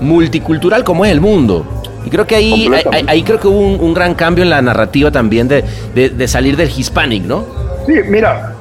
multicultural 0.00 0.82
como 0.82 1.04
es 1.04 1.12
el 1.12 1.20
mundo. 1.20 1.64
Y 2.04 2.10
creo 2.10 2.26
que 2.26 2.36
ahí, 2.36 2.68
ahí, 3.08 3.22
creo 3.22 3.38
que 3.38 3.46
hubo 3.48 3.58
un, 3.60 3.80
un 3.80 3.92
gran 3.94 4.14
cambio 4.14 4.42
en 4.44 4.50
la 4.50 4.62
narrativa 4.62 5.10
también 5.10 5.46
de, 5.48 5.62
de- 5.94 6.08
de 6.10 6.28
salir 6.28 6.56
del 6.56 6.70
hispanic, 6.70 7.24
¿no? 7.24 7.44
Sí, 7.86 7.94
mira, 8.08 8.54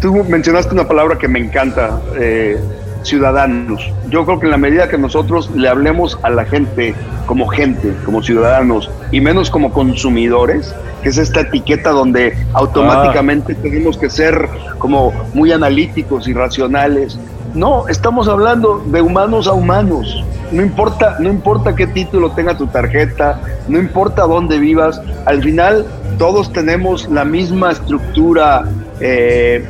tú 0.00 0.12
mencionaste 0.24 0.74
una 0.74 0.86
palabra 0.88 1.16
que 1.18 1.28
me 1.28 1.38
encanta, 1.38 2.00
eh, 2.18 2.58
ciudadanos. 3.02 3.92
Yo 4.08 4.24
creo 4.24 4.38
que 4.38 4.46
en 4.46 4.52
la 4.52 4.58
medida 4.58 4.88
que 4.88 4.98
nosotros 4.98 5.50
le 5.54 5.68
hablemos 5.68 6.18
a 6.22 6.30
la 6.30 6.44
gente 6.44 6.94
como 7.26 7.46
gente, 7.48 7.94
como 8.04 8.22
ciudadanos, 8.22 8.90
y 9.10 9.20
menos 9.20 9.50
como 9.50 9.72
consumidores, 9.72 10.74
que 11.02 11.10
es 11.10 11.18
esta 11.18 11.40
etiqueta 11.40 11.90
donde 11.90 12.36
automáticamente 12.54 13.54
tenemos 13.54 13.96
que 13.96 14.10
ser 14.10 14.48
como 14.78 15.12
muy 15.34 15.52
analíticos 15.52 16.26
y 16.28 16.32
racionales. 16.32 17.18
No, 17.54 17.88
estamos 17.88 18.28
hablando 18.28 18.82
de 18.86 19.00
humanos 19.00 19.46
a 19.46 19.52
humanos. 19.52 20.24
No 20.50 20.62
importa, 20.62 21.16
no 21.20 21.28
importa 21.28 21.74
qué 21.74 21.86
título 21.86 22.30
tenga 22.32 22.56
tu 22.56 22.66
tarjeta, 22.66 23.40
no 23.68 23.78
importa 23.78 24.22
dónde 24.22 24.58
vivas, 24.58 25.00
al 25.26 25.42
final 25.42 25.86
todos 26.18 26.52
tenemos 26.52 27.08
la 27.08 27.24
misma 27.24 27.72
estructura 27.72 28.64
eh, 29.00 29.68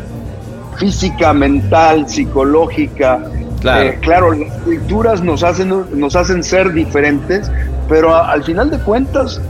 física, 0.78 1.32
mental, 1.32 2.08
psicológica. 2.08 3.20
Claro. 3.60 3.88
Eh, 3.88 3.98
claro, 4.00 4.32
las 4.32 4.52
culturas 4.62 5.22
nos 5.22 5.42
hacen, 5.42 5.72
nos 5.92 6.14
hacen 6.16 6.44
ser 6.44 6.72
diferentes, 6.72 7.50
pero 7.88 8.14
a- 8.14 8.30
al 8.30 8.44
final 8.44 8.70
de 8.70 8.78
cuentas 8.78 9.40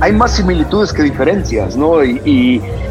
hay 0.00 0.12
más 0.12 0.32
similitudes 0.32 0.92
que 0.92 1.02
diferencias, 1.02 1.76
¿no? 1.76 2.04
Y, 2.04 2.20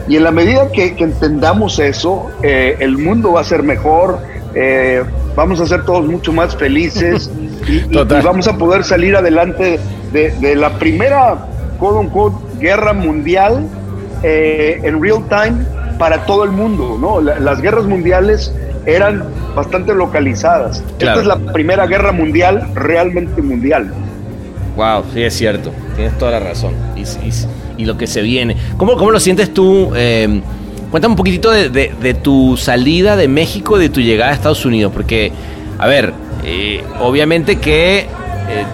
y, 0.07 0.15
en 0.15 0.23
la 0.23 0.31
medida 0.31 0.71
que, 0.71 0.95
entendamos 0.97 1.79
eso, 1.79 2.29
eh, 2.41 2.75
el 2.79 2.97
mundo 2.97 3.33
va 3.33 3.41
a 3.41 3.43
ser 3.43 3.63
mejor, 3.63 4.19
eh, 4.55 5.03
vamos 5.35 5.61
a 5.61 5.65
ser 5.65 5.85
todos 5.85 6.05
mucho 6.05 6.33
más 6.33 6.55
felices 6.55 7.29
y, 7.67 7.95
vamos 7.95 8.47
a 8.47 8.57
poder 8.57 8.83
salir 8.83 9.15
adelante 9.15 9.79
de, 10.11 10.55
la 10.55 10.77
primera, 10.77 11.37
quote 11.79 12.35
guerra 12.59 12.93
mundial 12.93 13.67
en 14.23 15.01
real 15.01 15.23
time 15.27 15.82
para 16.03 16.25
todo 16.25 16.43
el 16.43 16.51
mundo, 16.51 16.97
¿no? 16.99 17.21
las 17.21 17.61
guerras 17.61 17.85
mundiales 17.85 18.51
eran 18.85 19.23
bastante 19.55 19.95
localizadas. 19.95 20.83
Esta 20.99 21.21
es 21.21 21.25
la 21.25 21.37
primera 21.37 21.87
guerra 21.87 22.11
mundial 22.11 22.67
realmente 22.75 23.41
mundial. 23.41 23.89
Wow, 24.75 25.05
sí 25.13 25.23
es 25.23 25.33
cierto, 25.33 25.71
tienes 25.95 26.17
toda 26.17 26.31
la 26.31 26.39
razón. 26.41 26.73
Y, 27.77 27.85
lo 27.85 27.97
que 27.97 28.05
se 28.05 28.21
viene. 28.21 28.57
¿Cómo, 28.75 28.97
cómo 28.97 29.11
lo 29.11 29.19
sientes 29.21 29.53
tú? 29.53 29.93
Eh, 29.95 30.41
cuéntame 30.91 31.13
un 31.13 31.15
poquitito 31.15 31.51
de, 31.51 32.17
tu 32.21 32.57
salida 32.57 33.15
de 33.15 33.29
México, 33.29 33.77
de 33.77 33.87
tu 33.87 34.01
llegada 34.01 34.31
a 34.31 34.33
Estados 34.33 34.65
Unidos, 34.65 34.91
porque, 34.93 35.31
a 35.79 35.87
ver, 35.87 36.11
eh, 36.43 36.83
obviamente 36.99 37.59
que 37.59 37.99
eh, 37.99 38.07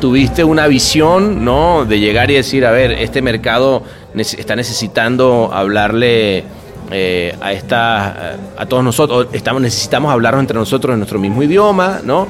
tuviste 0.01 0.43
una 0.43 0.65
visión, 0.65 1.45
¿no? 1.45 1.85
De 1.85 1.99
llegar 1.99 2.31
y 2.31 2.33
decir, 2.33 2.65
a 2.65 2.71
ver, 2.71 2.91
este 2.91 3.21
mercado 3.21 3.83
está 4.15 4.55
necesitando 4.55 5.51
hablarle 5.53 6.43
a 6.91 7.51
esta, 7.53 8.35
a 8.57 8.65
todos 8.65 8.83
nosotros, 8.83 9.27
estamos, 9.33 9.61
necesitamos 9.61 10.11
hablarnos 10.11 10.41
entre 10.41 10.57
nosotros 10.57 10.93
en 10.93 10.99
nuestro 10.99 11.19
mismo 11.19 11.43
idioma, 11.43 11.99
¿no? 12.03 12.27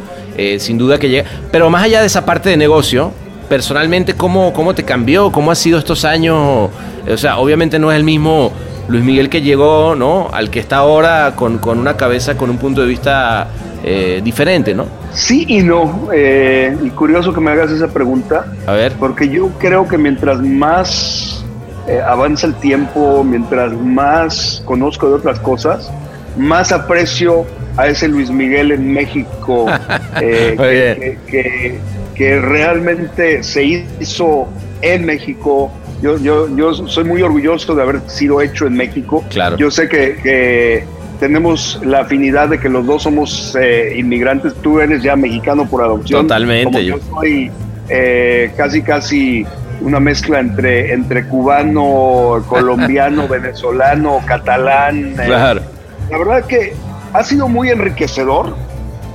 sin 0.57 0.77
duda 0.77 0.97
que 0.97 1.09
llega. 1.09 1.29
Pero 1.51 1.69
más 1.69 1.83
allá 1.83 2.01
de 2.01 2.07
esa 2.07 2.25
parte 2.25 2.49
de 2.49 2.57
negocio, 2.57 3.11
personalmente, 3.49 4.13
¿cómo, 4.13 4.53
¿cómo 4.53 4.73
te 4.73 4.83
cambió? 4.83 5.31
¿Cómo 5.31 5.51
ha 5.51 5.55
sido 5.55 5.79
estos 5.79 6.05
años? 6.05 6.69
O 7.07 7.17
sea, 7.17 7.39
obviamente 7.39 7.79
no 7.79 7.91
es 7.91 7.97
el 7.97 8.03
mismo 8.03 8.53
Luis 8.89 9.03
Miguel 9.03 9.29
que 9.29 9.41
llegó, 9.41 9.95
¿no? 9.95 10.29
Al 10.31 10.49
que 10.49 10.59
está 10.59 10.77
ahora 10.77 11.33
con, 11.35 11.59
una 11.63 11.95
cabeza, 11.95 12.35
con 12.37 12.49
un 12.49 12.57
punto 12.57 12.81
de 12.81 12.87
vista 12.87 13.47
eh, 13.83 14.19
diferente, 14.23 14.73
¿no? 14.73 14.85
Sí 15.13 15.45
y 15.47 15.61
no. 15.61 16.09
Eh, 16.13 16.75
y 16.81 16.89
curioso 16.89 17.31
que 17.31 17.39
me 17.39 17.51
hagas 17.51 17.71
esa 17.71 17.87
pregunta. 17.87 18.45
A 18.65 18.73
ver. 18.73 18.93
Porque 18.93 19.29
yo 19.29 19.49
creo 19.59 19.87
que 19.87 19.97
mientras 19.97 20.41
más 20.41 21.45
eh, 21.89 22.01
avanza 22.05 22.47
el 22.47 22.53
tiempo, 22.55 23.23
mientras 23.23 23.73
más 23.73 24.61
conozco 24.65 25.09
de 25.09 25.15
otras 25.15 25.39
cosas, 25.39 25.91
más 26.37 26.71
aprecio 26.71 27.45
a 27.77 27.87
ese 27.87 28.07
Luis 28.07 28.29
Miguel 28.29 28.71
en 28.71 28.93
México 28.93 29.65
que, 30.19 31.79
que 32.15 32.39
realmente 32.41 33.41
se 33.43 33.63
hizo 33.63 34.47
en 34.81 35.05
México. 35.05 35.71
Yo, 36.01 36.17
yo, 36.17 36.53
yo 36.55 36.73
soy 36.73 37.05
muy 37.05 37.21
orgulloso 37.21 37.73
de 37.73 37.81
haber 37.81 38.01
sido 38.07 38.41
hecho 38.41 38.67
en 38.67 38.73
México. 38.73 39.23
Claro. 39.29 39.57
Yo 39.57 39.71
sé 39.71 39.89
que, 39.89 40.83
tenemos 41.19 41.81
la 41.83 42.01
afinidad 42.01 42.49
de 42.49 42.59
que 42.59 42.69
los 42.69 42.85
dos 42.85 43.03
somos 43.03 43.57
eh, 43.59 43.93
inmigrantes. 43.97 44.53
Tú 44.61 44.79
eres 44.79 45.01
ya 45.01 45.15
mexicano 45.15 45.67
por 45.67 45.83
adopción. 45.83 46.21
Totalmente. 46.21 46.85
yo 46.85 46.97
soy 47.13 47.51
eh, 47.89 48.51
casi, 48.55 48.81
casi 48.81 49.45
una 49.81 49.99
mezcla 49.99 50.39
entre, 50.39 50.93
entre 50.93 51.27
cubano, 51.27 52.43
colombiano, 52.47 53.27
venezolano, 53.29 54.21
catalán. 54.25 55.13
Eh. 55.19 55.25
Claro. 55.25 55.61
la 56.09 56.17
verdad 56.17 56.45
que 56.45 56.73
ha 57.13 57.23
sido 57.23 57.47
muy 57.47 57.69
enriquecedor, 57.69 58.55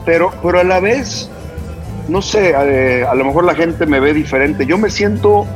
pero, 0.04 0.32
pero 0.42 0.60
a 0.60 0.64
la 0.64 0.80
vez 0.80 1.30
no 2.08 2.20
sé, 2.22 2.54
eh, 2.56 3.04
a 3.04 3.14
lo 3.14 3.24
mejor 3.24 3.44
la 3.44 3.54
gente 3.54 3.86
me 3.86 4.00
ve 4.00 4.12
diferente. 4.12 4.66
Yo 4.66 4.78
me 4.78 4.90
siento 4.90 5.46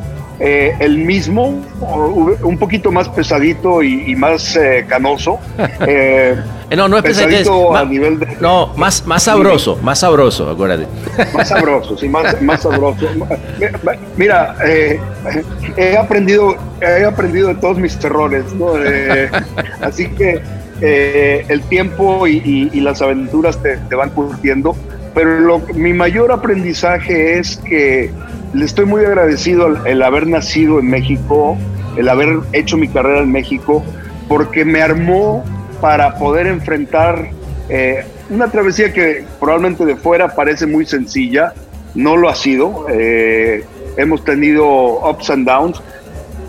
eh, 0.40 0.74
el 0.78 0.98
mismo, 0.98 1.60
un 2.42 2.58
poquito 2.58 2.92
más 2.92 3.08
pesadito 3.08 3.82
y, 3.82 4.14
más 4.14 4.56
eh, 4.56 4.84
canoso. 4.88 5.38
no, 6.76 6.88
no 6.88 6.96
es 6.96 7.02
pesadito 7.02 7.74
a 7.74 7.84
nivel 7.84 8.20
de, 8.20 8.36
No, 8.40 8.72
más, 8.76 9.06
más 9.06 9.24
sabroso, 9.24 9.78
más 9.82 10.00
sabroso, 10.00 10.48
acuérdate. 10.48 10.86
Más 11.34 11.48
sabroso, 11.48 11.96
sí, 11.96 12.08
más, 12.08 12.40
más 12.40 12.62
sabroso. 12.62 13.06
Mira, 14.16 14.54
he 14.64 15.96
aprendido, 15.96 16.56
he 16.80 17.04
aprendido 17.04 17.48
de 17.48 17.54
todos 17.56 17.78
mis 17.78 18.02
errores, 18.04 18.44
¿no? 18.54 18.74
así 19.80 20.08
que 20.08 20.40
el 20.80 21.62
tiempo 21.62 22.26
y, 22.26 22.80
las 22.80 23.02
aventuras 23.02 23.60
te, 23.60 23.76
te 23.76 23.94
van 23.96 24.10
curtiendo 24.10 24.76
pero 25.18 25.60
mi 25.74 25.92
mayor 25.92 26.30
aprendizaje 26.30 27.40
es 27.40 27.56
que 27.56 28.12
le 28.52 28.64
estoy 28.64 28.86
muy 28.86 29.04
agradecido 29.04 29.84
el, 29.84 30.02
haber 30.02 30.26
nacido 30.26 30.78
en 30.78 30.88
México, 30.88 31.56
el 31.96 32.08
haber 32.08 32.40
hecho 32.52 32.76
mi 32.76 32.88
carrera 32.88 33.20
en 33.20 33.32
México, 33.32 33.84
porque 34.28 34.64
me 34.64 34.82
armó 34.82 35.44
para 35.80 36.16
poder 36.16 36.46
enfrentar 36.46 37.30
eh, 37.68 38.04
una 38.30 38.50
travesía 38.50 38.92
que 38.92 39.24
probablemente 39.40 39.84
de 39.84 39.96
fuera 39.96 40.34
parece 40.34 40.66
muy 40.66 40.86
sencilla, 40.86 41.54
no 41.94 42.16
lo 42.16 42.28
ha 42.28 42.34
sido. 42.34 42.86
Eh, 42.90 43.64
hemos 43.96 44.24
tenido 44.24 44.66
ups 45.08 45.30
and 45.30 45.46
downs. 45.46 45.82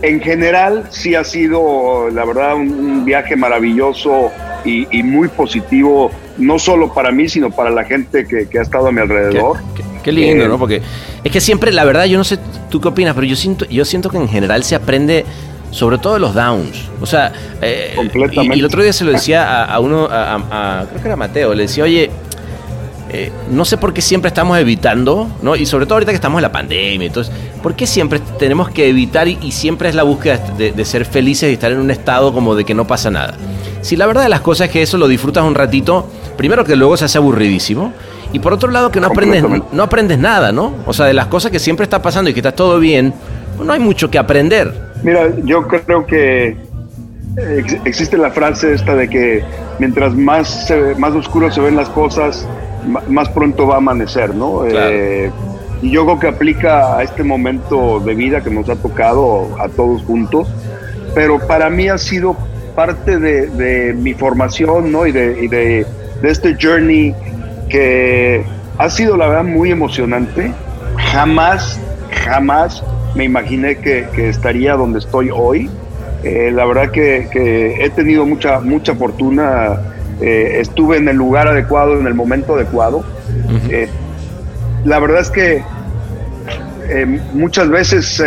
En 0.02 0.22
general 0.22 0.86
sí 0.90 1.16
ha 1.16 1.24
sido, 1.24 2.10
la 2.10 2.24
verdad, 2.26 2.56
un, 2.56 3.04
viaje 3.06 3.36
maravilloso 3.36 4.32
y 4.64 5.04
muy 5.04 5.30
positivo 5.30 6.12
no 6.40 6.58
solo 6.58 6.92
para 6.94 7.12
mí, 7.12 7.30
sino 7.30 7.52
para 7.52 7.70
la 7.70 7.84
gente 7.84 8.26
que, 8.26 8.58
ha 8.58 8.62
estado 8.62 8.88
a 8.88 8.92
mi 8.92 9.02
alrededor. 9.02 9.58
Qué, 10.04 10.12
lindo, 10.12 10.48
¿no? 10.48 10.56
Eh, 10.56 10.58
Porque 10.58 10.82
es 11.24 11.32
que 11.32 11.42
siempre, 11.42 11.72
la 11.72 11.84
verdad, 11.84 12.06
yo 12.06 12.18
no 12.18 12.24
sé 12.24 12.38
tú 12.70 12.80
qué 12.80 12.88
opinas, 12.88 13.14
pero 13.14 13.26
yo 13.28 13.36
siento, 13.36 13.66
yo 13.66 13.86
siento 13.86 14.10
que 14.10 14.18
en 14.18 14.30
general 14.30 14.64
se 14.64 14.76
aprende 14.76 15.26
sobre 15.72 15.98
todo 15.98 16.14
de 16.14 16.20
los 16.20 16.34
downs. 16.34 16.90
O 17.02 17.06
sea, 17.06 17.32
eh, 17.62 17.96
y, 18.32 18.52
el 18.52 18.66
otro 18.66 18.82
día 18.82 18.94
se 18.94 19.04
lo 19.04 19.12
decía 19.12 19.64
a, 19.64 19.80
uno, 19.80 20.08
a, 20.10 20.86
creo 20.90 21.02
que 21.02 21.08
era 21.08 21.16
Mateo, 21.16 21.54
le 21.54 21.64
decía, 21.64 21.84
oye, 21.84 22.10
eh, 23.12 23.32
no 23.52 23.66
sé 23.66 23.78
por 23.78 23.94
qué 23.94 24.02
siempre 24.02 24.30
estamos 24.30 24.58
evitando, 24.58 25.28
¿no? 25.42 25.56
Y 25.56 25.66
sobre 25.66 25.86
todo 25.86 25.96
ahorita 25.96 26.12
que 26.12 26.16
estamos 26.16 26.40
en 26.40 26.44
la 26.44 26.52
pandemia, 26.52 27.08
entonces, 27.08 27.34
¿por 27.62 27.76
qué 27.76 27.88
siempre 27.88 28.20
tenemos 28.38 28.70
que 28.70 28.88
evitar 28.88 29.28
y, 29.28 29.52
siempre 29.52 29.90
es 29.90 29.96
la 29.96 30.04
búsqueda 30.04 30.38
de, 30.58 30.72
de, 30.72 30.86
ser 30.86 31.06
felices 31.06 31.50
y 31.50 31.54
estar 31.54 31.72
en 31.72 31.80
un 31.80 31.92
estado 31.92 32.34
como 32.34 32.56
de 32.56 32.66
que 32.66 32.74
no 32.74 32.86
pasa 32.86 33.10
nada? 33.10 33.36
Si 33.82 33.96
la 33.96 34.06
verdad 34.06 34.24
de 34.24 34.30
las 34.30 34.42
cosas 34.42 34.68
es 34.68 34.74
que 34.74 34.82
eso 34.82 34.98
lo 34.98 35.08
disfrutas 35.08 35.44
un 35.44 35.56
ratito, 35.56 36.08
primero 36.38 36.64
que 36.66 36.76
luego 36.76 36.98
se 36.98 37.06
hace 37.06 37.18
aburridísimo 37.18 37.94
y 38.32 38.40
por 38.40 38.54
otro 38.54 38.70
lado 38.70 38.92
que 38.92 39.00
no 39.00 39.08
aprendes, 39.08 39.44
no 39.72 39.84
aprendes 39.84 40.20
nada, 40.20 40.52
¿no? 40.52 40.74
O 40.86 40.94
sea, 40.94 41.06
de 41.06 41.14
las 41.14 41.28
cosas 41.28 41.52
que 41.52 41.60
siempre 41.60 41.84
está 41.84 42.02
pasando 42.02 42.30
y 42.30 42.34
que 42.34 42.40
está 42.40 42.52
todo 42.52 42.80
bien, 42.80 43.14
pues 43.56 43.66
no 43.66 43.74
hay 43.74 43.80
mucho 43.80 44.10
que 44.10 44.18
aprender. 44.18 44.74
Mira, 45.04 45.30
yo 45.44 45.68
creo 45.68 46.06
que 46.06 46.58
existe 47.86 48.18
la 48.18 48.32
frase 48.32 48.74
esta 48.74 48.96
de 48.96 49.10
que 49.10 49.44
mientras 49.80 50.16
más, 50.16 50.72
más 50.98 51.14
oscuro 51.14 51.52
se 51.52 51.62
ven 51.62 51.76
las 51.76 51.90
cosas, 51.90 52.48
más 53.08 53.30
pronto 53.30 53.68
va 53.68 53.76
a 53.76 53.78
amanecer, 53.78 54.36
¿no? 54.36 54.66
Eh, 54.66 55.32
y 55.82 55.92
yo 55.92 56.06
creo 56.06 56.20
que 56.20 56.28
aplica 56.28 56.98
a 56.98 57.04
este 57.04 57.24
momento 57.24 58.00
de 58.02 58.14
vida 58.14 58.42
que 58.42 58.50
nos 58.50 58.70
ha 58.70 58.76
tocado 58.76 59.50
a 59.60 59.70
todos 59.70 60.04
juntos, 60.04 60.50
pero 61.16 61.40
para 61.40 61.70
mí 61.70 61.88
ha 61.88 61.98
sido 61.98 62.36
parte 62.76 63.18
de, 63.18 63.94
mi 63.94 64.14
formación 64.14 64.92
¿no? 64.92 65.06
y, 65.08 65.12
de, 65.12 65.44
y 65.44 65.48
de 65.48 65.86
de 66.22 66.30
este 66.30 66.56
journey 66.60 67.14
que 67.70 68.44
ha 68.78 68.90
sido 68.90 69.16
la 69.16 69.28
verdad 69.28 69.44
muy 69.44 69.72
emocionante. 69.72 70.52
Jamás, 71.12 71.80
jamás 72.26 72.84
me 73.16 73.26
imaginé 73.26 73.78
que, 73.78 74.08
estaría 74.30 74.74
donde 74.76 75.00
estoy 75.00 75.30
hoy. 75.34 75.70
Eh, 76.24 76.52
la 76.54 76.66
verdad 76.66 76.92
que, 76.92 77.78
he 77.80 77.90
tenido 77.92 78.26
mucha, 78.26 78.60
mucha 78.60 78.96
fortuna. 78.96 79.78
Eh, 80.22 80.58
estuve 80.60 80.98
en 80.98 81.08
el 81.08 81.16
lugar 81.16 81.48
adecuado, 81.48 82.00
en 82.00 82.08
el 82.08 82.14
momento 82.14 82.56
adecuado. 82.56 83.04
Eh, 83.70 83.88
la 84.84 85.00
verdad 85.00 85.22
es 85.22 85.30
que 85.30 85.62
muchas 87.34 87.70
veces 87.70 88.24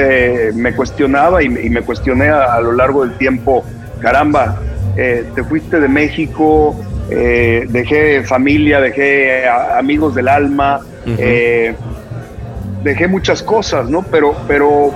me 0.55 0.73
cuestionaba 0.75 1.43
y, 1.43 1.49
me 1.49 1.83
cuestioné 1.83 2.29
a, 2.29 2.55
a, 2.55 2.61
lo 2.61 2.73
largo 2.73 3.05
del 3.05 3.17
tiempo, 3.19 3.65
caramba, 4.01 4.61
te 4.95 5.45
fuiste 5.45 5.81
de 5.81 5.89
México, 5.89 6.77
eh, 7.11 7.67
dejé 7.69 8.23
familia, 8.23 8.81
dejé 8.81 9.49
amigos 9.49 10.15
del 10.15 10.29
alma, 10.29 10.81
eh, 11.07 11.75
dejé 12.83 13.09
muchas 13.09 13.43
cosas, 13.43 13.89
¿no? 13.89 14.03
Pero, 14.03 14.37
pero 14.47 14.93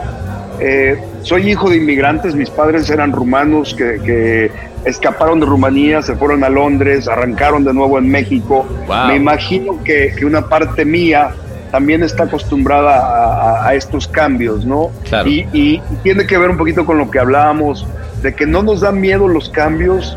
eh, 0.60 0.98
soy 1.22 1.50
hijo 1.50 1.68
de 1.68 1.76
inmigrantes, 1.76 2.34
mis 2.34 2.50
padres 2.50 2.88
eran 2.90 3.12
rumanos 3.12 3.74
que, 3.74 4.50
escaparon 4.84 5.40
de 5.40 5.46
Rumanía, 5.46 6.00
se 6.00 6.14
fueron 6.14 6.44
a 6.44 6.48
Londres, 6.48 7.08
arrancaron 7.08 7.64
de 7.64 7.74
nuevo 7.74 7.98
en 7.98 8.08
México. 8.08 8.64
Me 9.08 9.16
imagino 9.16 9.82
que, 9.82 10.14
una 10.24 10.48
parte 10.48 10.84
mía 10.84 11.30
también 11.72 12.04
está 12.04 12.22
acostumbrada 12.22 13.66
a, 13.66 13.74
estos 13.74 14.06
cambios, 14.06 14.64
¿no? 14.64 14.92
Y, 15.24 15.44
y, 15.52 15.82
tiene 16.04 16.24
que 16.24 16.38
ver 16.38 16.50
un 16.50 16.56
poquito 16.56 16.86
con 16.86 16.98
lo 16.98 17.10
que 17.10 17.18
hablábamos, 17.18 17.84
de 18.22 18.32
que 18.32 18.46
no 18.46 18.62
nos 18.62 18.80
dan 18.80 19.00
miedo 19.00 19.26
los 19.26 19.50
cambios, 19.50 20.16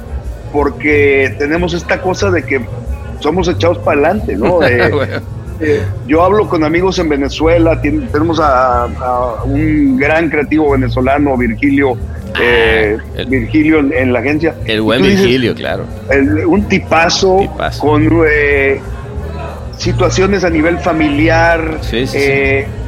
porque 0.51 1.35
tenemos 1.37 1.73
esta 1.73 2.01
cosa 2.01 2.29
de 2.31 2.43
que 2.43 2.61
somos 3.19 3.47
echados 3.47 3.77
para 3.79 3.99
adelante, 3.99 4.35
¿no? 4.35 4.59
Eh, 5.61 5.83
yo 6.07 6.23
hablo 6.23 6.47
con 6.47 6.63
amigos 6.63 6.99
en 6.99 7.09
Venezuela, 7.09 7.81
tenemos 7.81 8.39
a, 8.41 8.87
un 9.43 9.97
gran 9.97 10.29
creativo 10.29 10.71
venezolano, 10.71 11.35
Virgilio, 11.35 11.97
ah, 12.33 12.39
eh, 12.41 12.97
Virgilio 13.27 13.79
en, 13.79 14.13
la 14.13 14.19
agencia. 14.19 14.55
El 14.65 14.81
buen 14.81 15.01
Virgilio, 15.01 15.53
claro. 15.53 15.83
un 16.47 16.63
tipazo, 16.69 17.41
con 17.77 18.09
eh, 18.25 18.79
situaciones 19.77 20.45
a 20.45 20.49
nivel 20.49 20.77
familiar, 20.77 21.81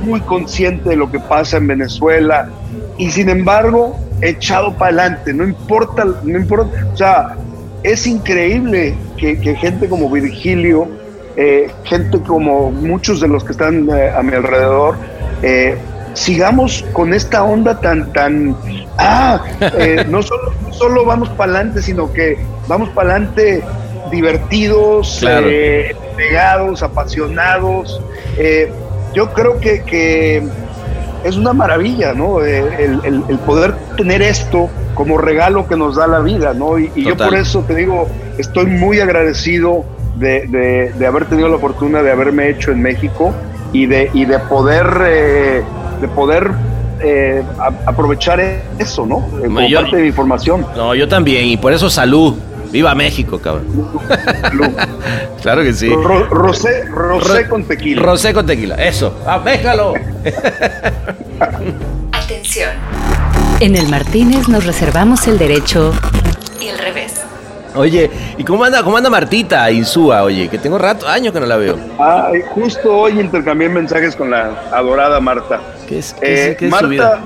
muy 0.06 0.22
consciente 0.22 0.92
de 0.92 0.96
lo 0.96 1.12
que 1.12 1.20
pasa 1.20 1.58
en 1.58 1.68
Venezuela 1.68 2.50
y 2.98 3.10
sin 3.12 3.28
embargo 3.28 4.00
echado 4.22 4.74
para 4.74 5.04
adelante, 5.04 5.34
no 5.34 5.44
importa, 5.44 6.06
no 6.24 6.38
importa, 6.38 6.88
o 6.94 6.96
sea, 6.96 7.36
es 7.84 8.08
increíble 8.08 8.96
que, 9.18 9.36
gente 9.56 9.88
como 9.90 10.10
Virgilio, 10.10 10.88
eh, 11.36 11.72
gente 11.84 12.20
como 12.20 12.72
muchos 12.72 13.22
de 13.22 13.28
los 13.28 13.44
que 13.44 13.54
están 13.54 13.90
eh, 13.90 14.10
a 14.10 14.22
mi 14.22 14.34
alrededor, 14.34 14.96
eh, 15.42 15.78
sigamos 16.14 16.86
con 16.94 17.14
esta 17.14 17.44
onda 17.44 17.80
tan, 17.80 18.12
tan, 18.14 18.56
ah, 18.98 19.44
no, 20.10 20.22
solo, 20.22 20.54
solo 20.72 21.06
vamos 21.06 21.30
para 21.30 21.54
adelante, 21.54 21.82
sino 21.82 22.12
que 22.12 22.38
vamos 22.68 22.90
para 22.90 23.12
adelante 23.12 23.64
divertidos, 24.12 25.24
pegados, 26.18 26.84
apasionados. 26.84 28.02
yo 29.14 29.34
creo 29.34 29.60
que, 29.60 29.82
que, 29.84 30.44
es 31.24 31.38
una 31.38 31.54
maravilla, 31.54 32.14
¿no? 32.14 32.42
el, 32.42 33.02
el 33.06 33.38
poder 33.40 33.76
tener 33.98 34.22
esto 34.22 34.70
como 34.94 35.18
regalo 35.18 35.68
que 35.68 35.76
nos 35.76 35.96
da 35.96 36.08
la 36.08 36.20
vida, 36.20 36.54
¿no? 36.54 36.78
Y, 36.78 36.92
yo 36.96 37.18
por 37.18 37.34
eso 37.34 37.64
te 37.68 37.76
digo, 37.76 38.08
estoy 38.38 38.66
muy 38.68 39.00
agradecido 39.00 39.86
de, 40.16 40.92
haber 41.08 41.26
tenido 41.26 41.50
la 41.50 41.58
fortuna 41.58 42.04
de 42.04 42.12
haberme 42.12 42.50
hecho 42.50 42.72
en 42.72 42.82
México 42.82 43.34
y 43.74 43.86
de, 43.86 44.10
y 44.14 44.26
de 44.26 44.40
poder, 44.40 44.86
eh, 45.06 45.64
de 46.02 46.08
poder 46.08 46.52
eh, 47.02 47.44
aprovechar 47.86 48.40
eso, 48.78 49.06
¿no? 49.06 49.28
Eh, 49.40 49.48
como 49.48 49.68
parte 49.74 49.98
de 49.98 50.04
mi 50.04 50.12
formación. 50.12 50.66
No, 50.76 50.94
yo 50.94 51.08
también, 51.08 51.46
y 51.46 51.58
por 51.58 51.74
eso 51.74 51.90
salud. 51.90 52.36
Viva 52.72 52.96
México, 52.96 53.40
cabrón. 53.40 53.68
claro 55.42 55.62
que 55.64 55.74
sí. 55.74 55.90
rosé, 55.90 56.86
rosé 56.86 57.48
con 57.48 57.66
tequila. 57.66 58.02
Rosé 58.02 58.34
con 58.34 58.46
tequila, 58.46 58.76
eso. 58.76 59.20
¡Ah, 59.26 59.42
déjalo! 59.44 59.94
Atención. 62.14 62.70
En 63.60 63.76
el 63.76 63.88
Martínez 63.90 64.48
nos 64.48 64.66
reservamos 64.66 65.28
el 65.28 65.38
derecho 65.38 65.94
y 66.62 66.68
el 66.68 66.78
revés. 66.80 67.22
Oye, 67.76 68.10
¿y 68.38 68.44
cómo 68.44 68.64
anda, 68.64 68.84
cómo 68.84 68.98
anda 68.98 69.10
Martita 69.10 69.70
Insúa? 69.72 70.24
Oye, 70.24 70.50
que 70.50 70.58
tengo 70.58 70.78
rato, 70.78 71.08
años 71.08 71.34
que 71.34 71.40
no 71.40 71.46
la 71.46 71.58
veo. 71.58 71.78
Ay, 72.00 72.42
justo 72.50 72.92
hoy 72.92 73.20
intercambié 73.20 73.70
mensajes 73.70 74.16
con 74.16 74.32
la 74.32 74.70
adorada 74.72 75.20
Marta. 75.20 75.62
¿Qué 75.88 76.00
es, 76.00 76.14
qué 76.14 76.56
eh, 76.60 76.70
Marta 76.70 77.20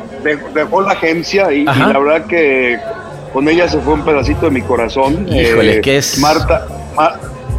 dejó 0.54 0.82
la 0.82 0.94
agencia 0.94 1.52
y, 1.52 1.66
la 1.66 2.00
verdad 2.00 2.26
que 2.26 2.80
con 3.36 3.48
ella 3.50 3.68
se 3.68 3.80
fue 3.80 3.94
un 3.94 4.06
pedacito 4.06 4.46
de 4.46 4.52
mi 4.52 4.62
corazón. 4.62 5.28
Híjole, 5.28 5.78
eh, 5.78 5.82
¿qué 5.82 5.98
es? 5.98 6.18
Marta, 6.20 6.68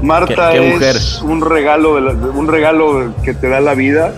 Marta 0.01 0.57
es 0.57 1.21
un 1.21 1.41
regalo, 1.41 1.97
un 2.35 2.49
regalo 2.49 3.15
que 3.23 3.35
te 3.35 3.49
da 3.49 3.61
la 3.61 3.75
vida 3.75 4.13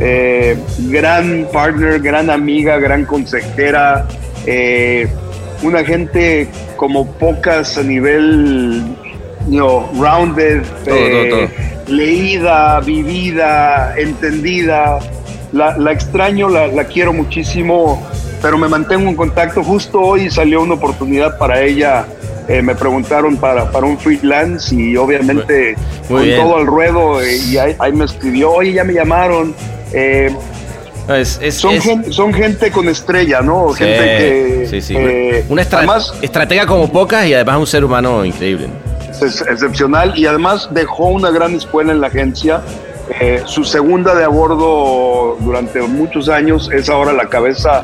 eh, 0.00 0.56
gran 0.90 1.48
partner, 1.52 2.00
gran 2.00 2.30
amiga, 2.30 2.78
gran 2.78 3.04
consejera, 3.04 4.06
eh, 4.46 5.08
una 5.62 5.84
gente 5.84 6.48
como 6.76 7.04
pocas 7.14 7.76
a 7.78 7.82
nivel 7.82 8.84
you 9.48 9.88
rounded, 9.98 10.62
eh, 10.86 11.48
leída, 11.88 12.78
vivida, 12.80 13.94
entendida. 13.98 15.00
La, 15.50 15.74
extraño, 15.90 16.48
la, 16.48 16.84
quiero 16.84 17.12
muchísimo, 17.12 18.06
pero 18.40 18.58
me 18.58 18.68
mantengo 18.68 19.08
en 19.08 19.16
contacto. 19.16 19.62
Justo 19.62 20.00
hoy 20.00 20.30
salió 20.30 20.62
una 20.62 20.74
oportunidad 20.74 21.38
para 21.38 21.62
ella. 21.62 22.06
me 22.62 22.74
preguntaron 22.74 23.36
para, 23.36 23.70
para 23.70 23.86
un 23.86 23.98
freelance 23.98 24.74
y 24.74 24.96
obviamente 24.96 25.76
con 26.08 26.24
todo 26.36 26.56
al 26.56 26.66
ruedo 26.66 27.20
y 27.22 27.58
ahí, 27.58 27.76
ahí, 27.78 27.92
me 27.92 28.06
escribió, 28.06 28.52
oye, 28.52 28.72
ya 28.72 28.84
me 28.84 28.94
llamaron, 28.94 29.54
eh, 29.92 30.30
son, 31.50 31.80
Gente, 31.80 32.12
son, 32.12 32.34
gente, 32.34 32.70
con 32.70 32.88
estrella, 32.88 33.40
¿no? 33.40 33.68
gente 33.70 33.98
que. 33.98 34.66
Sí, 34.68 34.80
sí. 34.82 34.94
Eh, 34.96 35.44
una 35.48 35.62
estratega 35.62 36.66
como 36.66 36.90
pocas 36.92 37.26
y 37.26 37.32
además 37.32 37.58
un 37.58 37.66
ser 37.66 37.84
humano 37.84 38.24
increíble. 38.24 38.68
Es 39.22 39.40
excepcional 39.40 40.16
y 40.18 40.26
además 40.26 40.68
dejó 40.70 41.06
una 41.06 41.30
gran 41.30 41.54
escuela 41.54 41.92
en 41.92 42.00
la 42.00 42.08
agencia. 42.08 42.60
Eh, 43.20 43.42
su 43.46 43.64
segunda 43.64 44.14
de 44.14 44.24
a 44.24 44.28
bordo 44.28 45.36
durante 45.40 45.80
muchos 45.82 46.28
años 46.28 46.70
es 46.72 46.88
ahora 46.88 47.12
la 47.12 47.26
cabeza 47.26 47.82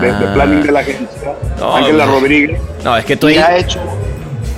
de, 0.00 0.10
ah. 0.10 0.32
planning 0.34 0.62
de 0.62 0.72
la 0.72 0.80
agencia, 0.80 1.32
Ángela 1.62 2.06
Rodríguez. 2.06 2.60
No, 2.82 2.96
es 2.96 3.04
que 3.04 3.16
tú 3.16 3.28
ahí, 3.28 3.36
ha 3.38 3.56
hecho, 3.56 3.80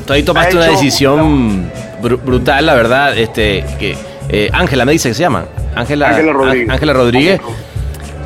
tú 0.07 0.13
ahí 0.13 0.23
tomaste 0.23 0.57
una 0.57 0.67
decisión 0.67 1.71
brutal, 2.01 2.67
la 2.67 2.75
verdad. 2.75 3.17
Este, 3.17 3.65
que 3.79 4.51
Ángela 4.53 4.85
me 4.85 4.93
dice 4.93 5.09
que 5.09 5.15
se 5.15 5.23
llama. 5.23 5.45
Ángela 5.77 6.11
Rodríguez. 6.33 6.71
Ángela 6.71 6.93
Rodríguez. 6.93 7.41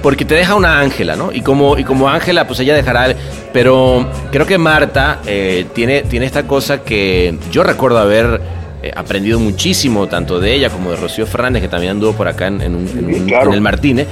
Porque 0.03 0.25
te 0.25 0.35
deja 0.35 0.55
una 0.55 0.81
Ángela, 0.81 1.15
¿no? 1.15 1.31
Y 1.31 1.43
como 1.43 1.77
y 1.77 1.85
como 1.85 2.09
Ángela, 2.09 2.47
pues 2.47 2.61
ella 2.61 2.75
dejará. 2.75 3.15
Pero 3.53 4.09
creo 4.31 4.47
que 4.47 4.57
Marta 4.57 5.19
eh, 5.27 5.67
tiene, 5.75 6.03
tiene 6.03 6.25
esta 6.25 6.45
cosa 6.45 6.83
que 6.83 7.37
yo 7.51 7.63
recuerdo 7.65 7.99
haber 7.99 8.41
eh, 8.83 8.91
aprendido 8.95 9.39
muchísimo, 9.39 10.07
tanto 10.07 10.41
de 10.41 10.55
ella 10.55 10.71
como 10.71 10.91
de 10.91 10.97
Rocío 10.97 11.27
Fernández, 11.27 11.63
que 11.63 11.69
también 11.69 11.93
anduvo 11.93 12.13
por 12.13 12.29
acá 12.29 12.47
en, 12.47 12.61
el 12.61 13.61
Martínez. 13.61 14.07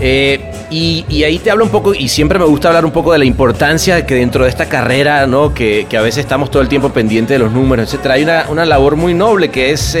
Eh, 0.00 0.40
y, 0.70 1.22
ahí 1.22 1.38
te 1.38 1.50
hablo 1.50 1.64
un 1.64 1.70
poco, 1.70 1.94
y 1.94 2.08
siempre 2.08 2.38
me 2.38 2.44
gusta 2.44 2.68
hablar 2.68 2.84
un 2.84 2.90
poco 2.90 3.12
de 3.12 3.18
la 3.18 3.24
importancia 3.24 4.04
que 4.04 4.14
dentro 4.16 4.44
de 4.44 4.50
esta 4.50 4.68
carrera, 4.68 5.26
¿no? 5.26 5.54
Que, 5.54 5.86
a 5.96 6.00
veces 6.00 6.24
estamos 6.24 6.50
todo 6.50 6.62
el 6.62 6.68
tiempo 6.68 6.90
pendientes 6.90 7.38
de 7.38 7.44
los 7.44 7.52
números, 7.52 7.92
etc. 7.92 8.06
Hay 8.06 8.22
una, 8.24 8.46
una 8.48 8.64
labor 8.64 8.96
muy 8.96 9.14
noble 9.14 9.50
que 9.50 9.70
es 9.70 9.96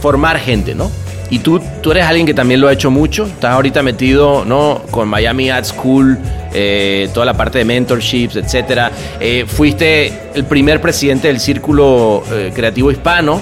formar 0.00 0.38
gente, 0.38 0.74
¿no? 0.74 0.90
Y 1.32 1.38
tú, 1.38 1.62
tú 1.80 1.92
eres 1.92 2.04
alguien 2.04 2.26
que 2.26 2.34
también 2.34 2.60
lo 2.60 2.68
ha 2.68 2.74
hecho 2.74 2.90
mucho. 2.90 3.24
Estás 3.24 3.52
ahorita 3.52 3.82
metido 3.82 4.44
¿no? 4.44 4.82
con 4.90 5.08
Miami 5.08 5.48
Ad 5.48 5.64
School, 5.64 6.18
eh, 6.54 7.08
toda 7.14 7.26
la 7.26 7.34
parte 7.34 7.58
de 7.58 7.64
mentorships, 7.64 8.36
etc. 8.36 8.92
Eh, 9.20 9.44
fuiste 9.46 10.12
el 10.34 10.44
primer 10.44 10.80
presidente 10.80 11.28
del 11.28 11.40
Círculo 11.40 12.22
eh, 12.30 12.52
Creativo 12.54 12.90
Hispano. 12.90 13.40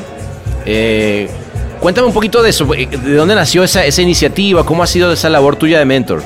cuéntame 1.81 2.07
un 2.07 2.13
poquito 2.13 2.43
de 2.43 2.51
eso. 2.51 2.65
¿De 2.67 3.15
dónde 3.15 3.35
nació 3.35 3.65
esa, 3.65 3.85
esa 3.85 4.03
iniciativa? 4.03 4.65
¿Cómo 4.65 4.83
ha 4.83 4.87
sido 4.87 5.13
esa 5.13 5.29
labor 5.29 5.57
tuya 5.57 5.79
de 5.79 5.85
mentor? 5.85 6.23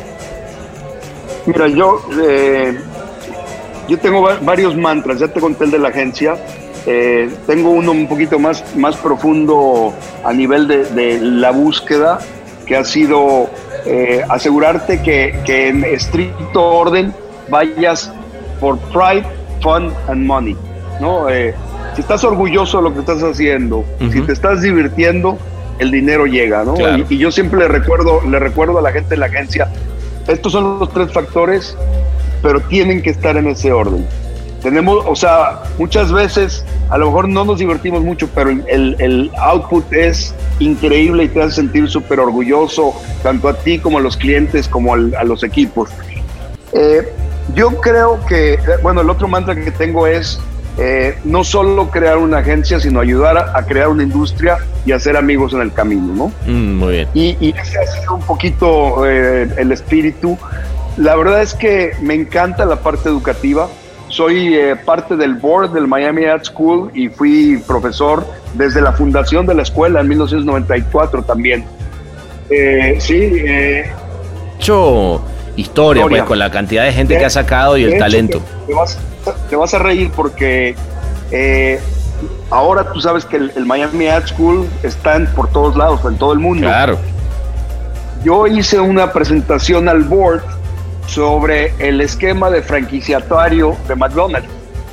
Mira, 1.46 1.68
yo, 1.68 2.00
yo 3.88 3.98
tengo 3.98 4.28
varios 4.42 4.76
mantras. 4.76 5.18
Ya 5.18 5.28
te 5.28 5.40
conté 5.40 5.64
el 5.64 5.70
de 5.70 5.78
la 5.78 5.88
agencia 5.88 6.36
tengo 7.46 7.70
uno 7.70 7.92
un 7.92 8.06
poquito 8.06 8.38
más, 8.38 8.62
más 8.76 8.96
profundo 8.96 9.94
a 10.22 10.32
nivel 10.34 10.68
de, 10.68 11.18
la 11.18 11.50
búsqueda, 11.50 12.18
que 12.66 12.76
ha 12.76 12.84
sido 12.84 13.48
eh, 13.86 14.22
asegurarte 14.28 15.02
que, 15.02 15.34
en 15.46 15.84
estricto 15.84 16.62
orden 16.62 17.14
vayas 17.48 18.12
por 18.60 18.78
pride, 18.78 19.24
fun 19.62 19.92
and 20.08 20.26
money. 20.26 20.56
¿no? 21.00 21.28
Eh, 21.28 21.54
si 21.94 22.00
estás 22.00 22.24
orgulloso 22.24 22.78
de 22.78 22.84
lo 22.84 22.94
que 22.94 23.00
estás 23.00 23.22
haciendo, 23.22 23.84
si 24.10 24.20
te 24.22 24.32
estás 24.32 24.62
divirtiendo, 24.62 25.38
el 25.78 25.90
dinero 25.90 26.26
llega. 26.26 26.64
¿no? 26.64 26.74
Y, 26.78 27.06
y, 27.08 27.18
yo 27.18 27.30
siempre 27.30 27.58
le 27.60 27.68
recuerdo, 27.68 28.20
le 28.22 28.38
recuerdo 28.38 28.78
a 28.78 28.82
la 28.82 28.92
gente 28.92 29.10
de 29.10 29.16
la 29.18 29.26
agencia, 29.26 29.68
estos 30.28 30.52
son 30.52 30.78
los 30.78 30.92
tres 30.92 31.12
factores, 31.12 31.76
pero 32.42 32.60
tienen 32.60 33.02
que 33.02 33.10
estar 33.10 33.36
en 33.36 33.48
ese 33.48 33.72
orden 33.72 34.06
tenemos, 34.64 35.04
o 35.06 35.14
sea, 35.14 35.62
muchas 35.78 36.10
veces 36.10 36.64
a 36.88 36.96
lo 36.96 37.06
mejor 37.06 37.28
no 37.28 37.44
nos 37.44 37.58
divertimos 37.58 38.02
mucho, 38.02 38.28
pero 38.34 38.48
el, 38.48 38.96
el 38.98 39.30
output 39.36 39.92
es 39.92 40.34
increíble 40.58 41.24
y 41.24 41.28
te 41.28 41.42
hace 41.42 41.56
sentir 41.56 41.88
súper 41.90 42.18
orgulloso, 42.18 42.94
tanto 43.22 43.48
a 43.48 43.54
ti 43.54 43.78
como 43.78 43.98
a 43.98 44.00
los 44.00 44.16
clientes, 44.16 44.66
como 44.66 44.94
a 44.94 45.24
los 45.24 45.44
equipos. 45.44 45.90
Eh, 46.72 47.12
yo 47.54 47.78
creo 47.82 48.24
que, 48.26 48.58
bueno, 48.82 49.02
el 49.02 49.10
otro 49.10 49.28
mantra 49.28 49.54
que 49.54 49.70
tengo 49.70 50.06
es 50.06 50.40
eh, 50.78 51.18
no 51.24 51.44
solo 51.44 51.90
crear 51.90 52.16
una 52.16 52.38
agencia, 52.38 52.80
sino 52.80 53.00
ayudar 53.00 53.36
a, 53.36 53.66
crear 53.66 53.88
una 53.88 54.02
industria 54.02 54.56
y 54.86 54.92
hacer 54.92 55.18
amigos 55.18 55.52
en 55.52 55.60
el 55.60 55.74
camino, 55.74 56.14
¿no? 56.14 56.50
Mm, 56.50 56.78
muy 56.78 56.92
bien. 56.94 57.08
Y, 57.12 57.36
y, 57.38 57.50
ese 57.50 57.78
ha 57.78 57.86
sido 57.86 58.14
un 58.14 58.22
poquito 58.22 59.06
eh, 59.06 59.46
el 59.58 59.72
espíritu. 59.72 60.38
La 60.96 61.16
verdad 61.16 61.42
es 61.42 61.52
que 61.52 61.92
me 62.00 62.14
encanta 62.14 62.64
la 62.64 62.76
parte 62.76 63.10
educativa 63.10 63.68
soy 64.14 64.54
eh, 64.54 64.76
parte 64.76 65.16
del 65.16 65.34
board 65.34 65.72
del 65.72 65.88
Miami 65.88 66.24
Art 66.24 66.44
School 66.44 66.88
y 66.94 67.08
fui 67.08 67.60
profesor 67.66 68.24
desde 68.54 68.80
la 68.80 68.92
fundación 68.92 69.44
de 69.44 69.54
la 69.54 69.62
escuela 69.62 70.00
en 70.00 70.08
1994 70.08 71.24
también. 71.24 71.64
Eh, 72.48 72.96
sí. 73.00 73.14
Eh, 73.20 73.90
hecho 74.56 75.20
historia, 75.56 76.06
pues, 76.06 76.22
con 76.22 76.38
la 76.38 76.48
cantidad 76.50 76.84
de 76.84 76.92
gente 76.92 77.18
que 77.18 77.24
ha 77.24 77.30
sacado 77.30 77.76
y 77.76 77.82
el 77.82 77.98
talento. 77.98 78.40
Te, 79.48 79.56
vas, 79.56 79.74
a 79.74 79.78
reír 79.78 80.12
porque 80.14 80.76
ahora 82.50 82.92
tú 82.92 83.00
sabes 83.00 83.24
que 83.24 83.36
el, 83.36 83.66
Miami 83.66 84.06
Ad 84.06 84.26
School 84.26 84.68
está 84.84 85.16
en, 85.16 85.26
por 85.26 85.50
todos 85.50 85.76
lados, 85.76 86.00
en 86.04 86.16
todo 86.18 86.32
el 86.32 86.38
mundo. 86.38 86.68
Claro. 86.68 86.98
Yo 88.22 88.46
hice 88.46 88.78
una 88.78 89.12
presentación 89.12 89.88
al 89.88 90.04
board 90.04 90.53
sobre 91.06 91.72
el 91.78 92.00
esquema 92.00 92.50
de 92.50 92.62
franquiciatario 92.62 93.76
de 93.88 93.94
McDonald's. 93.94 94.48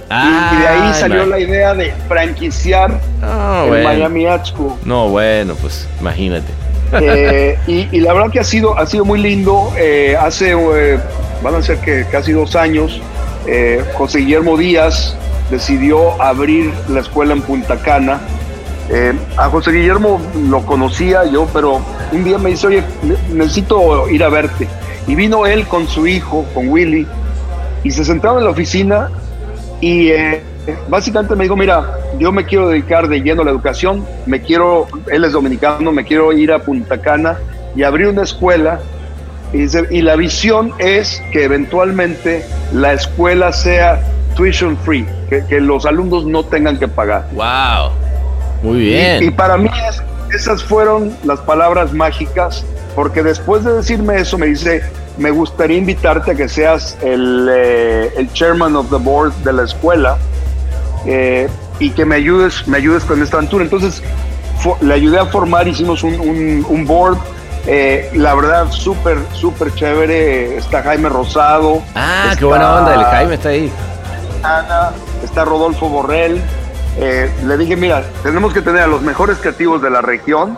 y, 0.10 0.56
de 0.60 0.68
ahí 0.68 0.94
salió 0.94 1.26
la 1.26 1.40
idea 1.40 1.74
de 1.74 1.94
franquiciar 2.08 3.00
Ah, 3.24 3.62
el 3.66 3.70
bueno. 3.70 3.90
Miami 4.10 4.26
School. 4.46 4.74
No, 4.84 5.10
bueno, 5.10 5.56
pues 5.56 5.88
imagínate. 6.00 6.52
Eh, 6.94 7.58
y, 7.68 7.88
y 7.96 8.02
la 8.02 8.12
verdad 8.14 8.30
que 8.32 8.40
ha 8.42 8.44
sido, 8.44 8.78
ha 8.78 8.86
sido 8.86 9.06
muy 9.06 9.20
lindo. 9.22 9.72
Eh, 9.78 10.18
hace, 10.20 10.52
eh, 10.52 11.00
van 11.42 11.56
a 11.56 11.62
ser 11.62 11.78
que 11.78 12.06
casi 12.12 12.34
dos 12.34 12.56
años, 12.58 13.00
eh, 13.48 13.84
José 13.94 14.20
Guillermo 14.20 14.58
Díaz 14.58 15.16
decidió 15.50 16.22
abrir 16.22 16.74
la 16.90 17.00
escuela 17.00 17.32
en 17.34 17.42
Punta 17.42 17.78
Cana. 17.78 18.20
Eh, 18.90 19.14
a 19.38 19.48
José 19.48 19.72
Guillermo 19.72 20.20
lo 20.50 20.66
conocía 20.66 21.24
yo, 21.24 21.48
pero 21.54 21.80
un 22.12 22.24
día 22.26 22.38
me 22.38 22.50
dice, 22.50 22.68
oye, 22.68 22.84
ne- 23.04 23.16
necesito 23.34 24.10
ir 24.10 24.22
a 24.26 24.28
verte. 24.30 24.68
Y 25.08 25.16
vino 25.16 25.46
él 25.46 25.66
con 25.68 25.88
su 25.88 26.08
hijo, 26.08 26.46
con 26.54 26.70
Willy, 26.70 27.08
y 27.84 27.92
se 27.92 28.06
sentaron 28.06 28.38
en 28.40 28.44
la 28.46 28.52
oficina 28.52 29.10
y 29.80 30.10
eh, 30.10 30.42
básicamente 30.90 31.36
me 31.36 31.46
dijo, 31.46 31.56
mira, 31.56 31.96
yo 32.20 32.32
me 32.32 32.46
quiero 32.46 32.70
dedicar 32.70 33.08
de 33.08 33.20
lleno 33.22 33.42
a 33.42 33.46
la 33.46 33.52
educación, 33.52 34.06
me 34.28 34.42
quiero, 34.42 34.88
él 35.12 35.24
es 35.26 35.32
dominicano, 35.34 35.92
me 35.92 36.04
quiero 36.06 36.32
ir 36.34 36.52
a 36.52 36.60
Punta 36.60 37.00
Cana 37.02 37.38
y 37.76 37.84
abrir 37.84 38.08
una 38.08 38.24
escuela. 38.24 38.80
Y, 39.54 40.02
la 40.02 40.16
visión 40.16 40.72
es 40.80 41.22
que 41.34 41.44
eventualmente 41.44 42.46
la 42.72 42.94
escuela 42.94 43.52
sea 43.52 44.02
tuition 44.36 44.78
free, 44.78 45.06
que, 45.30 45.44
que 45.46 45.60
los 45.60 45.86
alumnos 45.86 46.26
no 46.26 46.46
tengan 46.46 46.78
que 46.80 46.88
pagar. 46.88 47.28
Wow. 47.34 47.92
Muy 48.64 48.78
Y, 48.78 48.82
y 48.84 49.20
bien. 49.20 49.36
para 49.36 49.58
mí 49.58 49.70
es- 49.90 50.02
esas 50.34 50.64
fueron 50.64 51.14
las 51.26 51.40
palabras 51.42 51.92
mágicas, 51.92 52.64
porque 52.96 53.24
después 53.24 53.64
de 53.64 53.74
decirme 53.74 54.20
eso 54.20 54.38
me 54.38 54.48
dice, 54.48 54.82
me 55.18 55.32
gustaría 55.32 55.78
invitarte 55.78 56.32
a 56.32 56.36
que 56.36 56.48
seas 56.50 56.98
el, 57.02 57.50
eh, 57.52 58.14
el 58.18 58.32
chairman 58.34 58.76
of 58.76 58.90
the 58.90 58.98
board 58.98 59.34
de 59.44 59.54
la 59.54 59.64
escuela 59.64 60.18
eh, 61.06 61.48
y 61.80 61.92
que 61.92 62.06
me 62.06 62.16
ayudes, 62.16 62.68
me 62.68 62.78
ayudes 62.78 63.04
con 63.06 63.22
esta 63.22 63.38
aventura. 63.38 63.64
Entonces 63.64 64.02
le 64.82 64.94
ayudé 64.94 65.20
a 65.20 65.26
formar, 65.26 65.68
hicimos 65.68 66.04
un, 66.04 66.20
un- 66.20 66.66
un 66.68 66.86
board. 66.86 67.18
eh, 67.68 68.10
la 68.16 68.34
verdad, 68.36 68.72
súper, 68.72 69.18
súper 69.34 69.74
chévere. 69.76 70.58
Está 70.58 70.82
Jaime 70.84 71.10
Rosado. 71.10 71.82
Ah, 71.96 72.24
qué 72.30 72.34
está- 72.34 72.46
buena 72.46 72.76
onda. 72.76 72.96
El 72.96 73.04
Jaime 73.04 73.36
está 73.36 73.50
ahí. 73.50 73.72
Ana, 74.44 74.92
está 75.24 75.46
Rodolfo 75.46 75.88
Borrell. 75.90 76.42
Le 77.46 77.58
dije, 77.58 77.76
mira, 77.78 78.04
tenemos 78.24 78.54
que 78.54 78.62
tener 78.62 78.82
a 78.82 78.88
los 78.88 79.02
mejores 79.02 79.38
creativos 79.38 79.82
de 79.82 79.90
la 79.92 80.02
región, 80.02 80.58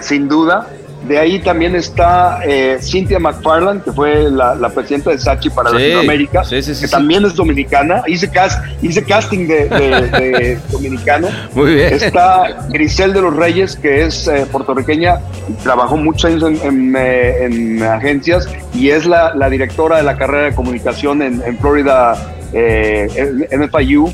sin 0.00 0.28
duda. 0.28 0.66
De 1.06 1.16
ahí 1.18 1.38
también 1.38 1.74
está 1.76 2.40
eh, 2.44 2.78
Cynthia 2.82 3.18
McFarland, 3.18 3.82
que 3.84 3.92
fue 3.92 4.30
la, 4.30 4.54
la 4.56 4.68
presidenta 4.68 5.10
de 5.10 5.18
Sachi 5.18 5.48
para 5.48 5.70
Sí, 5.70 5.76
Latinoamérica, 5.76 6.44
sí, 6.44 6.60
sí, 6.60 6.74
sí, 6.74 6.82
que 6.82 6.88
también 6.88 7.24
es 7.24 7.34
dominicana. 7.34 8.02
Hice, 8.06 8.28
cast, 8.28 8.62
hice 8.82 9.02
casting 9.04 9.46
de, 9.46 9.68
de- 9.68 10.00
de 10.10 10.58
dominicano. 10.70 11.28
Muy 11.54 11.74
bien. 11.76 11.94
Está 11.94 12.66
Grisel 12.70 13.12
de 13.14 13.22
los 13.22 13.34
Reyes, 13.34 13.76
que 13.76 14.04
es 14.04 14.26
eh, 14.28 14.44
puertorriqueña, 14.50 15.20
trabajó 15.62 15.96
muchos 15.96 16.24
años 16.26 16.42
en, 16.42 16.56
en, 16.66 16.94
eh, 16.98 17.44
en 17.44 17.82
agencias 17.84 18.48
y 18.74 18.90
es 18.90 19.06
la, 19.06 19.34
la 19.34 19.48
directora 19.48 19.98
de 19.98 20.02
la 20.02 20.16
carrera 20.18 20.46
de 20.46 20.54
comunicación 20.54 21.22
en, 21.22 21.40
en 21.46 21.56
Florida, 21.58 22.16
en, 22.52 23.46
en 23.50 23.70
FIU. 23.70 24.12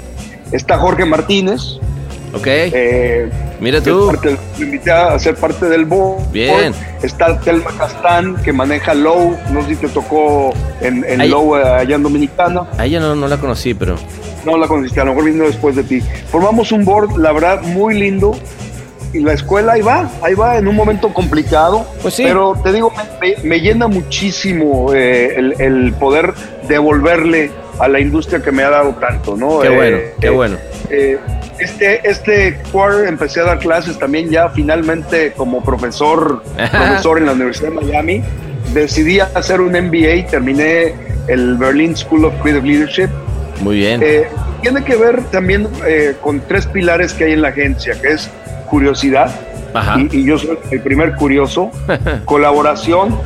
Está 0.52 0.76
Jorge 0.78 1.04
Martínez. 1.06 1.78
Ok. 2.34 2.46
eh, 2.46 3.30
Mira 3.64 3.80
tú. 3.80 4.06
parte- 4.06 4.36
lo 4.58 4.64
invité 4.64 4.90
a 4.92 5.18
ser 5.18 5.34
parte 5.36 5.66
del 5.70 5.86
board. 5.86 6.30
Bien. 6.30 6.74
Está 7.02 7.40
Telma 7.40 7.70
Castán, 7.78 8.36
que 8.44 8.52
maneja 8.52 8.92
Low. 8.94 9.36
No 9.50 9.62
sé 9.62 9.68
si 9.70 9.76
te 9.76 9.88
tocó 9.88 10.52
en, 10.82 11.02
en 11.08 11.22
Ahí- 11.22 11.30
Low 11.30 11.56
eh, 11.56 11.62
allá 11.66 11.96
en 11.96 12.02
Dominicana. 12.02 12.66
A 12.76 12.84
ella 12.84 13.00
no, 13.00 13.14
no 13.16 13.26
la 13.26 13.38
conocí, 13.38 13.72
pero. 13.72 13.96
No 14.44 14.58
la 14.58 14.68
conociste, 14.68 15.00
a 15.00 15.04
lo 15.04 15.12
mejor 15.14 15.24
vino 15.32 15.44
después 15.44 15.74
de 15.74 15.82
ti. 15.84 16.02
Formamos 16.30 16.70
un 16.72 16.84
board, 16.84 17.16
la 17.16 17.32
verdad, 17.32 17.62
muy 17.62 17.98
lindo. 17.98 18.36
Y 19.14 19.20
la 19.20 19.32
escuela 19.32 19.74
ahí 19.74 19.80
va, 19.80 20.10
ahí 20.22 20.34
va, 20.34 20.58
en 20.58 20.66
un 20.68 20.74
momento 20.76 21.14
complicado. 21.14 21.86
Pues 22.02 22.14
sí. 22.14 22.24
Pero 22.24 22.54
te 22.62 22.72
digo, 22.72 22.92
me, 23.22 23.34
me 23.44 23.60
llena 23.60 23.86
muchísimo 23.88 24.92
eh, 24.92 25.34
el, 25.36 25.54
el 25.60 25.92
poder 25.94 26.34
devolverle 26.68 27.50
a 27.78 27.88
la 27.88 28.00
industria 28.00 28.42
que 28.42 28.50
me 28.52 28.62
ha 28.64 28.70
dado 28.70 28.90
tanto, 28.96 29.36
¿no? 29.36 29.60
Qué 29.60 29.68
Eh, 29.68 29.70
bueno, 29.76 29.96
qué 30.20 30.26
eh, 30.26 30.30
bueno. 30.30 30.56
Este, 31.58 32.08
este 32.08 32.58
quarter 32.72 33.06
empecé 33.06 33.40
a 33.40 33.44
dar 33.44 33.58
clases 33.58 33.98
también 33.98 34.30
ya 34.30 34.48
finalmente 34.48 35.32
como 35.32 35.62
profesor, 35.62 36.42
profesor 36.70 37.18
en 37.18 37.26
la 37.26 37.32
Universidad 37.32 37.70
de 37.70 37.74
Miami. 37.76 38.22
Decidí 38.72 39.20
hacer 39.20 39.60
un 39.60 39.72
MBA, 39.72 40.28
terminé 40.30 40.94
el 41.28 41.56
Berlin 41.56 41.96
School 41.96 42.24
of 42.24 42.34
Creative 42.42 42.66
Leadership. 42.66 43.08
Muy 43.60 43.76
bien. 43.76 44.00
Eh, 44.02 44.26
tiene 44.62 44.82
que 44.82 44.96
ver 44.96 45.22
también 45.24 45.68
eh, 45.86 46.16
con 46.20 46.40
tres 46.40 46.66
pilares 46.66 47.12
que 47.12 47.24
hay 47.24 47.32
en 47.32 47.42
la 47.42 47.48
agencia, 47.48 47.94
que 48.00 48.08
es 48.08 48.30
curiosidad, 48.68 49.30
Ajá. 49.74 49.96
y, 50.00 50.20
y 50.20 50.24
yo 50.24 50.38
soy 50.38 50.58
el 50.70 50.80
primer 50.80 51.14
curioso, 51.14 51.70
colaboración 52.24 53.16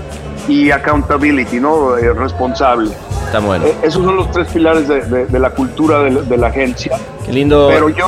y 0.48 0.70
accountability, 0.70 1.60
¿no? 1.60 1.96
Eh, 1.96 2.12
responsable. 2.12 2.90
Está 3.28 3.40
bueno. 3.40 3.66
Eh, 3.66 3.74
esos 3.82 4.02
son 4.04 4.16
los 4.16 4.30
tres 4.32 4.48
pilares 4.48 4.88
de, 4.88 5.00
de- 5.02 5.26
de 5.26 5.38
la 5.38 5.50
cultura 5.50 6.00
de, 6.02 6.10
la- 6.10 6.22
de 6.22 6.36
la 6.36 6.46
agencia. 6.48 6.96
Qué 7.26 7.32
lindo. 7.32 7.68
Pero 7.70 7.88
yo 7.90 8.06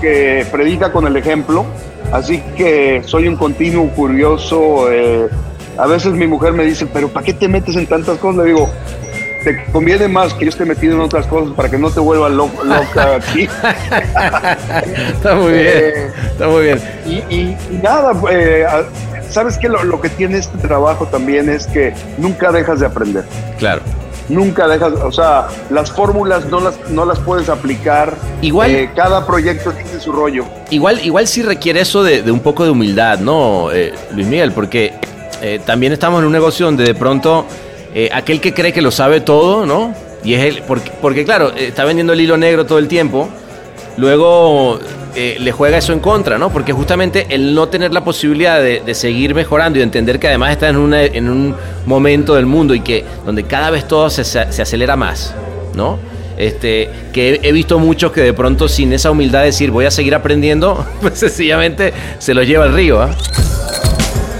que 0.00 0.46
predica 0.52 0.92
con 0.92 1.06
el 1.06 1.16
ejemplo, 1.16 1.64
así 2.12 2.42
que 2.56 3.02
soy 3.04 3.26
un 3.28 3.36
continuo 3.36 3.88
curioso. 3.90 4.90
eh, 4.90 5.28
a 5.78 5.86
veces 5.86 6.12
mi 6.12 6.26
mujer 6.26 6.52
me 6.52 6.64
dice, 6.64 6.86
pero 6.92 7.08
¿para 7.08 7.24
qué 7.24 7.32
te 7.32 7.46
metes 7.48 7.76
en 7.76 7.86
tantas 7.86 8.18
cosas? 8.18 8.44
Le 8.44 8.52
digo, 8.52 8.68
te 9.44 9.64
conviene 9.72 10.08
más 10.08 10.34
que 10.34 10.44
yo 10.46 10.48
esté 10.50 10.64
metido 10.64 10.94
en 10.94 11.00
otras 11.00 11.26
cosas 11.28 11.54
para 11.54 11.70
que 11.70 11.78
no 11.78 11.90
te 11.90 12.00
vuelva 12.00 12.28
lo- 12.28 12.50
loca 12.64 13.14
aquí. 13.16 13.44
Está 15.14 15.34
muy 15.36 15.52
bien. 15.52 15.66
Eh, 15.68 16.10
Está 16.32 16.48
muy 16.48 16.62
bien. 16.64 16.80
y, 17.06 17.14
y- 17.34 17.56
y 17.70 17.80
nada, 17.82 18.12
eh, 18.30 18.66
¿sabes 19.30 19.56
qué? 19.58 19.68
Lo, 19.68 19.82
lo 19.84 20.00
que 20.00 20.08
tiene 20.08 20.38
este 20.38 20.58
trabajo 20.58 21.06
también 21.06 21.48
es 21.48 21.66
que 21.68 21.94
nunca 22.18 22.50
dejas 22.52 22.80
de 22.80 22.86
aprender. 22.86 23.24
Claro. 23.58 23.82
Nunca 24.28 24.68
dejas, 24.68 24.92
o 24.92 25.10
sea, 25.12 25.46
las 25.70 25.90
fórmulas 25.90 26.44
no 26.46 26.60
las, 26.60 26.78
no 26.90 27.04
las 27.06 27.18
puedes 27.20 27.48
aplicar. 27.48 28.14
Igual- 28.42 28.70
Eh, 28.70 28.90
cada 28.94 29.26
proyecto 29.26 29.72
tiene 29.72 29.98
su 30.00 30.12
rollo. 30.12 30.44
Igual, 30.70 31.00
igual 31.04 31.26
sí 31.26 31.42
requiere 31.42 31.80
eso 31.80 32.02
de, 32.02 32.22
de 32.22 32.30
un 32.30 32.40
poco 32.40 32.64
de 32.64 32.70
humildad, 32.70 33.18
¿no, 33.20 33.72
eh, 33.72 33.94
Luis 34.14 34.26
Miguel? 34.26 34.52
Porque 34.52 34.92
eh, 35.40 35.60
también 35.64 35.92
estamos 35.92 36.20
en 36.20 36.26
un 36.26 36.32
negocio 36.32 36.66
donde 36.66 36.84
de 36.84 36.94
pronto 36.94 37.46
aquel 38.12 38.40
que 38.40 38.54
cree 38.54 38.72
que 38.72 38.80
lo 38.82 38.90
sabe 38.92 39.20
todo, 39.20 39.66
¿no? 39.66 39.92
Y 40.22 40.34
es 40.34 40.44
él, 40.44 40.62
porque, 40.68 40.92
porque 41.00 41.24
claro, 41.24 41.52
está 41.56 41.84
vendiendo 41.84 42.12
el 42.12 42.20
hilo 42.20 42.36
negro 42.36 42.64
todo 42.66 42.78
el 42.78 42.86
tiempo, 42.86 43.28
luego 43.96 44.78
eh, 45.20 45.36
le 45.40 45.50
juega 45.52 45.76
eso 45.78 45.92
en 45.92 45.98
contra, 46.00 46.38
¿no? 46.38 46.50
Porque 46.50 46.72
justamente 46.72 47.26
el 47.30 47.52
no 47.54 47.68
tener 47.68 47.92
la 47.92 48.04
posibilidad 48.04 48.60
de, 48.60 48.80
de 48.86 48.94
seguir 48.94 49.34
mejorando 49.34 49.78
y 49.78 49.80
de 49.80 49.84
entender 49.84 50.20
que 50.20 50.28
además 50.28 50.52
está 50.52 50.68
en, 50.68 50.76
una- 50.76 51.02
en 51.02 51.28
un 51.28 51.56
momento 51.86 52.34
del 52.36 52.46
mundo 52.46 52.72
y 52.74 52.80
que 52.80 53.04
donde 53.26 53.42
cada 53.44 53.70
vez 53.70 53.88
todo 53.88 54.08
se, 54.10 54.22
se 54.24 54.38
acelera 54.62 54.94
más, 54.96 55.34
¿no? 55.74 55.98
Este, 56.36 56.88
que 57.12 57.34
he, 57.42 57.48
he 57.48 57.52
visto 57.52 57.80
muchos 57.80 58.12
que 58.12 58.20
de 58.20 58.32
pronto 58.32 58.68
sin 58.68 58.92
esa 58.92 59.10
humildad 59.10 59.40
de 59.40 59.46
decir 59.46 59.72
voy 59.72 59.86
a 59.86 59.90
seguir 59.90 60.14
aprendiendo, 60.14 60.86
pues 61.00 61.18
sencillamente 61.18 61.92
se 62.20 62.32
los 62.32 62.46
lleva 62.46 62.64
al 62.66 62.72
río, 62.74 63.02
¿ah? 63.02 63.10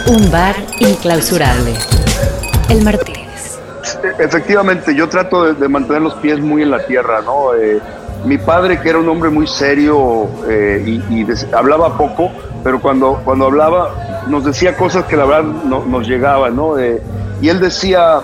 Un 0.07 0.31
bar 0.31 0.55
inclausurable. 0.79 1.75
El 2.71 2.83
Martínez. 2.83 3.59
Efectivamente, 4.19 4.95
yo 4.95 5.09
trato 5.09 5.45
de, 5.45 5.55
de 5.55 5.69
mantener 5.69 6.03
los 6.03 6.15
pies 6.15 6.39
muy 6.39 6.63
en 6.63 6.71
la 6.71 6.87
tierra, 6.87 7.21
¿no? 7.23 7.55
Eh, 7.55 7.81
mi 8.25 8.39
padre, 8.39 8.81
que 8.81 8.89
era 8.89 8.99
un 8.99 9.09
hombre 9.09 9.31
muy 9.31 9.47
serio 9.47 10.27
eh, 10.49 10.83
y, 11.09 11.21
y 11.23 11.27
hablaba 11.53 11.97
poco, 11.97 12.31
pero 12.65 12.81
cuando, 12.81 13.21
cuando 13.25 13.47
hablaba 13.47 14.25
nos 14.29 14.45
decía 14.45 14.77
cosas 14.77 15.05
que 15.05 15.17
la 15.17 15.25
verdad 15.25 15.45
no- 15.65 15.85
nos 15.87 16.07
llegaban, 16.07 16.57
¿no? 16.57 16.79
Eh, 16.79 17.01
y 17.41 17.49
él 17.49 17.61
decía, 17.61 18.21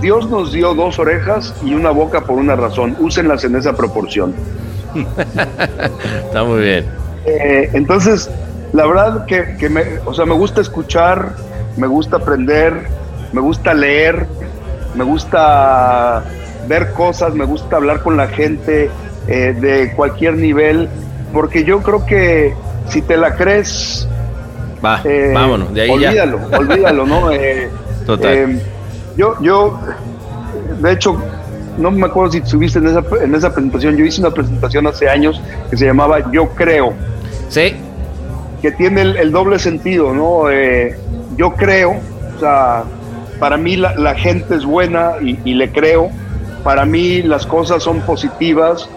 Dios 0.00 0.28
nos 0.30 0.52
dio 0.52 0.74
dos 0.74 0.98
orejas 0.98 1.54
y 1.64 1.74
una 1.74 1.90
boca 1.90 2.20
por 2.20 2.36
una 2.36 2.54
razón, 2.56 2.96
úsenlas 3.00 3.42
en 3.44 3.56
esa 3.56 3.72
proporción. 3.74 4.34
Está 6.24 6.44
muy 6.44 6.60
bien. 6.60 6.86
Eh, 7.24 7.70
entonces, 7.72 8.30
la 8.72 8.86
verdad 8.86 9.26
que, 9.26 9.56
que 9.58 9.68
me, 9.68 9.82
o 10.04 10.14
sea, 10.14 10.24
me 10.26 10.34
gusta 10.34 10.60
escuchar, 10.60 11.32
me 11.76 11.86
gusta 11.86 12.16
aprender, 12.16 12.86
me 13.32 13.40
gusta 13.40 13.74
leer, 13.74 14.26
me 14.94 15.04
gusta 15.04 16.22
ver 16.66 16.92
cosas, 16.92 17.34
me 17.34 17.44
gusta 17.44 17.76
hablar 17.76 18.02
con 18.02 18.16
la 18.16 18.28
gente 18.28 18.90
eh, 19.28 19.54
de 19.58 19.92
cualquier 19.94 20.34
nivel, 20.34 20.88
porque 21.32 21.64
yo 21.64 21.82
creo 21.82 22.04
que 22.04 22.54
si 22.88 23.02
te 23.02 23.16
la 23.16 23.34
crees, 23.34 24.08
Va, 24.84 25.00
eh, 25.04 25.32
vámonos, 25.34 25.74
de 25.74 25.82
ahí 25.82 25.90
olvídalo, 25.90 26.40
olvídalo, 26.56 27.06
¿no? 27.06 27.30
Eh, 27.38 27.68
Total. 28.06 28.60
yo, 29.16 29.34
yo, 29.42 29.78
de 30.80 30.92
hecho, 30.92 31.20
no 31.78 31.90
me 31.90 32.06
acuerdo 32.06 32.32
si 32.32 32.38
estuviste 32.38 32.78
en 32.78 32.88
esa, 32.88 33.02
en 33.22 33.34
esa 33.34 33.52
presentación, 33.52 33.96
yo 33.96 34.04
hice 34.04 34.20
una 34.20 34.30
presentación 34.30 34.86
hace 34.86 35.08
años 35.08 35.40
que 35.70 35.76
se 35.76 35.86
llamaba 35.86 36.30
Yo 36.32 36.48
Creo. 36.50 36.92
Sí. 37.48 37.74
Que 38.60 38.72
tiene 38.72 39.02
el, 39.02 39.30
doble 39.30 39.58
sentido, 39.58 40.12
¿no? 40.12 40.50
Eh, 40.50 40.96
yo 41.36 41.52
creo, 41.52 41.92
o 42.36 42.40
sea, 42.40 42.82
para 43.38 43.56
mí 43.56 43.76
la, 43.76 44.14
gente 44.14 44.56
es 44.56 44.64
buena 44.64 45.12
y, 45.20 45.54
le 45.54 45.70
creo, 45.70 46.10
para 46.64 46.84
mí 46.84 47.22
las 47.22 47.46
cosas 47.46 47.82
son 47.82 48.00
positivas, 48.00 48.88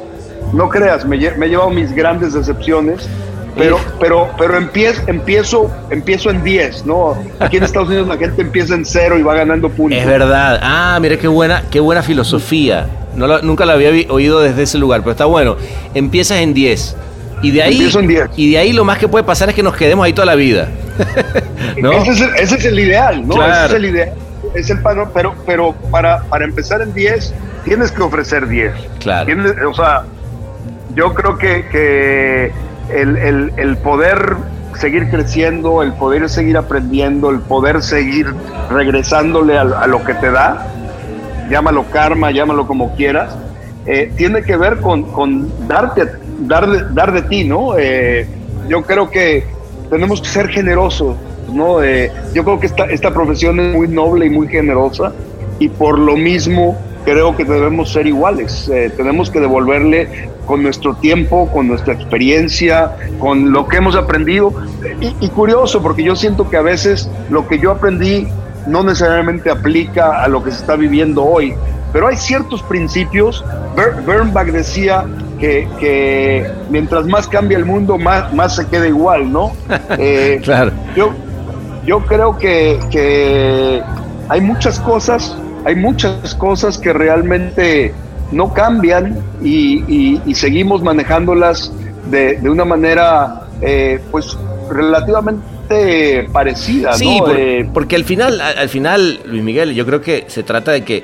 no 0.54 0.70
creas, 0.70 1.06
me, 1.06 1.18
me 1.38 1.46
he 1.46 1.50
llevado 1.50 1.70
mis 1.70 1.94
grandes 1.94 2.34
decepciones, 2.34 3.08
pero, 3.56 3.80
pero, 4.00 4.30
pero 4.38 4.58
empiezo, 4.58 5.02
empiezo, 5.08 5.72
empiezo 5.90 6.30
en 6.30 6.44
10, 6.44 6.86
¿no? 6.86 7.18
Aquí 7.40 7.58
en 7.58 7.64
Estados 7.64 7.90
Unidos 7.90 8.08
la 8.08 8.18
gente 8.18 8.42
empieza 8.42 8.76
en 8.76 8.86
cero 8.86 9.18
y 9.20 9.24
va 9.24 9.36
ganando 9.36 9.70
puntos. 9.70 10.00
Es 10.00 10.06
verdad. 10.06 10.60
Ah, 10.62 10.98
mire 11.02 11.18
qué 11.18 11.28
buena, 11.28 11.64
qué 11.70 11.80
buena 11.80 12.02
filosofía. 12.02 12.88
No 13.16 13.42
nunca 13.42 13.66
la 13.66 13.74
había 13.74 13.90
oído 14.10 14.40
desde 14.40 14.64
ese 14.64 14.78
lugar, 14.78 15.02
pero 15.02 15.12
está 15.12 15.26
bueno. 15.26 15.58
Empiezas 15.94 16.40
en 16.40 16.54
10. 16.54 16.96
Y 17.42 17.52
de 17.52 17.64
ahí, 17.64 17.92
en 17.94 18.08
10. 18.08 18.30
Y 18.38 18.52
de 18.52 18.58
ahí 18.58 18.72
lo 18.72 18.86
más 18.86 18.98
que 18.98 19.08
puede 19.08 19.26
pasar 19.26 19.50
es 19.50 19.56
que 19.56 19.64
nos 19.64 19.76
quedemos 19.76 20.06
ahí 20.06 20.14
toda 20.14 20.28
la 20.28 20.36
vida. 20.36 20.70
¿No? 21.82 21.92
Ese, 21.92 22.12
es 22.12 22.22
el, 22.22 22.36
ese, 22.36 22.56
es 22.56 22.66
el, 22.66 22.80
ideal, 22.80 23.28
¿no? 23.28 23.46
Ese 23.46 23.66
es 23.66 23.74
el 23.74 23.86
ideal. 23.86 24.14
Es 24.54 24.70
el 24.70 24.80
patrón, 24.80 25.10
pero, 25.14 25.36
pero 25.46 25.74
para, 25.92 26.22
para 26.24 26.46
empezar 26.46 26.82
en 26.82 26.94
10, 26.94 27.34
tienes 27.66 27.92
que 27.92 28.02
ofrecer 28.02 28.48
10. 28.48 28.74
Claro. 29.00 29.70
o 29.70 29.74
sea, 29.74 30.04
yo 30.96 31.14
creo 31.14 31.38
que, 31.38 31.66
que 31.68 32.52
el, 32.94 33.52
el, 33.58 33.78
poder 33.78 34.36
seguir 34.78 35.10
creciendo, 35.10 35.82
el 35.82 35.94
poder 35.94 36.30
seguir 36.30 36.58
aprendiendo, 36.58 37.30
el 37.30 37.40
poder 37.40 37.82
seguir 37.82 38.34
regresándole 38.70 39.58
a, 39.58 39.88
lo 39.88 40.04
que 40.04 40.14
te 40.16 40.32
da, 40.32 40.68
llámalo 41.50 41.86
karma, 41.92 42.32
llámalo 42.32 42.68
como 42.68 42.96
quieras, 42.96 43.38
eh, 43.86 44.12
tiene 44.16 44.44
que 44.44 44.58
ver 44.58 44.78
con, 44.78 45.04
con 45.12 45.68
darte, 45.68 46.08
dar, 46.40 46.94
dar 46.94 47.12
de 47.12 47.22
ti, 47.24 47.44
¿no? 47.44 47.78
Eh, 47.78 48.28
yo 48.68 48.84
creo 48.84 49.10
que 49.10 49.46
tenemos 49.90 50.22
que 50.22 50.28
ser 50.28 50.50
generosos, 50.50 51.16
¿no? 51.52 51.82
Eh, 51.84 52.12
yo 52.34 52.44
creo 52.44 52.60
que 52.60 52.68
esta, 52.68 52.86
esta 52.86 53.14
profesión 53.14 53.60
es 53.60 53.76
muy 53.76 53.88
noble 53.88 54.28
y 54.28 54.30
muy 54.30 54.48
generosa 54.48 55.12
y 55.60 55.70
por 55.70 55.98
lo 56.00 56.16
mismo 56.16 56.78
creo 57.04 57.36
que 57.36 57.46
debemos 57.46 57.92
ser 57.92 58.08
iguales. 58.08 58.72
tenemos 58.98 59.30
que 59.30 59.40
devolverle 59.40 60.30
con 60.46 60.64
nuestro 60.64 60.96
tiempo, 60.96 61.50
con 61.52 61.68
nuestra 61.68 61.94
experiencia, 61.94 62.92
con 63.20 63.52
lo 63.52 63.68
que 63.68 63.78
hemos 63.78 63.96
aprendido. 63.96 64.54
Y, 65.00 65.30
curioso, 65.30 65.82
porque 65.82 66.04
yo 66.04 66.16
siento 66.16 66.50
que 66.50 66.58
a 66.58 66.62
veces 66.62 67.10
lo 67.30 67.48
que 67.48 67.60
yo 67.60 67.72
aprendí 67.72 68.28
no 68.68 68.84
necesariamente 68.84 69.50
aplica 69.50 70.22
a 70.24 70.28
lo 70.28 70.44
que 70.44 70.52
se 70.52 70.58
está 70.58 70.76
viviendo 70.76 71.24
hoy, 71.24 71.54
pero 71.94 72.08
hay 72.08 72.18
ciertos 72.18 72.62
principios. 72.64 73.44
Bernbach 74.06 74.48
decía 74.48 75.06
que, 75.40 76.52
mientras 76.70 77.06
más 77.08 77.28
cambia 77.28 77.58
el 77.58 77.66
mundo, 77.66 77.98
más, 77.98 78.34
más 78.34 78.56
se 78.56 78.68
queda 78.68 78.88
igual, 78.88 79.32
¿no? 79.32 79.54
Eh, 79.98 80.40
claro. 80.44 80.72
Yo, 80.96 81.14
yo 81.86 82.00
creo 82.06 82.38
que, 82.38 82.80
que 82.92 83.82
hay 84.30 84.42
muchas 84.42 84.80
cosas, 84.80 85.38
hay 85.66 85.76
muchas 85.76 86.36
cosas 86.36 86.78
que 86.78 86.94
realmente 86.94 87.94
no 88.32 88.54
cambian 88.54 89.20
y, 89.44 90.20
seguimos 90.34 90.82
manejándolas 90.82 91.74
de, 92.10 92.40
una 92.50 92.66
manera 92.66 93.48
eh, 93.62 94.00
pues 94.12 94.38
relativamente 94.70 96.28
parecida. 96.32 96.94
Sí, 96.94 97.20
porque 97.74 97.96
al 97.96 98.04
final, 98.04 98.42
al 98.42 98.70
final, 98.70 99.20
Luis 99.26 99.44
Miguel, 99.44 99.74
yo 99.74 99.86
creo 99.86 100.02
que 100.02 100.26
se 100.28 100.44
trata 100.44 100.72
de 100.72 100.84
que 100.84 101.04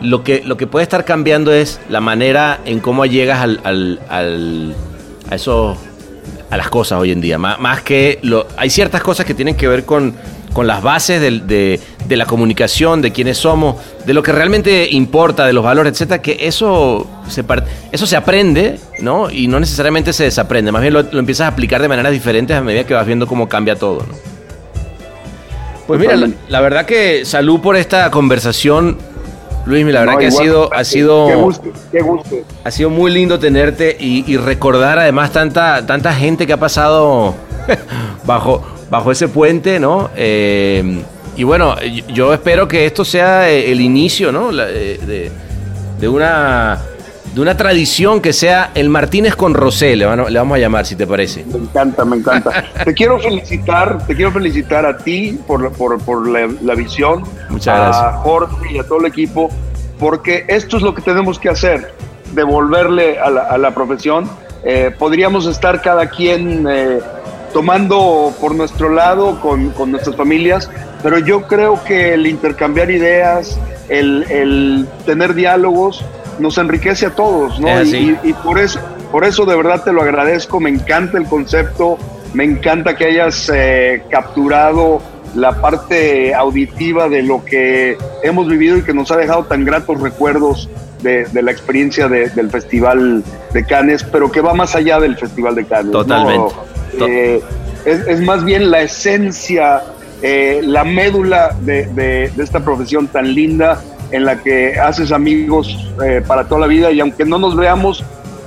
lo 0.00 0.22
que, 0.22 0.42
lo 0.44 0.56
que 0.56 0.66
puede 0.66 0.82
estar 0.82 1.04
cambiando 1.04 1.52
es 1.52 1.80
la 1.88 2.00
manera 2.00 2.60
en 2.64 2.80
cómo 2.80 3.06
llegas 3.06 3.40
al, 3.40 3.60
al, 3.64 4.74
a 5.30 5.34
eso 5.34 5.76
a 6.50 6.56
las 6.56 6.68
cosas 6.68 7.00
hoy 7.00 7.12
en 7.12 7.20
día. 7.20 7.38
Más, 7.38 7.82
que 7.82 8.18
lo, 8.22 8.46
hay 8.56 8.70
ciertas 8.70 9.02
cosas 9.02 9.26
que 9.26 9.34
tienen 9.34 9.56
que 9.56 9.68
ver 9.68 9.84
con 9.84 10.14
con 10.56 10.66
las 10.66 10.82
bases 10.82 11.20
de, 11.20 11.80
la 12.08 12.24
comunicación, 12.24 13.02
de 13.02 13.12
quiénes 13.12 13.36
somos, 13.36 13.76
de 14.06 14.14
lo 14.14 14.22
que 14.22 14.32
realmente 14.32 14.88
importa, 14.90 15.44
de 15.44 15.52
los 15.52 15.62
valores, 15.62 15.92
etcétera, 15.92 16.22
que 16.22 16.38
eso 16.40 17.06
se, 17.28 17.44
eso 17.92 18.06
se 18.06 18.16
aprende, 18.16 18.78
¿no? 19.00 19.30
Y 19.30 19.48
no 19.48 19.60
necesariamente 19.60 20.14
se 20.14 20.24
desaprende, 20.24 20.72
más 20.72 20.80
bien 20.80 20.94
lo, 20.94 21.00
empiezas 21.00 21.44
a 21.44 21.48
aplicar 21.48 21.82
de 21.82 21.88
maneras 21.88 22.10
diferentes 22.10 22.56
a 22.56 22.62
medida 22.62 22.84
que 22.84 22.94
vas 22.94 23.06
viendo 23.06 23.26
cómo 23.26 23.50
cambia 23.50 23.76
todo, 23.76 23.98
¿no? 23.98 24.14
Pues 25.86 26.00
mira, 26.00 26.16
la, 26.48 26.60
verdad 26.62 26.86
que 26.86 27.26
salud 27.26 27.60
por 27.60 27.76
esta 27.76 28.10
conversación, 28.10 28.96
Luis, 29.66 29.84
la 29.84 30.00
verdad 30.00 30.16
que 30.16 30.28
ha 30.28 30.30
sido, 30.30 30.72
ha 30.72 30.84
sido, 30.84 31.26
qué 31.26 31.34
gusto, 31.34 31.72
qué 31.92 32.00
gusto. 32.00 32.36
ha 32.64 32.70
sido 32.70 32.88
muy 32.88 33.12
lindo 33.12 33.38
tenerte 33.38 33.94
y, 34.00 34.24
y 34.26 34.38
recordar 34.38 34.98
además 34.98 35.32
tanta, 35.32 35.84
tanta 35.84 36.14
gente 36.14 36.46
que 36.46 36.54
ha 36.54 36.56
pasado 36.56 37.34
bajo, 38.24 38.75
bajo 38.90 39.10
ese 39.10 39.28
puente, 39.28 39.80
¿no? 39.80 40.10
Eh, 40.16 41.02
y 41.36 41.44
bueno, 41.44 41.76
yo 42.12 42.32
espero 42.32 42.66
que 42.66 42.86
esto 42.86 43.04
sea 43.04 43.50
eh, 43.50 43.70
el 43.70 43.80
inicio, 43.80 44.32
¿no? 44.32 44.50
De, 44.52 45.30
una 46.08 46.78
de 47.34 47.40
una 47.40 47.56
tradición 47.56 48.20
que 48.20 48.32
sea 48.32 48.70
el 48.74 48.88
Martínez 48.88 49.36
con 49.36 49.52
Rosé, 49.52 49.94
le, 49.96 50.06
vamos 50.06 50.56
a 50.56 50.58
llamar, 50.58 50.86
si 50.86 50.96
te 50.96 51.06
parece. 51.06 51.44
Me 51.44 51.58
encanta, 51.58 52.04
me 52.04 52.16
encanta. 52.16 52.64
te 52.84 52.94
quiero 52.94 53.18
felicitar, 53.18 54.06
te 54.06 54.16
quiero 54.16 54.32
felicitar 54.32 54.86
a 54.86 54.96
ti 54.96 55.38
por, 55.46 55.70
por, 55.72 56.28
la, 56.28 56.74
visión, 56.74 57.24
Muchas 57.50 57.76
gracias. 57.76 58.04
a 58.04 58.12
Jorge 58.18 58.72
y 58.72 58.78
a 58.78 58.84
todo 58.84 59.00
el 59.00 59.06
equipo, 59.06 59.50
porque 59.98 60.46
esto 60.48 60.78
es 60.78 60.82
lo 60.82 60.94
que 60.94 61.02
tenemos 61.02 61.38
que 61.38 61.50
hacer, 61.50 61.92
devolverle 62.32 63.18
a 63.18 63.28
la, 63.28 63.42
a 63.42 63.58
la 63.58 63.74
profesión. 63.74 64.30
Eh, 64.64 64.90
podríamos 64.98 65.46
estar 65.46 65.82
cada 65.82 66.08
quien 66.08 66.66
tomando 67.56 68.34
por 68.38 68.54
nuestro 68.54 68.90
lado 68.90 69.40
con, 69.40 69.72
nuestras 69.90 70.14
familias, 70.14 70.70
pero 71.02 71.18
yo 71.18 71.46
creo 71.46 71.82
que 71.84 72.12
el 72.12 72.26
intercambiar 72.26 72.90
ideas, 72.90 73.58
el, 73.88 74.86
tener 75.06 75.32
diálogos, 75.32 76.04
nos 76.38 76.58
enriquece 76.58 77.06
a 77.06 77.14
todos, 77.14 77.58
¿no? 77.58 77.82
Y, 77.82 78.34
por 78.44 78.58
eso, 78.58 78.78
por 79.10 79.24
eso 79.24 79.46
de 79.46 79.56
verdad 79.56 79.82
te 79.82 79.90
lo 79.94 80.02
agradezco, 80.02 80.60
me 80.60 80.68
encanta 80.68 81.16
el 81.16 81.24
concepto, 81.24 81.96
me 82.34 82.44
encanta 82.44 82.94
que 82.94 83.06
hayas 83.06 83.50
eh, 83.50 84.02
capturado 84.10 85.00
la 85.34 85.58
parte 85.58 86.34
auditiva 86.34 87.08
de 87.08 87.22
lo 87.22 87.42
que 87.42 87.96
hemos 88.22 88.48
vivido 88.48 88.76
y 88.76 88.82
que 88.82 88.92
nos 88.92 89.10
ha 89.10 89.16
dejado 89.16 89.44
tan 89.44 89.64
gratos 89.64 89.98
recuerdos 90.02 90.68
de, 91.00 91.26
la 91.42 91.52
experiencia 91.52 92.06
del 92.06 92.50
Festival 92.50 93.24
de 93.54 93.64
Cannes, 93.64 94.04
pero 94.04 94.30
que 94.30 94.42
va 94.42 94.52
más 94.52 94.76
allá 94.76 95.00
del 95.00 95.16
Festival 95.16 95.54
de 95.54 95.64
Cannes. 95.64 95.92
Totalmente. 95.92 96.54
Eh, 97.00 97.42
es, 97.84 98.20
más 98.20 98.44
bien 98.44 98.70
la 98.70 98.82
esencia, 98.82 99.82
eh, 100.22 100.60
la 100.62 100.84
médula 100.84 101.56
de, 101.60 102.30
esta 102.38 102.60
profesión 102.60 103.06
tan 103.08 103.34
linda 103.34 103.80
en 104.10 104.24
la 104.24 104.42
que 104.42 104.78
haces 104.78 105.12
amigos 105.12 105.76
eh, 106.04 106.22
para 106.26 106.44
toda 106.44 106.62
la 106.62 106.66
vida 106.66 106.90
y 106.90 107.00
aunque 107.00 107.24
no 107.24 107.38
nos 107.38 107.56
veamos, 107.56 108.04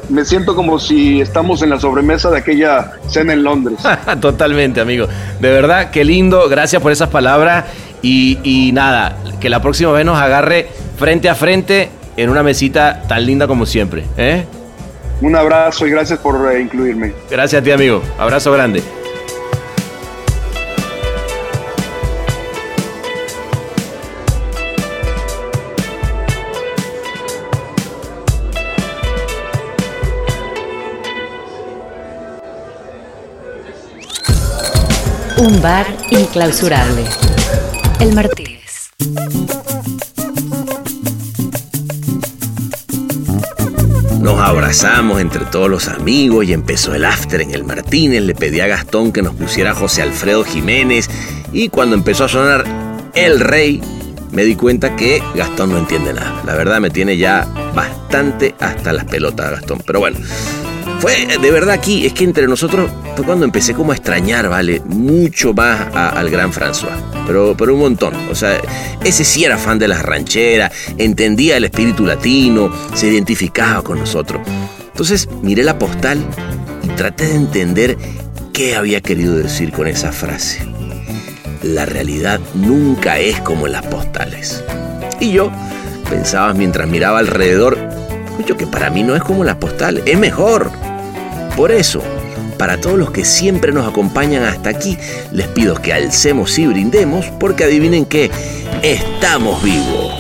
me 0.10 0.26
siento 0.26 0.56
como 0.56 0.80
si 0.80 1.22
estamos 1.22 1.62
en 1.62 1.70
la 1.70 1.80
sobremesa 1.80 2.30
de 2.32 2.40
aquella 2.40 2.94
cena 3.08 3.34
en 3.34 3.44
Londres. 3.44 3.80
Totalmente, 4.22 4.82
amigo. 4.82 5.08
De 5.40 5.50
verdad, 5.52 5.92
qué 5.92 6.04
lindo. 6.04 6.50
Gracias 6.50 6.82
por 6.82 6.92
esas 6.92 7.10
palabras. 7.10 7.66
Y, 8.02 8.72
nada, 8.74 9.18
que 9.42 9.50
la 9.50 9.62
próxima 9.62 9.92
vez 9.92 10.06
nos 10.06 10.18
agarre 10.18 10.68
frente 10.98 11.30
a 11.30 11.36
frente 11.36 11.90
en 12.16 12.30
una 12.30 12.44
mesita 12.44 13.04
tan 13.08 13.26
linda 13.26 13.46
como 13.46 13.66
siempre. 13.66 14.06
Un 15.22 15.36
abrazo 15.36 15.86
y 15.86 15.92
gracias 15.92 16.20
por 16.20 16.58
incluirme. 16.60 17.14
Gracias 17.30 17.62
a 17.62 17.64
ti, 17.64 17.72
amigo. 17.72 18.02
Abrazo 18.18 18.52
grande. 18.52 18.82
Un 35.38 35.62
bar 35.62 35.86
inclausurable. 36.12 37.06
El 38.02 38.14
Martínez. 38.14 38.49
Abrazamos 44.50 45.22
entre 45.22 45.46
todos 45.46 45.70
los 45.70 45.88
amigos 45.88 46.44
y 46.46 46.54
empezó 46.54 46.96
el 46.96 47.06
after 47.06 47.42
en 47.42 47.54
el 47.54 47.64
Martínez. 47.64 48.24
Le 48.24 48.34
pedí 48.34 48.60
a 48.62 48.68
Gastón 48.68 49.12
que 49.12 49.22
nos 49.22 49.36
pusiera 49.36 49.76
José 49.76 50.02
Alfredo 50.02 50.44
Jiménez 50.44 51.08
y 51.54 51.70
cuando 51.70 51.96
empezó 51.96 52.26
a 52.26 52.30
sonar 52.30 52.64
El 53.14 53.40
Rey, 53.40 53.80
me 54.32 54.44
di 54.44 54.56
cuenta 54.56 54.96
que 54.96 55.22
Gastón 55.36 55.72
no 55.72 55.78
entiende 55.78 56.14
nada. 56.14 56.42
La 56.48 56.56
verdad 56.56 56.80
me 56.82 56.90
tiene 56.90 57.18
ya 57.18 57.48
bastante 57.76 58.56
hasta 58.60 58.92
las 58.92 59.06
pelotas 59.06 59.52
Gastón. 59.52 59.84
Pero 59.86 60.00
bueno, 60.00 60.18
Fue 61.00 61.38
de 61.42 61.52
verdad 61.52 61.76
aquí, 61.76 62.06
es 62.06 62.14
que 62.14 62.26
entre 62.26 62.46
nosotros 62.48 62.92
fue 63.16 63.26
cuando 63.26 63.46
empecé 63.46 63.74
como 63.74 63.94
a 63.94 63.96
extrañar, 63.96 64.50
¿vale? 64.50 64.82
Mucho 64.86 65.54
más 65.54 65.88
al 65.96 66.30
gran 66.30 66.52
François. 66.52 66.92
Pero, 67.26 67.56
pero 67.58 67.74
un 67.74 67.80
montón. 67.80 68.14
O 68.30 68.36
sea, 68.36 68.60
ese 69.04 69.24
sí 69.24 69.46
era 69.46 69.58
fan 69.58 69.80
de 69.80 69.88
las 69.88 70.02
rancheras, 70.02 70.72
entendía 70.98 71.56
el 71.56 71.64
espíritu 71.64 72.06
latino, 72.06 72.72
se 72.94 73.08
identificaba 73.08 73.82
con 73.82 74.00
nosotros. 74.00 74.42
Entonces 74.88 75.30
miré 75.42 75.64
la 75.64 75.80
postal 75.80 76.20
y 76.84 76.88
traté 76.90 77.28
de 77.28 77.36
entender 77.36 77.98
qué 78.52 78.76
había 78.76 79.00
querido 79.00 79.38
decir 79.38 79.72
con 79.72 79.88
esa 79.88 80.12
frase. 80.12 80.68
La 81.64 81.86
realidad 81.86 82.42
nunca 82.56 83.20
es 83.20 83.40
como 83.40 83.68
las 83.68 83.86
postales. 83.86 84.64
Y 85.22 85.32
yo 85.32 85.50
pensaba 86.10 86.54
mientras 86.54 86.90
miraba 86.90 87.20
alrededor, 87.20 87.78
que 88.58 88.68
para 88.68 88.90
mí 88.90 89.04
no 89.04 89.16
es 89.16 89.24
como 89.24 89.44
las 89.44 89.56
postales, 89.56 90.04
es 90.06 90.18
mejor. 90.18 90.72
Por 91.60 91.74
eso, 91.74 92.02
para 92.58 92.80
todos 92.80 92.98
los 92.98 93.12
que 93.12 93.26
siempre 93.26 93.74
nos 93.74 93.86
acompañan 93.86 94.46
hasta 94.46 94.70
aquí, 94.70 94.98
les 95.34 95.46
pido 95.48 95.76
que 95.76 95.92
alcemos 95.92 96.58
y 96.58 96.66
brindemos 96.66 97.26
porque 97.38 97.66
adivinen 97.66 98.06
que 98.06 98.32
estamos 98.82 99.62
vivos. 99.62 100.14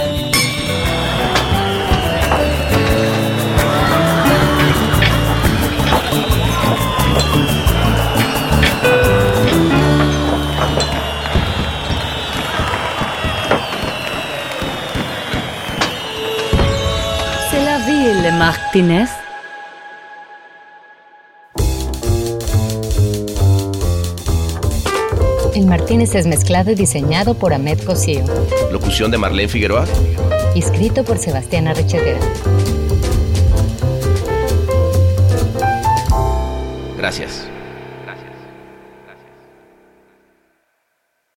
Martínez. 18.37 19.18
Martínez 25.70 26.15
es 26.15 26.26
mezclado 26.26 26.72
y 26.72 26.76
diseñado 26.76 27.36
por 27.36 27.53
Ahmed 27.53 27.80
Cosío. 27.82 28.26
Locución 28.72 29.11
de 29.11 29.20
Marlene 29.20 29.47
Figueroa. 29.47 29.86
Escrito 30.55 31.03
por 31.03 31.20
Sebastián 31.20 31.67
Arrechedera. 31.67 32.20
Gracias. 36.97 37.47